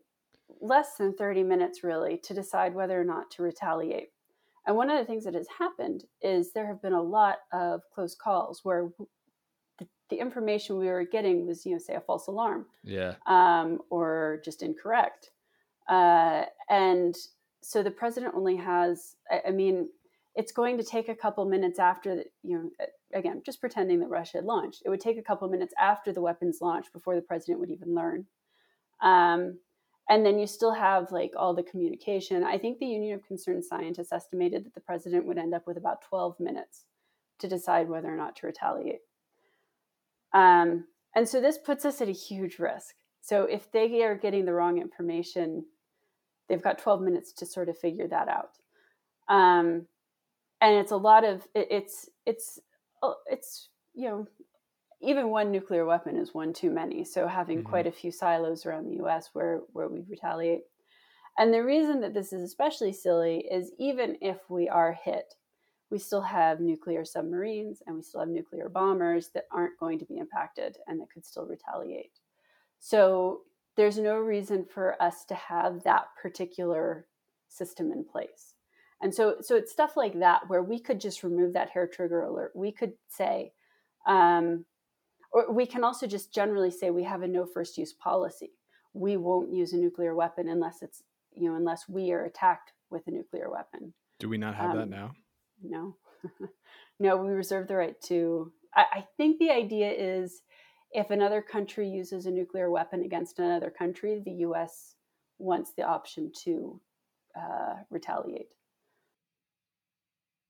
less 0.61 0.95
than 0.97 1.13
30 1.13 1.43
minutes 1.43 1.83
really 1.83 2.17
to 2.23 2.33
decide 2.33 2.73
whether 2.73 2.99
or 2.99 3.03
not 3.03 3.29
to 3.31 3.43
retaliate. 3.43 4.09
And 4.67 4.75
one 4.75 4.89
of 4.89 4.99
the 4.99 5.05
things 5.05 5.23
that 5.23 5.33
has 5.33 5.47
happened 5.57 6.03
is 6.21 6.51
there 6.51 6.67
have 6.67 6.81
been 6.81 6.93
a 6.93 7.01
lot 7.01 7.37
of 7.51 7.81
close 7.93 8.15
calls 8.15 8.61
where 8.63 8.89
the, 9.79 9.87
the 10.09 10.17
information 10.17 10.77
we 10.77 10.87
were 10.87 11.03
getting 11.03 11.47
was, 11.47 11.65
you 11.65 11.73
know, 11.73 11.79
say 11.79 11.95
a 11.95 12.01
false 12.01 12.27
alarm 12.27 12.67
Yeah. 12.83 13.15
um, 13.25 13.79
or 13.89 14.41
just 14.45 14.61
incorrect. 14.61 15.31
Uh, 15.89 16.45
and 16.69 17.15
so 17.61 17.81
the 17.81 17.91
president 17.91 18.35
only 18.35 18.55
has, 18.55 19.15
I, 19.31 19.41
I 19.47 19.51
mean, 19.51 19.89
it's 20.35 20.51
going 20.51 20.77
to 20.77 20.83
take 20.83 21.09
a 21.09 21.15
couple 21.15 21.43
minutes 21.45 21.79
after, 21.79 22.15
the, 22.15 22.25
you 22.43 22.57
know, 22.57 22.69
again, 23.13 23.41
just 23.45 23.59
pretending 23.59 23.99
that 23.99 24.09
Russia 24.09 24.37
had 24.37 24.45
launched. 24.45 24.83
It 24.85 24.89
would 24.89 25.01
take 25.01 25.17
a 25.17 25.23
couple 25.23 25.49
minutes 25.49 25.73
after 25.79 26.13
the 26.13 26.21
weapons 26.21 26.59
launch 26.61 26.93
before 26.93 27.15
the 27.15 27.21
president 27.21 27.59
would 27.59 27.71
even 27.71 27.93
learn. 27.93 28.25
Um, 29.01 29.57
and 30.11 30.25
then 30.25 30.37
you 30.37 30.45
still 30.45 30.73
have 30.73 31.09
like 31.13 31.31
all 31.37 31.53
the 31.53 31.63
communication. 31.63 32.43
I 32.43 32.57
think 32.57 32.79
the 32.79 32.85
Union 32.85 33.15
of 33.15 33.25
Concerned 33.25 33.63
Scientists 33.63 34.11
estimated 34.11 34.65
that 34.65 34.73
the 34.73 34.81
president 34.81 35.25
would 35.25 35.37
end 35.37 35.53
up 35.53 35.65
with 35.65 35.77
about 35.77 36.01
12 36.01 36.37
minutes 36.37 36.83
to 37.39 37.47
decide 37.47 37.87
whether 37.87 38.13
or 38.13 38.17
not 38.17 38.35
to 38.35 38.47
retaliate. 38.47 38.99
Um, 40.33 40.83
and 41.15 41.27
so 41.27 41.39
this 41.39 41.57
puts 41.57 41.85
us 41.85 42.01
at 42.01 42.09
a 42.09 42.11
huge 42.11 42.59
risk. 42.59 42.93
So 43.21 43.43
if 43.43 43.71
they 43.71 44.03
are 44.03 44.15
getting 44.15 44.43
the 44.43 44.51
wrong 44.51 44.81
information, 44.81 45.63
they've 46.49 46.61
got 46.61 46.77
12 46.77 47.01
minutes 47.01 47.31
to 47.31 47.45
sort 47.45 47.69
of 47.69 47.77
figure 47.77 48.09
that 48.09 48.27
out. 48.27 48.57
Um, 49.29 49.87
and 50.59 50.75
it's 50.75 50.91
a 50.91 50.97
lot 50.97 51.23
of 51.23 51.47
it, 51.55 51.67
it's 51.71 52.09
it's 52.25 52.59
uh, 53.01 53.13
it's 53.27 53.69
you 53.93 54.09
know 54.09 54.27
even 55.01 55.29
one 55.29 55.51
nuclear 55.51 55.85
weapon 55.85 56.15
is 56.15 56.33
one 56.33 56.53
too 56.53 56.71
many. 56.71 57.03
So 57.03 57.27
having 57.27 57.59
mm-hmm. 57.59 57.69
quite 57.69 57.87
a 57.87 57.91
few 57.91 58.11
silos 58.11 58.65
around 58.65 58.85
the 58.85 58.97
U.S. 58.97 59.29
where 59.33 59.61
where 59.73 59.87
we 59.87 60.03
retaliate. 60.09 60.61
And 61.37 61.53
the 61.53 61.63
reason 61.63 62.01
that 62.01 62.13
this 62.13 62.33
is 62.33 62.41
especially 62.41 62.93
silly 62.93 63.45
is 63.49 63.71
even 63.79 64.17
if 64.21 64.37
we 64.49 64.67
are 64.67 64.93
hit, 64.93 65.33
we 65.89 65.97
still 65.97 66.21
have 66.21 66.59
nuclear 66.59 67.05
submarines 67.05 67.81
and 67.85 67.95
we 67.95 68.01
still 68.01 68.21
have 68.21 68.29
nuclear 68.29 68.69
bombers 68.69 69.29
that 69.33 69.45
aren't 69.51 69.79
going 69.79 69.99
to 69.99 70.05
be 70.05 70.17
impacted 70.17 70.77
and 70.87 70.99
that 70.99 71.11
could 71.13 71.25
still 71.25 71.45
retaliate. 71.45 72.19
So 72.79 73.41
there's 73.77 73.97
no 73.97 74.17
reason 74.17 74.65
for 74.65 75.01
us 75.01 75.25
to 75.25 75.35
have 75.35 75.83
that 75.83 76.05
particular 76.21 77.07
system 77.47 77.91
in 77.91 78.03
place. 78.03 78.55
And 79.01 79.13
so, 79.13 79.37
so 79.41 79.55
it's 79.55 79.71
stuff 79.71 79.97
like 79.97 80.19
that 80.19 80.41
where 80.47 80.63
we 80.63 80.79
could 80.79 80.99
just 80.99 81.23
remove 81.23 81.53
that 81.53 81.69
hair 81.69 81.87
trigger 81.87 82.21
alert. 82.21 82.51
We 82.55 82.71
could 82.71 82.93
say, 83.07 83.53
um, 84.05 84.65
or 85.31 85.51
we 85.51 85.65
can 85.65 85.83
also 85.83 86.07
just 86.07 86.33
generally 86.33 86.71
say 86.71 86.89
we 86.89 87.03
have 87.03 87.21
a 87.21 87.27
no 87.27 87.45
first 87.45 87.77
use 87.77 87.93
policy. 87.93 88.51
We 88.93 89.17
won't 89.17 89.53
use 89.53 89.73
a 89.73 89.77
nuclear 89.77 90.13
weapon 90.13 90.49
unless 90.49 90.81
it's, 90.81 91.03
you 91.33 91.49
know, 91.49 91.55
unless 91.55 91.87
we 91.87 92.11
are 92.11 92.25
attacked 92.25 92.73
with 92.89 93.07
a 93.07 93.11
nuclear 93.11 93.49
weapon. 93.49 93.93
Do 94.19 94.27
we 94.29 94.37
not 94.37 94.55
have 94.55 94.71
um, 94.71 94.77
that 94.77 94.89
now? 94.89 95.13
No, 95.63 95.95
no, 96.99 97.17
we 97.17 97.29
reserve 97.29 97.67
the 97.67 97.75
right 97.75 97.99
to. 98.03 98.51
I, 98.75 98.85
I 98.91 99.07
think 99.17 99.39
the 99.39 99.51
idea 99.51 99.91
is 99.91 100.41
if 100.91 101.09
another 101.09 101.41
country 101.41 101.87
uses 101.87 102.25
a 102.25 102.31
nuclear 102.31 102.69
weapon 102.69 103.03
against 103.03 103.39
another 103.39 103.69
country, 103.69 104.21
the 104.23 104.31
U.S. 104.31 104.95
wants 105.37 105.71
the 105.75 105.83
option 105.83 106.31
to 106.43 106.81
uh, 107.35 107.75
retaliate. 107.89 108.49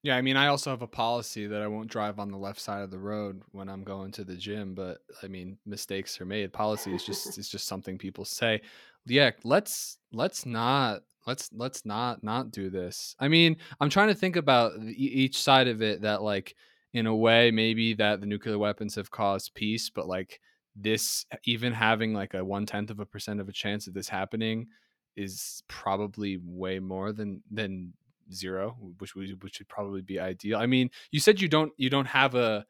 Yeah, 0.04 0.18
I 0.18 0.22
mean, 0.22 0.36
I 0.36 0.47
also 0.47 0.72
have 0.72 0.82
a 0.82 0.88
policy 0.88 1.45
that 1.45 1.62
I 1.62 1.68
won't 1.68 1.89
drive 1.89 2.18
on 2.18 2.32
the 2.32 2.38
left 2.38 2.60
side 2.60 2.82
of 2.82 2.89
the 2.89 2.97
road 2.97 3.43
when 3.52 3.70
I'm 3.70 3.84
going 3.84 4.12
to 4.14 4.24
the 4.24 4.36
gym. 4.36 4.74
But 4.74 4.99
I 5.22 5.28
mean, 5.28 5.58
mistakes 5.66 6.20
are 6.20 6.26
made. 6.26 6.52
Policy 6.52 6.93
is 6.93 7.06
just 7.06 7.38
is 7.38 7.47
just 7.49 7.68
something 7.68 7.97
people 7.97 8.26
say. 8.26 8.62
Yeah, 9.06 9.32
let's 9.43 9.99
let's 10.12 10.45
not 10.45 11.02
let's 11.28 11.52
let's 11.54 11.86
not 11.86 12.24
not 12.24 12.52
do 12.52 12.72
this. 12.72 13.16
I 13.20 13.28
mean, 13.28 13.58
I'm 13.80 13.89
trying 13.89 14.08
to 14.08 14.16
think 14.16 14.38
about 14.38 14.74
each 14.84 15.39
side 15.39 15.68
of 15.68 15.84
it. 15.84 16.02
That 16.02 16.24
like 16.24 16.56
in 16.93 17.06
a 17.06 17.16
way, 17.16 17.52
maybe 17.52 17.93
that 17.95 18.22
the 18.22 18.28
nuclear 18.28 18.58
weapons 18.58 18.95
have 18.95 19.12
caused 19.12 19.54
peace, 19.54 19.91
but 19.91 20.08
like 20.08 20.39
this, 20.76 21.26
even 21.43 21.74
having 21.74 22.12
like 22.14 22.34
a 22.34 22.43
one 22.43 22.66
tenth 22.66 22.89
of 22.89 22.99
a 22.99 23.06
percent 23.06 23.39
of 23.39 23.49
a 23.49 23.54
chance 23.54 23.86
of 23.86 23.93
this 23.93 24.10
happening 24.10 24.68
is 25.16 25.62
probably 25.68 26.39
way 26.43 26.80
more 26.80 27.12
than 27.12 27.43
than 27.52 27.93
zero, 28.34 28.78
which 29.00 29.16
would 29.16 29.44
which 29.44 29.60
would 29.60 29.70
probably 29.70 30.02
be 30.02 30.20
ideal. 30.20 30.58
I 30.58 30.66
mean, 30.66 30.90
you 31.12 31.20
said 31.20 31.42
you 31.42 31.48
don't 31.48 31.72
you 31.78 31.90
don't 31.90 32.08
have 32.08 32.36
a 32.36 32.66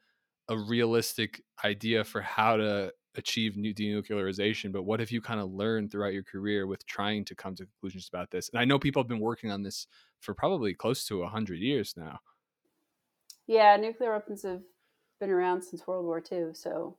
a 0.50 0.58
realistic 0.58 1.42
idea 1.64 2.04
for 2.04 2.22
how 2.22 2.58
to 2.58 2.94
achieve 3.16 3.58
new 3.58 3.74
denuclearization, 3.74 4.72
but 4.72 4.84
what 4.84 5.00
have 5.00 5.12
you 5.12 5.22
kind 5.22 5.40
of 5.40 5.52
learned 5.52 5.92
throughout 5.92 6.14
your 6.14 6.24
career 6.24 6.68
with 6.68 6.86
trying 6.86 7.26
to 7.26 7.36
come 7.36 7.56
to 7.56 7.66
conclusions 7.66 8.10
about 8.12 8.32
this? 8.32 8.50
And 8.50 8.60
I 8.60 8.66
know 8.66 8.80
people 8.80 9.02
have 9.02 9.10
been 9.10 9.20
working 9.20 9.52
on 9.52 9.64
this 9.64 9.88
for 10.20 10.34
probably 10.34 10.74
close 10.74 11.06
to 11.08 11.26
hundred 11.26 11.60
years 11.60 11.94
now. 11.98 12.20
Yeah, 13.48 13.76
nuclear 13.78 14.12
weapons 14.12 14.44
have 14.44 14.62
been 15.20 15.30
around 15.30 15.64
since 15.64 15.86
World 15.86 16.06
War 16.06 16.24
II, 16.32 16.54
so 16.54 16.98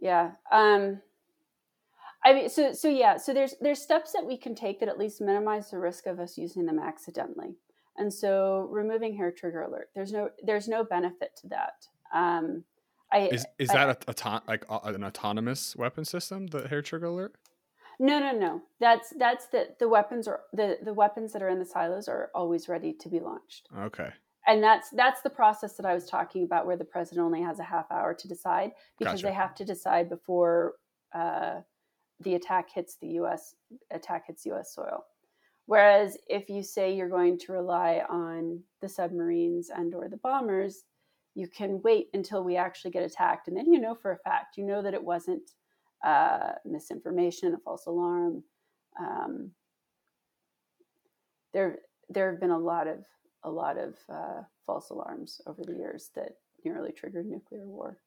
yeah. 0.00 0.32
Um, 0.50 1.00
I 2.24 2.34
mean, 2.34 2.48
so 2.48 2.72
so 2.72 2.88
yeah, 2.88 3.16
so 3.16 3.32
there's 3.32 3.54
there's 3.60 3.80
steps 3.80 4.12
that 4.12 4.26
we 4.26 4.36
can 4.36 4.54
take 4.54 4.80
that 4.80 4.88
at 4.88 4.98
least 4.98 5.20
minimize 5.20 5.70
the 5.70 5.78
risk 5.78 6.06
of 6.06 6.20
us 6.20 6.36
using 6.36 6.66
them 6.66 6.78
accidentally. 6.78 7.56
And 7.96 8.12
so 8.12 8.68
removing 8.70 9.16
hair 9.16 9.30
trigger 9.30 9.62
alert, 9.62 9.90
there's 9.94 10.12
no 10.12 10.30
there's 10.42 10.68
no 10.68 10.84
benefit 10.84 11.36
to 11.42 11.48
that. 11.48 11.86
Um, 12.14 12.64
I, 13.12 13.28
is 13.28 13.46
is 13.58 13.70
I, 13.70 13.86
that 13.86 14.04
a, 14.06 14.10
a, 14.10 14.42
like 14.46 14.64
an 14.68 15.04
autonomous 15.04 15.74
weapon 15.76 16.04
system, 16.04 16.46
the 16.46 16.68
hair 16.68 16.82
trigger 16.82 17.06
alert? 17.06 17.34
No, 17.98 18.18
no, 18.18 18.32
no. 18.32 18.62
That's 18.80 19.12
that's 19.18 19.46
the 19.48 19.68
the 19.78 19.88
weapons 19.88 20.28
are 20.28 20.40
the 20.52 20.78
the 20.82 20.94
weapons 20.94 21.32
that 21.32 21.42
are 21.42 21.48
in 21.48 21.58
the 21.58 21.64
silos 21.64 22.08
are 22.08 22.30
always 22.34 22.68
ready 22.68 22.92
to 22.94 23.08
be 23.08 23.20
launched. 23.20 23.68
Okay. 23.78 24.10
And 24.46 24.62
that's 24.62 24.88
that's 24.90 25.20
the 25.22 25.30
process 25.30 25.76
that 25.76 25.84
I 25.84 25.94
was 25.94 26.06
talking 26.06 26.44
about, 26.44 26.66
where 26.66 26.76
the 26.76 26.84
president 26.84 27.24
only 27.24 27.42
has 27.42 27.58
a 27.58 27.64
half 27.64 27.90
hour 27.90 28.14
to 28.14 28.28
decide 28.28 28.72
because 28.98 29.20
gotcha. 29.20 29.26
they 29.26 29.32
have 29.34 29.54
to 29.56 29.64
decide 29.64 30.08
before 30.08 30.74
uh, 31.14 31.60
the 32.20 32.34
attack 32.34 32.68
hits 32.72 32.96
the 32.96 33.08
U.S. 33.08 33.54
attack 33.90 34.26
hits 34.26 34.46
U.S. 34.46 34.74
soil. 34.74 35.04
Whereas 35.66 36.16
if 36.28 36.48
you 36.48 36.62
say 36.62 36.94
you're 36.94 37.08
going 37.08 37.38
to 37.38 37.52
rely 37.52 38.02
on 38.08 38.60
the 38.80 38.88
submarines 38.88 39.70
and 39.70 39.94
or 39.94 40.08
the 40.08 40.16
bombers, 40.16 40.84
you 41.34 41.46
can 41.46 41.80
wait 41.82 42.08
until 42.12 42.42
we 42.42 42.56
actually 42.56 42.90
get 42.90 43.04
attacked, 43.04 43.48
and 43.48 43.56
then 43.56 43.72
you 43.72 43.80
know 43.80 43.94
for 43.94 44.12
a 44.12 44.18
fact, 44.18 44.56
you 44.56 44.64
know 44.64 44.82
that 44.82 44.94
it 44.94 45.02
wasn't 45.02 45.52
uh, 46.04 46.52
misinformation, 46.64 47.54
a 47.54 47.58
false 47.58 47.86
alarm. 47.86 48.42
Um, 48.98 49.52
there, 51.52 51.78
there 52.08 52.30
have 52.30 52.40
been 52.40 52.50
a 52.50 52.58
lot 52.58 52.86
of 52.86 53.04
a 53.44 53.50
lot 53.50 53.78
of 53.78 53.94
uh, 54.12 54.42
false 54.66 54.90
alarms 54.90 55.40
over 55.46 55.62
the 55.64 55.74
years 55.74 56.10
that 56.14 56.32
nearly 56.64 56.92
triggered 56.92 57.26
nuclear 57.26 57.66
war. 57.66 57.98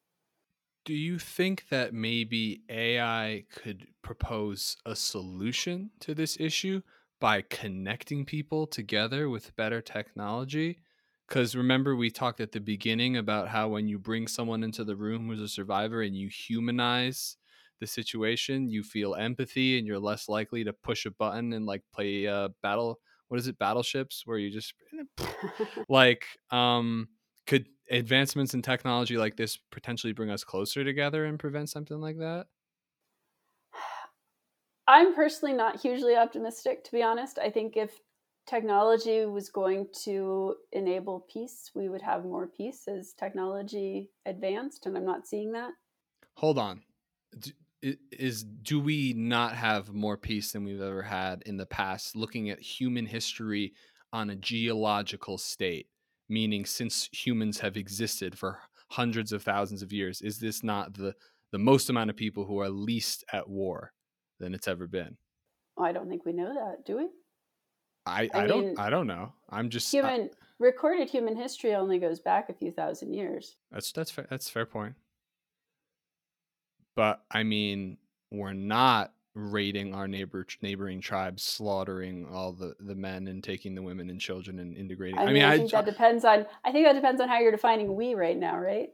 Do 0.86 0.94
you 0.94 1.18
think 1.18 1.70
that 1.70 1.94
maybe 1.94 2.64
AI 2.70 3.46
could 3.50 3.88
propose 4.02 4.76
a 4.86 4.96
solution 4.96 5.92
to 6.02 6.14
this 6.14 6.38
issue 6.40 6.82
by 7.22 7.42
connecting 7.42 8.26
people 8.26 8.68
together 8.68 9.30
with 9.30 9.56
better 9.56 9.82
technology? 9.82 10.80
Because 11.26 11.56
remember, 11.56 11.96
we 11.96 12.12
talked 12.12 12.42
at 12.42 12.52
the 12.52 12.60
beginning 12.60 13.16
about 13.16 13.48
how 13.48 13.70
when 13.70 13.88
you 13.88 13.98
bring 13.98 14.28
someone 14.28 14.62
into 14.62 14.84
the 14.84 14.98
room 14.98 15.28
who's 15.30 15.40
a 15.40 15.48
survivor 15.48 16.02
and 16.02 16.18
you 16.18 16.28
humanize 16.28 17.38
the 17.80 17.88
situation, 17.88 18.70
you 18.70 18.84
feel 18.84 19.16
empathy 19.16 19.78
and 19.78 19.88
you're 19.88 20.00
less 20.00 20.28
likely 20.28 20.66
to 20.66 20.74
push 20.74 21.06
a 21.06 21.12
button 21.12 21.54
and 21.54 21.66
like 21.66 21.84
play 21.94 22.28
uh, 22.28 22.50
battle. 22.62 23.00
What 23.30 23.40
is 23.40 23.48
it? 23.48 23.58
Battleships, 23.58 24.24
where 24.26 24.38
you 24.38 24.52
just 24.52 24.74
like, 25.88 26.26
um, 26.52 27.08
could 27.48 27.68
advancements 27.90 28.54
in 28.54 28.62
technology 28.62 29.18
like 29.18 29.36
this 29.36 29.58
potentially 29.72 30.14
bring 30.14 30.30
us 30.30 30.44
closer 30.44 30.84
together 30.84 31.26
and 31.26 31.40
prevent 31.40 31.70
something 31.70 32.00
like 32.00 32.18
that? 32.18 32.48
I'm 34.88 35.16
personally 35.16 35.56
not 35.56 35.82
hugely 35.82 36.16
optimistic, 36.16 36.84
to 36.86 36.92
be 36.92 37.02
honest. 37.02 37.40
I 37.40 37.50
think 37.50 37.78
if 37.78 38.02
technology 38.46 39.26
was 39.26 39.50
going 39.50 39.88
to 40.04 40.56
enable 40.74 41.26
peace, 41.32 41.72
we 41.74 41.88
would 41.88 42.02
have 42.02 42.26
more 42.26 42.48
peace 42.48 42.88
as 42.88 43.14
technology 43.14 44.12
advanced, 44.26 44.86
and 44.86 44.98
I'm 44.98 45.06
not 45.06 45.26
seeing 45.26 45.54
that. 45.54 45.72
Hold 46.36 46.60
on. 46.60 46.84
Is 47.82 48.44
do 48.44 48.80
we 48.80 49.14
not 49.14 49.56
have 49.56 49.94
more 49.94 50.18
peace 50.18 50.52
than 50.52 50.64
we've 50.64 50.82
ever 50.82 51.02
had 51.02 51.44
in 51.46 51.58
the 51.58 51.66
past? 51.66 52.16
Looking 52.16 52.50
at 52.50 52.60
human 52.60 53.06
history 53.06 53.74
on 54.12 54.30
a 54.30 54.36
geological 54.36 55.38
state, 55.38 55.88
meaning 56.30 56.66
since 56.66 57.10
humans 57.12 57.60
have 57.60 57.78
existed 57.78 58.38
for 58.38 58.60
hundreds 58.90 59.32
of 59.32 59.44
thousands 59.44 59.82
of 59.82 59.92
years, 59.92 60.22
is 60.22 60.40
this 60.40 60.64
not 60.64 60.94
the 60.94 61.14
the 61.52 61.60
most 61.60 61.90
amount 61.90 62.10
of 62.10 62.16
people 62.16 62.46
who 62.46 62.60
are 62.60 62.70
least 62.70 63.24
at 63.32 63.48
war 63.48 63.94
than 64.40 64.54
it's 64.54 64.68
ever 64.68 64.88
been? 64.88 65.18
I 65.80 65.92
don't 65.92 66.10
think 66.10 66.26
we 66.26 66.34
know 66.34 66.54
that, 66.54 66.86
do 66.86 66.98
we? 66.98 67.10
I, 68.06 68.30
I, 68.34 68.44
I 68.44 68.48
don't 68.48 68.80
I 68.80 68.90
don't 68.90 69.08
know. 69.08 69.34
I'm 69.50 69.70
just 69.70 69.92
human 69.92 70.22
I, 70.22 70.30
recorded 70.60 71.10
human 71.10 71.36
history 71.36 71.74
only 71.74 72.00
goes 72.00 72.20
back 72.20 72.50
a 72.50 72.54
few 72.54 72.72
thousand 72.72 73.14
years. 73.14 73.58
That's 73.72 73.92
that's 73.92 74.12
fair, 74.12 74.28
that's 74.30 74.50
fair 74.50 74.66
point. 74.66 74.96
But 76.96 77.24
I 77.32 77.44
mean, 77.44 77.98
we're 78.32 78.54
not 78.54 79.14
raiding 79.36 79.94
our 79.96 80.08
neighbor 80.08 80.46
neighboring 80.62 81.02
tribes, 81.02 81.44
slaughtering 81.44 82.28
all 82.32 82.54
the 82.54 82.76
the 82.80 82.96
men 82.96 83.28
and 83.28 83.44
taking 83.44 83.76
the 83.76 83.82
women 83.82 84.10
and 84.10 84.20
children 84.20 84.60
and 84.60 84.76
integrating. 84.78 85.18
I 85.18 85.26
mean, 85.26 85.30
I, 85.30 85.34
mean, 85.34 85.44
I 85.44 85.58
think 85.58 85.74
I, 85.74 85.82
that 85.82 85.92
depends 85.92 86.26
on. 86.26 86.46
I 86.64 86.72
think 86.72 86.86
that 86.86 86.94
depends 86.94 87.22
on 87.22 87.28
how 87.28 87.40
you're 87.40 87.52
defining 87.52 87.96
we 87.96 88.16
right 88.16 88.38
now, 88.38 88.58
right? 88.58 88.90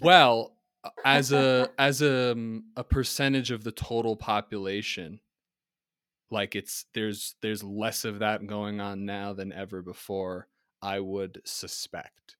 well, 0.00 0.56
as 1.04 1.32
a 1.32 1.70
as 1.78 2.02
a 2.02 2.32
um, 2.32 2.64
a 2.76 2.84
percentage 2.84 3.50
of 3.50 3.64
the 3.64 3.72
total 3.72 4.16
population, 4.16 5.20
like 6.30 6.56
it's 6.56 6.86
there's 6.94 7.36
there's 7.42 7.62
less 7.62 8.04
of 8.04 8.18
that 8.20 8.46
going 8.46 8.80
on 8.80 9.04
now 9.04 9.32
than 9.32 9.52
ever 9.52 9.82
before. 9.82 10.48
I 10.82 11.00
would 11.00 11.40
suspect. 11.44 12.36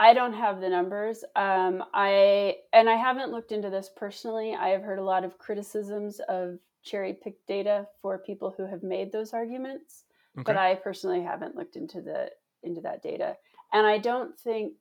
I 0.00 0.14
don't 0.14 0.32
have 0.32 0.62
the 0.62 0.68
numbers. 0.70 1.22
Um, 1.36 1.84
I 1.92 2.56
and 2.72 2.88
I 2.88 2.94
haven't 2.96 3.32
looked 3.32 3.52
into 3.52 3.68
this 3.68 3.90
personally. 3.94 4.56
I 4.58 4.68
have 4.68 4.82
heard 4.82 4.98
a 4.98 5.04
lot 5.04 5.24
of 5.24 5.36
criticisms 5.36 6.22
of 6.26 6.58
cherry 6.82 7.12
picked 7.12 7.46
data 7.46 7.86
for 8.00 8.16
people 8.16 8.54
who 8.56 8.64
have 8.64 8.82
made 8.82 9.12
those 9.12 9.34
arguments, 9.34 10.04
okay. 10.38 10.44
but 10.44 10.56
I 10.56 10.76
personally 10.76 11.22
haven't 11.22 11.54
looked 11.54 11.76
into 11.76 12.00
the 12.00 12.30
into 12.62 12.80
that 12.80 13.02
data. 13.02 13.36
and 13.74 13.86
I 13.86 13.98
don't 13.98 14.38
think. 14.40 14.72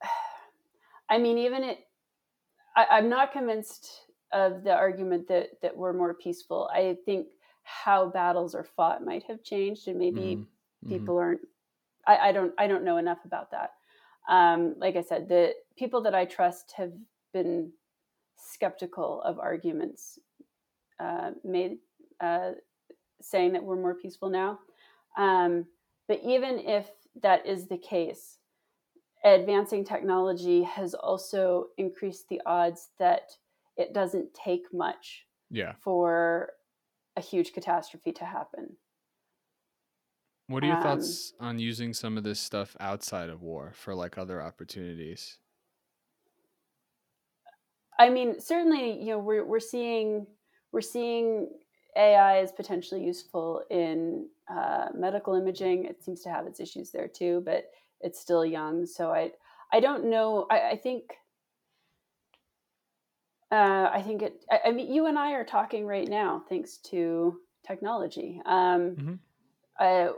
I 1.10 1.18
mean, 1.18 1.38
even 1.38 1.64
it. 1.64 1.80
I, 2.76 2.86
I'm 2.88 3.08
not 3.08 3.32
convinced 3.32 3.90
of 4.32 4.62
the 4.62 4.72
argument 4.72 5.26
that 5.26 5.60
that 5.62 5.76
we're 5.76 5.92
more 5.92 6.14
peaceful. 6.14 6.70
I 6.72 6.98
think 7.04 7.26
how 7.64 8.10
battles 8.10 8.54
are 8.54 8.62
fought 8.76 9.04
might 9.04 9.24
have 9.24 9.42
changed, 9.42 9.88
and 9.88 9.98
maybe 9.98 10.36
mm-hmm. 10.36 10.88
people 10.88 11.18
aren't. 11.18 11.40
I, 12.06 12.28
I, 12.28 12.32
don't. 12.32 12.52
I 12.58 12.66
don't 12.66 12.84
know 12.84 12.98
enough 12.98 13.24
about 13.24 13.50
that. 13.50 13.72
Um, 14.28 14.74
like 14.78 14.96
I 14.96 15.02
said, 15.02 15.28
the 15.28 15.52
people 15.78 16.02
that 16.02 16.14
I 16.14 16.24
trust 16.24 16.72
have 16.76 16.92
been 17.32 17.72
skeptical 18.36 19.22
of 19.22 19.38
arguments 19.38 20.18
uh, 21.00 21.32
made 21.44 21.78
uh, 22.20 22.52
saying 23.20 23.52
that 23.52 23.62
we're 23.62 23.76
more 23.76 23.94
peaceful 23.94 24.30
now. 24.30 24.58
Um, 25.16 25.66
but 26.08 26.20
even 26.24 26.58
if 26.58 26.88
that 27.22 27.46
is 27.46 27.66
the 27.66 27.78
case, 27.78 28.38
advancing 29.24 29.84
technology 29.84 30.62
has 30.62 30.94
also 30.94 31.66
increased 31.78 32.28
the 32.28 32.40
odds 32.46 32.90
that 32.98 33.30
it 33.76 33.92
doesn't 33.92 34.32
take 34.34 34.72
much 34.72 35.26
yeah. 35.50 35.72
for 35.82 36.50
a 37.16 37.20
huge 37.20 37.52
catastrophe 37.52 38.12
to 38.12 38.24
happen. 38.24 38.76
What 40.46 40.62
are 40.62 40.66
your 40.66 40.76
um, 40.76 40.82
thoughts 40.82 41.32
on 41.40 41.58
using 41.58 41.94
some 41.94 42.18
of 42.18 42.24
this 42.24 42.38
stuff 42.38 42.76
outside 42.78 43.30
of 43.30 43.42
war 43.42 43.72
for 43.74 43.94
like 43.94 44.18
other 44.18 44.42
opportunities? 44.42 45.38
I 47.98 48.10
mean, 48.10 48.40
certainly, 48.40 49.00
you 49.00 49.12
know, 49.12 49.18
we're 49.18 49.44
we're 49.44 49.60
seeing 49.60 50.26
we're 50.72 50.80
seeing 50.80 51.48
AI 51.96 52.40
is 52.40 52.52
potentially 52.52 53.04
useful 53.04 53.62
in 53.70 54.28
uh, 54.50 54.86
medical 54.94 55.34
imaging. 55.34 55.84
It 55.84 56.02
seems 56.02 56.20
to 56.22 56.30
have 56.30 56.46
its 56.46 56.60
issues 56.60 56.90
there 56.90 57.08
too, 57.08 57.42
but 57.46 57.70
it's 58.00 58.20
still 58.20 58.44
young. 58.44 58.84
So 58.84 59.12
I 59.12 59.30
I 59.72 59.80
don't 59.80 60.10
know. 60.10 60.46
I, 60.50 60.70
I 60.70 60.76
think 60.76 61.14
uh, 63.50 63.88
I 63.92 64.02
think 64.02 64.22
it. 64.22 64.44
I, 64.50 64.68
I, 64.68 64.72
mean, 64.72 64.92
you 64.92 65.06
and 65.06 65.18
I 65.18 65.32
are 65.32 65.44
talking 65.44 65.86
right 65.86 66.08
now 66.08 66.42
thanks 66.48 66.78
to 66.90 67.38
technology. 67.64 68.42
Um, 68.46 68.96
mm-hmm. 68.96 69.14
I, 69.78 70.10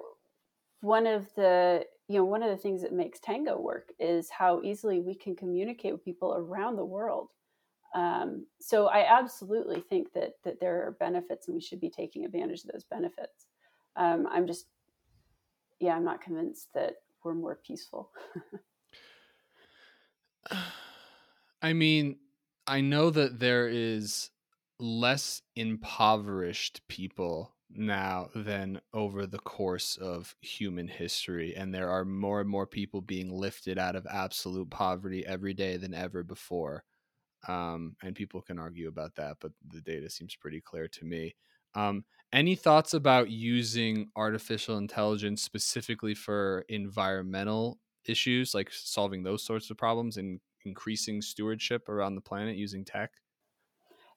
one 0.80 1.06
of 1.06 1.26
the 1.34 1.84
you 2.08 2.16
know 2.16 2.24
one 2.24 2.42
of 2.42 2.50
the 2.50 2.56
things 2.56 2.82
that 2.82 2.92
makes 2.92 3.18
Tango 3.20 3.58
work 3.58 3.90
is 3.98 4.30
how 4.30 4.60
easily 4.62 5.00
we 5.00 5.14
can 5.14 5.34
communicate 5.34 5.92
with 5.92 6.04
people 6.04 6.34
around 6.36 6.76
the 6.76 6.84
world. 6.84 7.30
Um, 7.94 8.46
so 8.60 8.88
I 8.88 9.06
absolutely 9.18 9.80
think 9.80 10.12
that 10.12 10.34
that 10.44 10.60
there 10.60 10.86
are 10.86 10.96
benefits, 11.00 11.48
and 11.48 11.54
we 11.54 11.60
should 11.60 11.80
be 11.80 11.90
taking 11.90 12.24
advantage 12.24 12.64
of 12.64 12.70
those 12.72 12.84
benefits. 12.84 13.46
Um, 13.96 14.28
I'm 14.30 14.46
just, 14.46 14.66
yeah, 15.80 15.96
I'm 15.96 16.04
not 16.04 16.20
convinced 16.20 16.68
that 16.74 16.96
we're 17.24 17.34
more 17.34 17.58
peaceful. 17.66 18.10
I 21.62 21.72
mean, 21.72 22.18
I 22.66 22.82
know 22.82 23.10
that 23.10 23.40
there 23.40 23.66
is 23.68 24.30
less 24.78 25.40
impoverished 25.56 26.86
people 26.88 27.55
now 27.70 28.30
than 28.34 28.80
over 28.94 29.26
the 29.26 29.38
course 29.40 29.96
of 29.96 30.36
human 30.40 30.86
history 30.88 31.54
and 31.56 31.74
there 31.74 31.90
are 31.90 32.04
more 32.04 32.40
and 32.40 32.48
more 32.48 32.66
people 32.66 33.00
being 33.00 33.30
lifted 33.30 33.76
out 33.78 33.96
of 33.96 34.06
absolute 34.06 34.70
poverty 34.70 35.26
every 35.26 35.52
day 35.52 35.76
than 35.76 35.92
ever 35.92 36.22
before 36.22 36.84
um, 37.48 37.96
and 38.02 38.16
people 38.16 38.42
can 38.42 38.58
argue 38.58 38.88
about 38.88 39.14
that 39.16 39.36
but 39.40 39.52
the 39.68 39.80
data 39.80 40.10
seems 40.10 40.36
pretty 40.36 40.60
clear 40.60 40.88
to 40.88 41.04
me 41.04 41.34
um, 41.74 42.04
any 42.32 42.54
thoughts 42.56 42.94
about 42.94 43.30
using 43.30 44.10
artificial 44.16 44.78
intelligence 44.78 45.42
specifically 45.42 46.14
for 46.14 46.64
environmental 46.68 47.78
issues 48.06 48.54
like 48.54 48.70
solving 48.72 49.22
those 49.22 49.44
sorts 49.44 49.70
of 49.70 49.76
problems 49.76 50.16
and 50.16 50.40
increasing 50.64 51.22
stewardship 51.22 51.88
around 51.88 52.14
the 52.14 52.20
planet 52.20 52.56
using 52.56 52.84
tech? 52.84 53.12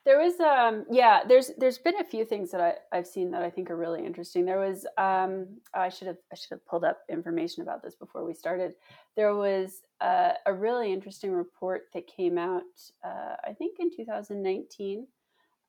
There 0.10 0.18
was, 0.18 0.40
um, 0.40 0.86
yeah, 0.90 1.20
there's 1.28 1.52
there's 1.60 1.78
been 1.78 2.00
a 2.00 2.04
few 2.04 2.26
things 2.26 2.50
that 2.50 2.60
I, 2.60 2.74
I've 2.92 3.06
seen 3.06 3.30
that 3.30 3.44
I 3.44 3.52
think 3.52 3.70
are 3.70 3.78
really 3.78 4.04
interesting. 4.04 4.44
There 4.44 4.60
was, 4.60 4.88
um, 4.98 5.46
I 5.72 5.90
should 5.90 6.08
have 6.08 6.18
I 6.34 6.36
should 6.36 6.50
have 6.50 6.66
pulled 6.66 6.84
up 6.84 7.02
information 7.10 7.62
about 7.62 7.84
this 7.84 7.94
before 7.94 8.26
we 8.26 8.34
started. 8.34 8.74
There 9.16 9.36
was 9.36 9.84
uh, 10.02 10.32
a 10.48 10.52
really 10.52 10.92
interesting 10.92 11.32
report 11.32 11.90
that 11.94 12.08
came 12.08 12.40
out, 12.40 12.64
uh, 13.06 13.36
I 13.48 13.54
think 13.54 13.78
in 13.80 13.96
2019, 13.96 15.06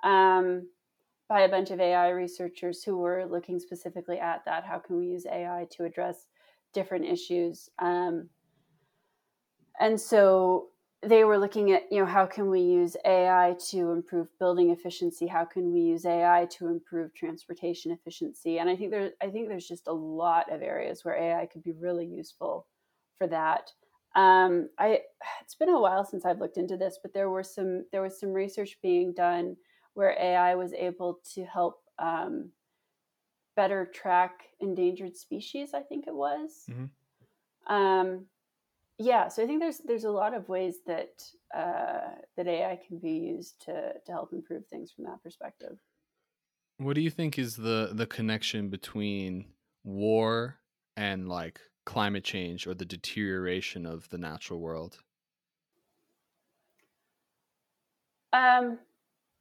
um, 0.05 0.67
by 1.29 1.43
a 1.43 1.49
bunch 1.51 1.71
of 1.71 1.79
AI 1.79 2.09
researchers 2.09 2.83
who 2.83 2.97
were 2.97 3.27
looking 3.27 3.61
specifically 3.61 4.21
at 4.21 4.43
that. 4.47 4.65
How 4.65 4.79
can 4.79 4.97
we 4.97 5.09
use 5.09 5.27
AI 5.27 5.67
to 5.73 5.85
address 5.85 6.29
different 6.73 7.05
issues? 7.05 7.69
Um, 7.79 8.31
and 9.79 10.01
so 10.01 10.70
they 11.03 11.25
were 11.25 11.39
looking 11.39 11.73
at 11.73 11.91
you 11.91 12.01
know 12.01 12.07
how 12.07 12.27
can 12.27 12.51
we 12.51 12.61
use 12.61 12.97
ai 13.07 13.57
to 13.69 13.91
improve 13.91 14.29
building 14.39 14.71
efficiency? 14.71 15.27
How 15.27 15.45
can 15.45 15.73
we 15.73 15.81
use 15.81 16.05
ai 16.05 16.47
to 16.53 16.69
improve 16.69 17.15
transportation 17.15 17.91
efficiency? 17.91 18.59
And 18.59 18.69
i 18.69 18.77
think 18.77 18.91
there's 18.91 19.13
i 19.23 19.29
think 19.29 19.49
there's 19.49 19.69
just 19.69 19.87
a 19.87 19.93
lot 19.93 20.53
of 20.53 20.63
areas 20.63 21.05
where 21.05 21.17
ai 21.17 21.47
could 21.47 21.63
be 21.63 21.73
really 21.73 22.07
useful 22.07 22.67
for 23.19 23.27
that. 23.29 23.73
Um, 24.15 24.69
i 24.79 25.01
it's 25.41 25.55
been 25.55 25.69
a 25.69 25.81
while 25.81 26.05
since 26.05 26.25
i've 26.25 26.41
looked 26.41 26.57
into 26.57 26.77
this 26.77 26.99
but 27.01 27.15
there 27.15 27.31
were 27.31 27.45
some 27.45 27.85
there 27.93 28.03
was 28.03 28.19
some 28.19 28.33
research 28.33 28.77
being 28.83 29.13
done 29.15 29.57
where 29.95 30.19
ai 30.21 30.57
was 30.57 30.73
able 30.73 31.21
to 31.35 31.45
help 31.45 31.81
um, 32.01 32.51
better 33.55 33.87
track 33.87 34.33
endangered 34.59 35.17
species 35.17 35.75
i 35.75 35.81
think 35.81 36.09
it 36.09 36.15
was. 36.15 36.67
Mm-hmm. 36.69 37.73
um, 37.73 38.27
yeah 39.01 39.29
so 39.29 39.43
i 39.43 39.47
think 39.47 39.61
there's 39.61 39.79
there's 39.79 40.05
a 40.05 40.11
lot 40.11 40.35
of 40.35 40.49
ways 40.49 40.77
that 40.87 41.25
uh, 41.55 42.15
that 42.37 42.47
ai 42.47 42.79
can 42.87 42.99
be 42.99 43.13
used 43.13 43.61
to 43.65 43.95
to 44.05 44.13
help 44.13 44.33
improve 44.33 44.67
things 44.67 44.93
from 44.93 45.05
that 45.05 45.23
perspective. 45.23 45.79
What 46.77 46.95
do 46.95 47.01
you 47.01 47.11
think 47.11 47.39
is 47.39 47.57
the 47.57 47.91
the 47.93 48.07
connection 48.07 48.69
between 48.69 49.53
war 49.85 50.61
and 50.97 51.29
like 51.29 51.61
climate 51.87 52.25
change 52.25 52.67
or 52.67 52.75
the 52.75 52.85
deterioration 52.85 53.87
of 53.87 54.09
the 54.11 54.19
natural 54.19 54.61
world? 54.61 54.99
Um 58.33 58.79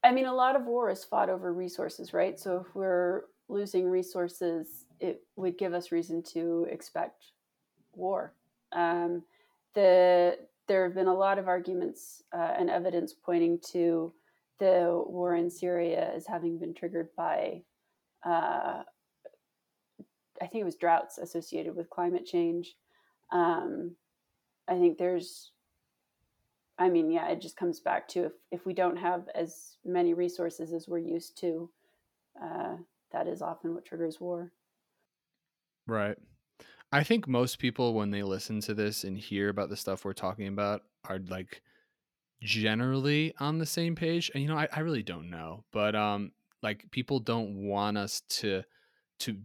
i 0.04 0.12
mean 0.12 0.26
a 0.26 0.34
lot 0.34 0.56
of 0.56 0.66
war 0.66 0.90
is 0.90 1.04
fought 1.04 1.30
over 1.30 1.54
resources 1.54 2.14
right? 2.14 2.40
So 2.40 2.62
if 2.66 2.74
we're 2.76 3.24
losing 3.50 3.90
resources 3.90 4.86
it 5.00 5.24
would 5.36 5.58
give 5.58 5.74
us 5.74 5.92
reason 5.92 6.24
to 6.24 6.66
expect 6.70 7.26
war. 7.94 8.34
Um, 8.72 9.24
the 9.76 10.38
there 10.68 10.84
have 10.84 10.94
been 10.94 11.08
a 11.08 11.14
lot 11.14 11.40
of 11.40 11.48
arguments 11.48 12.24
uh, 12.32 12.54
and 12.58 12.70
evidence 12.70 13.12
pointing 13.14 13.60
to 13.72 14.14
the 14.60 15.04
war 15.08 15.36
in 15.36 15.50
Syria 15.50 16.12
as 16.16 16.28
having 16.28 16.60
been 16.60 16.76
triggered 16.76 17.10
by, 17.18 17.64
uh, 18.24 18.84
I 20.40 20.48
think 20.48 20.62
it 20.62 20.66
was 20.66 20.76
droughts 20.76 21.18
associated 21.18 21.76
with 21.76 21.90
climate 21.90 22.26
change. 22.26 22.76
Um, 23.32 23.96
I 24.68 24.74
think 24.74 25.00
there's, 25.00 25.52
I 26.78 26.88
mean, 26.90 27.10
yeah, 27.10 27.30
it 27.30 27.42
just 27.42 27.58
comes 27.58 27.80
back 27.80 28.08
to 28.10 28.26
if, 28.26 28.34
if 28.52 28.66
we 28.66 28.74
don't 28.74 28.98
have 28.98 29.28
as 29.34 29.78
many 29.84 30.14
resources 30.14 30.72
as 30.72 30.88
we're 30.88 31.00
used 31.00 31.38
to, 31.40 31.70
uh, 32.42 32.76
that 33.12 33.28
is 33.28 33.42
often 33.42 33.74
what 33.74 33.86
triggers 33.86 34.20
war. 34.20 34.52
Right. 35.88 36.18
I 36.92 37.04
think 37.04 37.28
most 37.28 37.60
people, 37.60 37.94
when 37.94 38.12
they 38.12 38.24
listen 38.24 38.62
to 38.62 38.74
this 38.74 39.04
and 39.04 39.18
hear 39.18 39.50
about 39.50 39.70
the 39.70 39.78
stuff 39.78 40.06
we're 40.06 40.14
talking 40.14 40.48
about, 40.48 40.84
are 41.08 41.20
like 41.30 41.62
generally 42.42 43.34
on 43.40 43.58
the 43.58 43.66
same 43.66 43.96
page. 43.96 44.32
And 44.34 44.42
you 44.42 44.50
know, 44.50 44.58
I, 44.58 44.68
I 44.72 44.80
really 44.80 45.04
don't 45.04 45.30
know, 45.30 45.64
but 45.72 45.96
um, 45.96 46.32
like 46.64 46.90
people 46.92 47.20
don't 47.20 47.68
want 47.68 47.98
us 47.98 48.22
to 48.30 48.64
to 49.20 49.38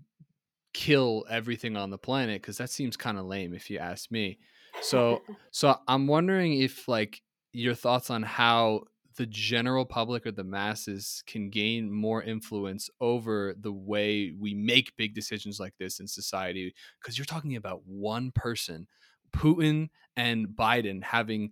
kill 0.72 1.24
everything 1.28 1.76
on 1.76 1.90
the 1.90 1.98
planet 1.98 2.40
because 2.40 2.58
that 2.58 2.70
seems 2.70 2.96
kind 2.96 3.18
of 3.18 3.26
lame 3.26 3.54
if 3.54 3.70
you 3.70 3.78
ask 3.78 4.10
me. 4.10 4.38
So, 4.80 5.22
so 5.50 5.78
I'm 5.86 6.06
wondering 6.06 6.60
if 6.60 6.88
like 6.88 7.22
your 7.52 7.74
thoughts 7.74 8.10
on 8.10 8.22
how 8.22 8.84
the 9.16 9.26
general 9.26 9.84
public 9.84 10.26
or 10.26 10.32
the 10.32 10.44
masses 10.44 11.22
can 11.26 11.50
gain 11.50 11.90
more 11.92 12.22
influence 12.22 12.90
over 13.00 13.54
the 13.58 13.72
way 13.72 14.32
we 14.38 14.54
make 14.54 14.96
big 14.96 15.14
decisions 15.14 15.60
like 15.60 15.74
this 15.78 16.00
in 16.00 16.08
society 16.08 16.74
because 17.00 17.16
you're 17.16 17.24
talking 17.24 17.56
about 17.56 17.82
one 17.86 18.30
person 18.32 18.86
putin 19.32 19.88
and 20.16 20.48
biden 20.48 21.02
having 21.02 21.50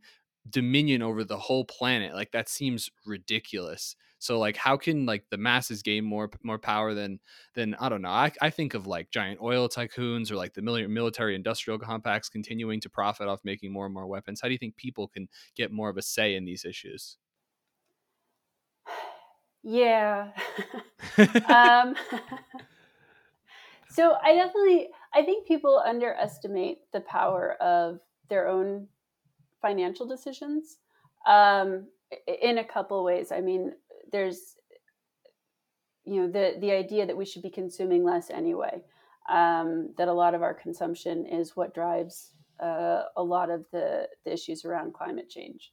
dominion 0.50 1.02
over 1.02 1.22
the 1.24 1.38
whole 1.38 1.64
planet 1.64 2.14
like 2.14 2.32
that 2.32 2.48
seems 2.48 2.90
ridiculous. 3.06 3.94
So 4.18 4.38
like 4.38 4.56
how 4.56 4.76
can 4.76 5.06
like 5.06 5.24
the 5.30 5.36
masses 5.36 5.82
gain 5.82 6.04
more 6.04 6.30
more 6.44 6.58
power 6.58 6.94
than 6.94 7.18
than 7.54 7.74
i 7.80 7.88
don't 7.88 8.02
know 8.02 8.08
i, 8.08 8.30
I 8.40 8.50
think 8.50 8.74
of 8.74 8.86
like 8.86 9.10
giant 9.10 9.40
oil 9.42 9.68
tycoons 9.68 10.30
or 10.30 10.36
like 10.36 10.54
the 10.54 10.62
military 10.62 11.34
industrial 11.34 11.78
complex 11.78 12.28
continuing 12.28 12.80
to 12.82 12.88
profit 12.90 13.26
off 13.26 13.40
making 13.44 13.72
more 13.72 13.84
and 13.86 13.94
more 13.94 14.06
weapons. 14.06 14.40
How 14.40 14.48
do 14.48 14.52
you 14.52 14.58
think 14.58 14.76
people 14.76 15.08
can 15.08 15.28
get 15.56 15.72
more 15.72 15.90
of 15.90 15.96
a 15.96 16.02
say 16.02 16.36
in 16.36 16.44
these 16.44 16.64
issues 16.64 17.16
yeah. 19.62 20.28
um, 21.48 21.94
so 23.90 24.16
I 24.22 24.34
definitely 24.34 24.88
I 25.14 25.22
think 25.22 25.46
people 25.46 25.82
underestimate 25.84 26.78
the 26.92 27.00
power 27.00 27.52
of 27.60 28.00
their 28.28 28.48
own 28.48 28.88
financial 29.60 30.06
decisions 30.06 30.78
um, 31.26 31.86
in 32.26 32.58
a 32.58 32.64
couple 32.64 33.04
ways. 33.04 33.30
I 33.32 33.40
mean, 33.40 33.72
there's 34.10 34.56
you 36.04 36.22
know 36.22 36.28
the 36.28 36.56
the 36.60 36.72
idea 36.72 37.06
that 37.06 37.16
we 37.16 37.24
should 37.24 37.42
be 37.42 37.50
consuming 37.50 38.04
less 38.04 38.30
anyway. 38.30 38.82
Um, 39.28 39.94
that 39.98 40.08
a 40.08 40.12
lot 40.12 40.34
of 40.34 40.42
our 40.42 40.52
consumption 40.52 41.26
is 41.26 41.56
what 41.56 41.74
drives 41.74 42.32
uh, 42.60 43.02
a 43.16 43.22
lot 43.22 43.50
of 43.50 43.64
the, 43.72 44.08
the 44.24 44.32
issues 44.32 44.64
around 44.64 44.94
climate 44.94 45.28
change. 45.28 45.72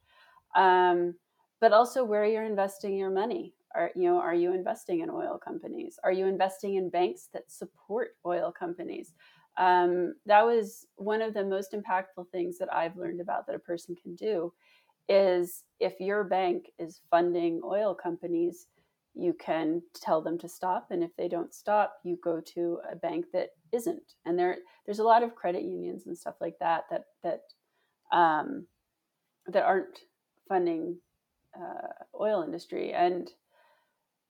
Um, 0.55 1.15
but 1.59 1.73
also 1.73 2.03
where 2.03 2.25
you're 2.25 2.45
investing 2.45 2.95
your 2.95 3.09
money. 3.09 3.53
Are 3.75 3.91
you 3.95 4.03
know 4.03 4.19
are 4.19 4.33
you 4.33 4.53
investing 4.53 5.01
in 5.01 5.09
oil 5.09 5.37
companies? 5.37 5.99
Are 6.03 6.11
you 6.11 6.25
investing 6.25 6.75
in 6.75 6.89
banks 6.89 7.29
that 7.33 7.51
support 7.51 8.15
oil 8.25 8.51
companies? 8.51 9.13
Um, 9.57 10.13
that 10.25 10.45
was 10.45 10.87
one 10.95 11.21
of 11.21 11.33
the 11.33 11.43
most 11.43 11.73
impactful 11.73 12.29
things 12.31 12.57
that 12.59 12.73
I've 12.73 12.95
learned 12.95 13.19
about 13.19 13.45
that 13.47 13.55
a 13.55 13.59
person 13.59 13.95
can 14.01 14.15
do 14.15 14.53
is 15.09 15.63
if 15.79 15.99
your 15.99 16.23
bank 16.23 16.71
is 16.77 17.01
funding 17.09 17.61
oil 17.65 17.95
companies, 17.95 18.67
you 19.15 19.33
can 19.33 19.81
tell 19.95 20.21
them 20.21 20.37
to 20.37 20.47
stop, 20.47 20.87
and 20.91 21.03
if 21.03 21.13
they 21.17 21.27
don't 21.27 21.53
stop, 21.53 21.95
you 22.03 22.17
go 22.23 22.39
to 22.39 22.79
a 22.89 22.95
bank 22.95 23.25
that 23.33 23.49
isn't. 23.71 24.13
And 24.25 24.37
there, 24.37 24.59
there's 24.85 24.99
a 24.99 25.03
lot 25.03 25.23
of 25.23 25.35
credit 25.35 25.63
unions 25.63 26.05
and 26.05 26.17
stuff 26.17 26.35
like 26.39 26.57
that 26.59 26.83
that 26.89 27.05
that 27.23 27.41
um, 28.15 28.65
that 29.47 29.65
aren't 29.65 29.99
funding 30.47 30.97
uh, 31.59 31.87
oil 32.19 32.43
industry, 32.43 32.93
and 32.93 33.31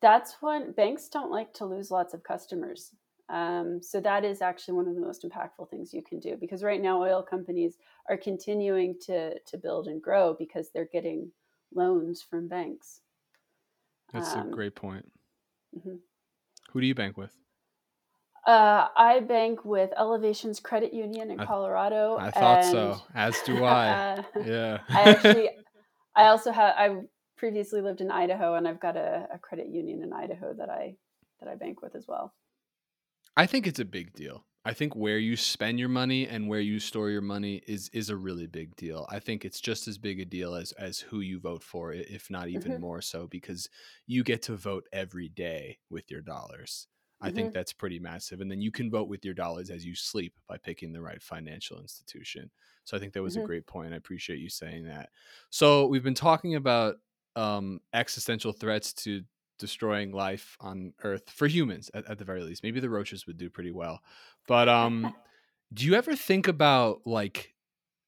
that's 0.01 0.37
when 0.41 0.71
banks 0.71 1.07
don't 1.09 1.31
like 1.31 1.53
to 1.55 1.65
lose 1.65 1.91
lots 1.91 2.13
of 2.13 2.23
customers. 2.23 2.91
Um, 3.29 3.79
so 3.83 4.01
that 4.01 4.25
is 4.25 4.41
actually 4.41 4.73
one 4.73 4.87
of 4.87 4.95
the 4.95 5.01
most 5.01 5.23
impactful 5.23 5.69
things 5.69 5.93
you 5.93 6.01
can 6.01 6.19
do 6.19 6.35
because 6.35 6.63
right 6.63 6.81
now 6.81 7.01
oil 7.01 7.21
companies 7.21 7.77
are 8.09 8.17
continuing 8.17 8.95
to 9.05 9.37
to 9.39 9.57
build 9.57 9.87
and 9.87 10.01
grow 10.01 10.33
because 10.33 10.69
they're 10.73 10.89
getting 10.91 11.31
loans 11.73 12.23
from 12.27 12.47
banks. 12.47 13.01
That's 14.11 14.33
um, 14.33 14.47
a 14.47 14.51
great 14.51 14.75
point. 14.75 15.05
Mm-hmm. 15.77 15.95
Who 16.71 16.81
do 16.81 16.87
you 16.87 16.95
bank 16.95 17.17
with? 17.17 17.29
Uh, 18.47 18.87
I 18.95 19.19
bank 19.19 19.63
with 19.63 19.91
Elevations 19.95 20.59
Credit 20.59 20.91
Union 20.91 21.29
in 21.29 21.37
Colorado. 21.37 22.15
I, 22.15 22.27
I 22.27 22.31
thought 22.31 22.65
so. 22.65 23.01
As 23.13 23.39
do 23.45 23.63
I. 23.63 24.23
yeah. 24.43 24.79
I 24.89 25.01
actually, 25.11 25.49
I 26.15 26.27
also 26.27 26.51
have. 26.51 26.73
I 26.75 26.95
previously 27.39 27.81
lived 27.81 28.01
in 28.01 28.11
Idaho, 28.11 28.55
and 28.55 28.67
I've 28.67 28.81
got 28.81 28.97
a, 28.97 29.27
a 29.33 29.39
credit 29.39 29.69
union 29.69 30.03
in 30.03 30.11
Idaho 30.13 30.53
that 30.53 30.69
I 30.69 30.97
that 31.39 31.49
I 31.49 31.55
bank 31.55 31.81
with 31.81 31.95
as 31.95 32.05
well. 32.07 32.33
I 33.35 33.45
think 33.45 33.65
it's 33.65 33.79
a 33.79 33.85
big 33.85 34.13
deal. 34.13 34.45
I 34.65 34.73
think 34.73 34.93
where 34.93 35.17
you 35.17 35.37
spend 35.37 35.79
your 35.79 35.87
money 35.87 36.27
and 36.27 36.49
where 36.49 36.59
you 36.59 36.79
store 36.79 37.09
your 37.09 37.21
money 37.21 37.61
is 37.65 37.89
is 37.93 38.09
a 38.09 38.17
really 38.17 38.45
big 38.45 38.75
deal. 38.75 39.07
I 39.09 39.19
think 39.19 39.45
it's 39.45 39.61
just 39.61 39.87
as 39.87 39.97
big 39.97 40.19
a 40.19 40.25
deal 40.25 40.53
as 40.53 40.73
as 40.73 40.99
who 40.99 41.21
you 41.21 41.39
vote 41.39 41.63
for, 41.63 41.93
if 41.93 42.29
not 42.29 42.49
even 42.49 42.73
mm-hmm. 42.73 42.81
more 42.81 43.01
so, 43.01 43.25
because 43.25 43.69
you 44.05 44.23
get 44.23 44.41
to 44.43 44.57
vote 44.57 44.83
every 44.91 45.29
day 45.29 45.79
with 45.89 46.11
your 46.11 46.21
dollars. 46.21 46.87
I 47.21 47.27
mm-hmm. 47.27 47.35
think 47.35 47.53
that's 47.53 47.73
pretty 47.73 47.99
massive. 47.99 48.41
And 48.41 48.51
then 48.51 48.61
you 48.61 48.71
can 48.71 48.91
vote 48.91 49.07
with 49.07 49.25
your 49.25 49.33
dollars 49.33 49.69
as 49.69 49.85
you 49.85 49.95
sleep 49.95 50.33
by 50.47 50.57
picking 50.57 50.93
the 50.93 51.01
right 51.01 51.21
financial 51.21 51.79
institution. 51.79 52.49
So 52.83 52.95
I 52.95 52.99
think 52.99 53.13
that 53.13 53.23
was 53.23 53.35
mm-hmm. 53.35 53.43
a 53.43 53.47
great 53.47 53.67
point. 53.67 53.93
I 53.93 53.97
appreciate 53.97 54.39
you 54.39 54.49
saying 54.49 54.85
that. 54.85 55.09
So 55.49 55.87
we've 55.87 56.03
been 56.03 56.13
talking 56.13 56.55
about 56.55 56.95
um, 57.35 57.79
existential 57.93 58.51
threats 58.51 58.93
to 58.93 59.21
destroying 59.59 60.11
life 60.11 60.57
on 60.59 60.93
Earth 61.03 61.29
for 61.29 61.47
humans 61.47 61.91
at, 61.93 62.09
at, 62.09 62.17
the 62.17 62.25
very 62.25 62.41
least. 62.41 62.63
Maybe 62.63 62.79
the 62.79 62.89
roaches 62.89 63.27
would 63.27 63.37
do 63.37 63.49
pretty 63.49 63.71
well. 63.71 63.99
But 64.47 64.69
um, 64.69 65.13
do 65.73 65.85
you 65.85 65.95
ever 65.95 66.15
think 66.15 66.47
about 66.47 67.01
like 67.05 67.53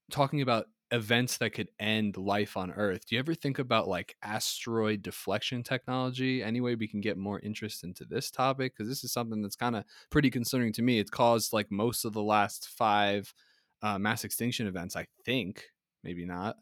talking 0.10 0.42
about 0.42 0.68
events 0.92 1.38
that 1.38 1.52
could 1.52 1.70
end 1.80 2.18
life 2.18 2.58
on 2.58 2.72
Earth? 2.72 3.06
Do 3.06 3.16
you 3.16 3.20
ever 3.20 3.34
think 3.34 3.60
about 3.60 3.88
like 3.88 4.16
asteroid 4.24 5.02
deflection 5.02 5.64
technology? 5.64 6.44
Any 6.44 6.62
way 6.62 6.76
we 6.76 6.88
can 6.88 7.02
get 7.02 7.18
more 7.18 7.40
interest 7.40 7.84
into 7.84 8.06
this 8.06 8.32
topic? 8.32 8.74
Because 8.76 8.90
this 8.90 9.04
is 9.04 9.14
something 9.14 9.42
that's 9.42 9.56
kind 9.56 9.76
of 9.76 9.84
pretty 10.10 10.30
concerning 10.30 10.74
to 10.74 10.82
me. 10.82 11.00
It's 11.00 11.12
caused 11.12 11.54
like 11.54 11.72
most 11.72 12.06
of 12.06 12.14
the 12.14 12.24
last 12.24 12.70
five 12.70 13.34
uh, 13.82 14.00
mass 14.00 14.24
extinction 14.24 14.68
events, 14.68 14.96
I 14.96 15.08
think. 15.26 15.66
Maybe 16.04 16.26
not. 16.26 16.58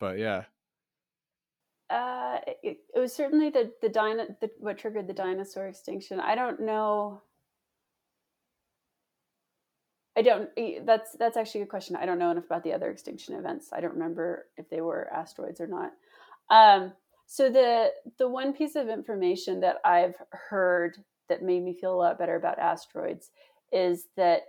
But 0.00 0.18
yeah. 0.18 0.44
It, 2.46 2.78
it, 2.94 2.98
was 2.98 3.14
certainly 3.14 3.50
the 3.50 3.72
the, 3.80 3.88
dino, 3.88 4.26
the 4.40 4.50
what 4.58 4.78
triggered 4.78 5.06
the 5.06 5.14
dinosaur 5.14 5.66
extinction. 5.66 6.20
I 6.20 6.34
don't 6.34 6.60
know. 6.60 7.22
I 10.16 10.22
don't. 10.22 10.50
That's 10.84 11.16
that's 11.18 11.36
actually 11.36 11.62
a 11.62 11.64
good 11.64 11.70
question. 11.70 11.96
I 11.96 12.06
don't 12.06 12.18
know 12.18 12.30
enough 12.30 12.46
about 12.46 12.62
the 12.64 12.72
other 12.72 12.90
extinction 12.90 13.34
events. 13.34 13.70
I 13.72 13.80
don't 13.80 13.94
remember 13.94 14.46
if 14.56 14.68
they 14.68 14.80
were 14.80 15.12
asteroids 15.12 15.60
or 15.60 15.66
not. 15.66 15.92
Um, 16.50 16.92
so 17.26 17.50
the 17.50 17.90
the 18.18 18.28
one 18.28 18.52
piece 18.52 18.76
of 18.76 18.88
information 18.88 19.60
that 19.60 19.76
I've 19.84 20.16
heard 20.30 20.98
that 21.28 21.42
made 21.42 21.62
me 21.62 21.74
feel 21.74 21.94
a 21.94 21.96
lot 21.96 22.18
better 22.18 22.36
about 22.36 22.58
asteroids 22.58 23.30
is 23.72 24.06
that 24.16 24.42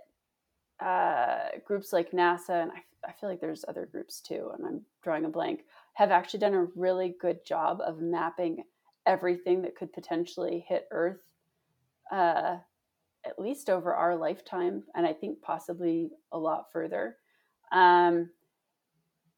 uh, 0.80 1.58
groups 1.64 1.92
like 1.92 2.12
NASA 2.12 2.62
and 2.62 2.70
I, 2.70 3.08
I 3.08 3.12
feel 3.12 3.30
like 3.30 3.40
there's 3.40 3.64
other 3.66 3.88
groups 3.90 4.20
too, 4.20 4.50
and 4.56 4.66
I'm 4.66 4.82
drawing 5.02 5.24
a 5.24 5.28
blank, 5.28 5.64
have 5.96 6.10
actually 6.10 6.40
done 6.40 6.52
a 6.52 6.66
really 6.76 7.16
good 7.18 7.42
job 7.42 7.80
of 7.80 8.02
mapping 8.02 8.62
everything 9.06 9.62
that 9.62 9.74
could 9.74 9.90
potentially 9.94 10.62
hit 10.68 10.86
Earth, 10.90 11.22
uh, 12.12 12.58
at 13.24 13.38
least 13.38 13.70
over 13.70 13.94
our 13.94 14.14
lifetime, 14.14 14.84
and 14.94 15.06
I 15.06 15.14
think 15.14 15.40
possibly 15.40 16.10
a 16.32 16.38
lot 16.38 16.70
further. 16.70 17.16
Um, 17.72 18.28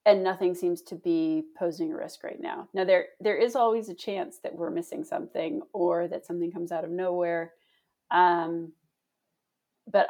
and 0.05 0.25
nothing 0.25 0.53
seems 0.53 0.83
to 0.83 0.97
be 0.97 1.45
posing 1.57 1.93
a 1.93 1.97
risk 1.97 2.25
right 2.25 2.41
now. 2.41 2.69
Now 2.75 2.83
there 2.83 3.07
there 3.21 3.37
is 3.37 3.55
always 3.55 3.89
a 3.89 3.95
chance 3.95 4.39
that 4.43 4.55
we're 4.55 4.71
missing 4.71 5.05
something 5.05 5.63
or 5.73 6.09
that 6.09 6.27
something 6.27 6.51
comes 6.51 6.73
out 6.73 6.83
of 6.83 6.91
nowhere. 6.91 7.53
Um, 8.11 8.73
but 9.87 10.09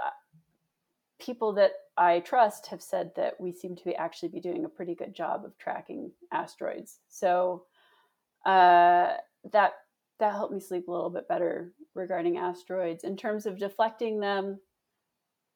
people 1.19 1.53
that 1.55 1.73
I 1.97 2.21
trust 2.21 2.67
have 2.69 2.83
said 2.83 3.11
that 3.17 3.41
we 3.41 3.53
seem 3.53 3.77
to 3.77 3.85
be 3.85 3.95
actually 3.97 4.29
be 4.29 4.41
doing 4.41 4.65
a 4.65 4.69
pretty 4.69 4.95
good 4.95 5.15
job 5.15 5.45
of 5.45 5.59
tracking 5.59 6.13
asteroids. 6.33 7.01
So 7.09 7.65
uh, 8.47 9.15
that 9.53 9.73
that 10.21 10.33
helped 10.33 10.53
me 10.53 10.61
sleep 10.61 10.89
a 10.89 10.93
little 10.93 11.11
bit 11.11 11.29
better 11.29 11.73
regarding 11.95 12.39
asteroids 12.39 13.05
in 13.05 13.17
terms 13.17 13.47
of 13.47 13.59
deflecting 13.59 14.21
them. 14.21 14.61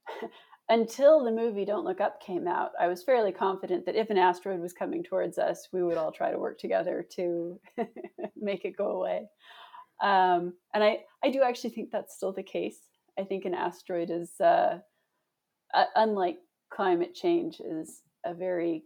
Until 0.68 1.24
the 1.24 1.32
movie 1.32 1.64
Don't 1.64 1.84
Look 1.84 2.00
Up 2.00 2.22
came 2.22 2.46
out, 2.46 2.70
I 2.80 2.86
was 2.86 3.02
fairly 3.02 3.32
confident 3.32 3.84
that 3.84 3.96
if 3.96 4.10
an 4.10 4.16
asteroid 4.16 4.60
was 4.60 4.72
coming 4.72 5.02
towards 5.02 5.36
us, 5.36 5.68
we 5.72 5.82
would 5.82 5.98
all 5.98 6.12
try 6.12 6.30
to 6.30 6.38
work 6.38 6.58
together 6.58 7.04
to 7.16 7.60
make 8.36 8.64
it 8.64 8.76
go 8.76 8.92
away. 8.92 9.26
Um, 10.00 10.54
and 10.72 10.82
I, 10.82 11.00
I 11.22 11.30
do 11.30 11.42
actually 11.42 11.70
think 11.70 11.90
that's 11.90 12.14
still 12.14 12.32
the 12.32 12.42
case. 12.42 12.78
I 13.18 13.24
think 13.24 13.44
an 13.44 13.54
asteroid 13.54 14.10
is 14.10 14.40
uh, 14.40 14.78
uh, 15.74 15.84
unlike 15.96 16.38
climate 16.70 17.14
change, 17.14 17.60
is 17.60 18.02
a 18.24 18.34
very 18.34 18.84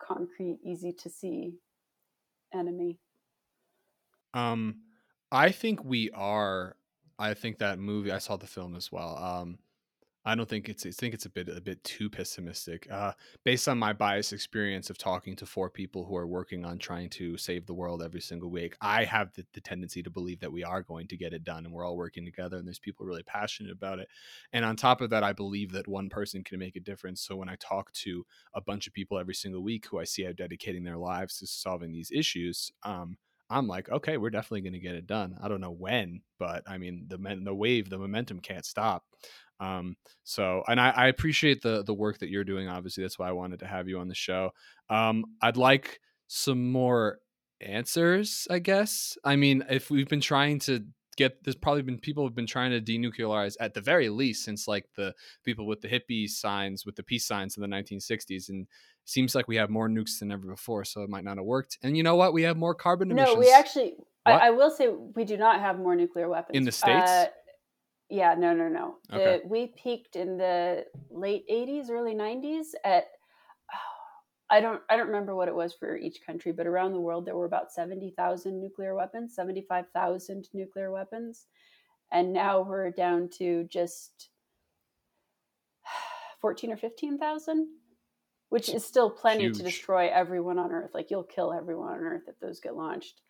concrete, 0.00 0.58
easy 0.64 0.92
to 0.92 1.08
see 1.08 1.54
enemy. 2.54 2.98
Um, 4.34 4.80
I 5.32 5.50
think 5.50 5.84
we 5.84 6.10
are. 6.10 6.76
I 7.18 7.34
think 7.34 7.58
that 7.58 7.78
movie. 7.78 8.12
I 8.12 8.18
saw 8.18 8.36
the 8.36 8.46
film 8.46 8.76
as 8.76 8.92
well. 8.92 9.16
Um, 9.16 9.58
I 10.28 10.34
don't 10.34 10.48
think 10.48 10.68
it's 10.68 10.84
I 10.84 10.90
think 10.90 11.14
it's 11.14 11.24
a 11.24 11.30
bit 11.30 11.48
a 11.48 11.60
bit 11.60 11.82
too 11.84 12.10
pessimistic. 12.10 12.88
Uh, 12.90 13.12
based 13.44 13.68
on 13.68 13.78
my 13.78 13.92
biased 13.92 14.32
experience 14.32 14.90
of 14.90 14.98
talking 14.98 15.36
to 15.36 15.46
four 15.46 15.70
people 15.70 16.04
who 16.04 16.16
are 16.16 16.26
working 16.26 16.64
on 16.64 16.78
trying 16.78 17.10
to 17.10 17.36
save 17.36 17.64
the 17.64 17.74
world 17.74 18.02
every 18.02 18.20
single 18.20 18.50
week, 18.50 18.76
I 18.80 19.04
have 19.04 19.32
the, 19.34 19.46
the 19.54 19.60
tendency 19.60 20.02
to 20.02 20.10
believe 20.10 20.40
that 20.40 20.50
we 20.50 20.64
are 20.64 20.82
going 20.82 21.06
to 21.08 21.16
get 21.16 21.32
it 21.32 21.44
done 21.44 21.64
and 21.64 21.72
we're 21.72 21.86
all 21.86 21.96
working 21.96 22.24
together 22.24 22.56
and 22.56 22.66
there's 22.66 22.80
people 22.80 23.06
really 23.06 23.22
passionate 23.22 23.70
about 23.70 24.00
it. 24.00 24.08
And 24.52 24.64
on 24.64 24.74
top 24.74 25.00
of 25.00 25.10
that, 25.10 25.22
I 25.22 25.32
believe 25.32 25.70
that 25.72 25.86
one 25.86 26.08
person 26.08 26.42
can 26.42 26.58
make 26.58 26.74
a 26.74 26.80
difference. 26.80 27.20
So 27.20 27.36
when 27.36 27.48
I 27.48 27.56
talk 27.60 27.92
to 27.92 28.26
a 28.52 28.60
bunch 28.60 28.88
of 28.88 28.92
people 28.94 29.20
every 29.20 29.34
single 29.34 29.62
week 29.62 29.86
who 29.86 30.00
I 30.00 30.04
see 30.04 30.26
are 30.26 30.32
dedicating 30.32 30.82
their 30.82 30.98
lives 30.98 31.38
to 31.38 31.46
solving 31.46 31.92
these 31.92 32.10
issues, 32.12 32.72
um, 32.82 33.16
I'm 33.48 33.68
like, 33.68 33.88
okay, 33.88 34.16
we're 34.16 34.30
definitely 34.30 34.62
going 34.62 34.72
to 34.72 34.78
get 34.78 34.94
it 34.94 35.06
done. 35.06 35.36
I 35.40 35.48
don't 35.48 35.60
know 35.60 35.70
when, 35.70 36.22
but 36.38 36.62
I 36.66 36.78
mean, 36.78 37.06
the 37.08 37.18
the 37.42 37.54
wave, 37.54 37.88
the 37.88 37.98
momentum 37.98 38.40
can't 38.40 38.64
stop. 38.64 39.04
Um, 39.60 39.96
so, 40.24 40.62
and 40.68 40.80
I, 40.80 40.90
I, 40.90 41.06
appreciate 41.06 41.62
the 41.62 41.82
the 41.82 41.94
work 41.94 42.18
that 42.18 42.28
you're 42.28 42.44
doing. 42.44 42.68
Obviously, 42.68 43.02
that's 43.04 43.18
why 43.18 43.28
I 43.28 43.32
wanted 43.32 43.60
to 43.60 43.66
have 43.66 43.88
you 43.88 43.98
on 44.00 44.08
the 44.08 44.14
show. 44.14 44.50
Um, 44.90 45.24
I'd 45.40 45.56
like 45.56 46.00
some 46.26 46.70
more 46.70 47.20
answers. 47.60 48.46
I 48.50 48.58
guess. 48.58 49.16
I 49.24 49.36
mean, 49.36 49.64
if 49.70 49.90
we've 49.90 50.08
been 50.08 50.20
trying 50.20 50.58
to 50.60 50.84
get 51.16 51.42
there's 51.44 51.56
probably 51.56 51.82
been 51.82 51.98
people 51.98 52.24
have 52.24 52.34
been 52.34 52.46
trying 52.46 52.70
to 52.70 52.80
denuclearize 52.80 53.56
at 53.60 53.74
the 53.74 53.80
very 53.80 54.08
least 54.08 54.44
since 54.44 54.68
like 54.68 54.86
the 54.96 55.14
people 55.44 55.66
with 55.66 55.80
the 55.80 55.88
hippie 55.88 56.28
signs 56.28 56.84
with 56.84 56.96
the 56.96 57.02
peace 57.02 57.26
signs 57.26 57.56
in 57.56 57.62
the 57.62 57.68
1960s 57.68 58.48
and 58.48 58.66
seems 59.04 59.34
like 59.34 59.48
we 59.48 59.56
have 59.56 59.70
more 59.70 59.88
nukes 59.88 60.18
than 60.18 60.30
ever 60.30 60.46
before 60.46 60.84
so 60.84 61.02
it 61.02 61.08
might 61.08 61.24
not 61.24 61.36
have 61.36 61.46
worked 61.46 61.78
and 61.82 61.96
you 61.96 62.02
know 62.02 62.16
what 62.16 62.32
we 62.32 62.42
have 62.42 62.56
more 62.56 62.74
carbon 62.74 63.10
emissions 63.10 63.34
no 63.34 63.40
we 63.40 63.52
actually 63.52 63.94
I, 64.24 64.32
I, 64.32 64.50
will 64.50 64.72
say 64.72 64.88
we 64.88 65.24
do 65.24 65.36
not 65.36 65.60
have 65.60 65.78
more 65.78 65.94
nuclear 65.94 66.28
weapons 66.28 66.56
in 66.56 66.64
the 66.64 66.72
states 66.72 67.08
uh, 67.08 67.26
yeah, 68.08 68.34
no, 68.38 68.54
no, 68.54 68.68
no. 68.68 68.96
Okay. 69.12 69.40
The, 69.42 69.48
we 69.48 69.72
peaked 69.76 70.16
in 70.16 70.36
the 70.36 70.84
late 71.10 71.48
'80s, 71.50 71.90
early 71.90 72.14
'90s 72.14 72.66
at. 72.84 73.06
I 74.48 74.60
don't. 74.60 74.80
I 74.88 74.96
don't 74.96 75.08
remember 75.08 75.34
what 75.34 75.48
it 75.48 75.54
was 75.54 75.74
for 75.74 75.96
each 75.96 76.24
country, 76.24 76.52
but 76.52 76.66
around 76.66 76.92
the 76.92 77.00
world 77.00 77.26
there 77.26 77.36
were 77.36 77.46
about 77.46 77.72
seventy 77.72 78.10
thousand 78.16 78.60
nuclear 78.60 78.94
weapons, 78.94 79.34
seventy-five 79.34 79.86
thousand 79.92 80.48
nuclear 80.52 80.92
weapons, 80.92 81.46
and 82.12 82.32
now 82.32 82.62
we're 82.62 82.90
down 82.90 83.28
to 83.38 83.64
just 83.64 84.30
fourteen 86.40 86.72
or 86.72 86.76
fifteen 86.76 87.18
thousand, 87.18 87.66
which 88.50 88.68
is 88.68 88.84
still 88.84 89.10
plenty 89.10 89.44
Huge. 89.44 89.56
to 89.56 89.62
destroy 89.64 90.08
everyone 90.08 90.58
on 90.58 90.70
Earth. 90.70 90.92
Like 90.94 91.10
you'll 91.10 91.24
kill 91.24 91.52
everyone 91.52 91.94
on 91.94 92.04
Earth 92.04 92.24
if 92.28 92.38
those 92.38 92.60
get 92.60 92.76
launched. 92.76 93.20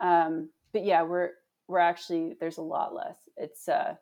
Um, 0.00 0.50
but 0.72 0.84
yeah, 0.84 1.02
we're 1.02 1.30
we're 1.66 1.78
actually 1.78 2.36
there's 2.40 2.58
a 2.58 2.62
lot 2.62 2.94
less. 2.94 3.16
It's 3.38 3.68
uh, 3.68 3.94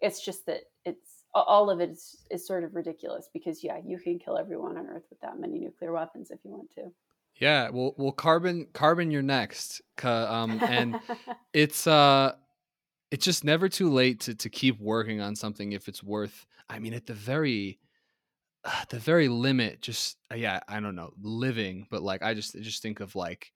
it's 0.00 0.24
just 0.24 0.46
that 0.46 0.62
it's 0.84 1.17
all 1.34 1.70
of 1.70 1.80
it 1.80 1.90
is, 1.90 2.24
is 2.30 2.46
sort 2.46 2.64
of 2.64 2.74
ridiculous 2.74 3.28
because 3.32 3.62
yeah, 3.62 3.78
you 3.84 3.98
can 3.98 4.18
kill 4.18 4.38
everyone 4.38 4.76
on 4.76 4.86
Earth 4.86 5.04
with 5.10 5.20
that 5.20 5.38
many 5.38 5.58
nuclear 5.58 5.92
weapons 5.92 6.30
if 6.30 6.38
you 6.44 6.50
want 6.50 6.70
to. 6.74 6.92
Yeah, 7.36 7.70
well, 7.70 7.94
well, 7.96 8.12
carbon, 8.12 8.66
carbon, 8.72 9.10
you're 9.10 9.22
next. 9.22 9.80
Um, 10.02 10.60
and 10.62 10.98
it's 11.52 11.86
uh, 11.86 12.32
it's 13.10 13.24
just 13.24 13.44
never 13.44 13.68
too 13.68 13.90
late 13.90 14.20
to 14.20 14.34
to 14.34 14.50
keep 14.50 14.80
working 14.80 15.20
on 15.20 15.36
something 15.36 15.72
if 15.72 15.88
it's 15.88 16.02
worth. 16.02 16.46
I 16.68 16.78
mean, 16.78 16.94
at 16.94 17.06
the 17.06 17.14
very, 17.14 17.78
uh, 18.64 18.84
the 18.90 18.98
very 18.98 19.28
limit, 19.28 19.80
just 19.80 20.18
uh, 20.32 20.36
yeah, 20.36 20.60
I 20.68 20.80
don't 20.80 20.96
know, 20.96 21.12
living, 21.20 21.86
but 21.90 22.02
like 22.02 22.22
I 22.22 22.34
just 22.34 22.56
I 22.56 22.60
just 22.60 22.82
think 22.82 23.00
of 23.00 23.14
like, 23.14 23.52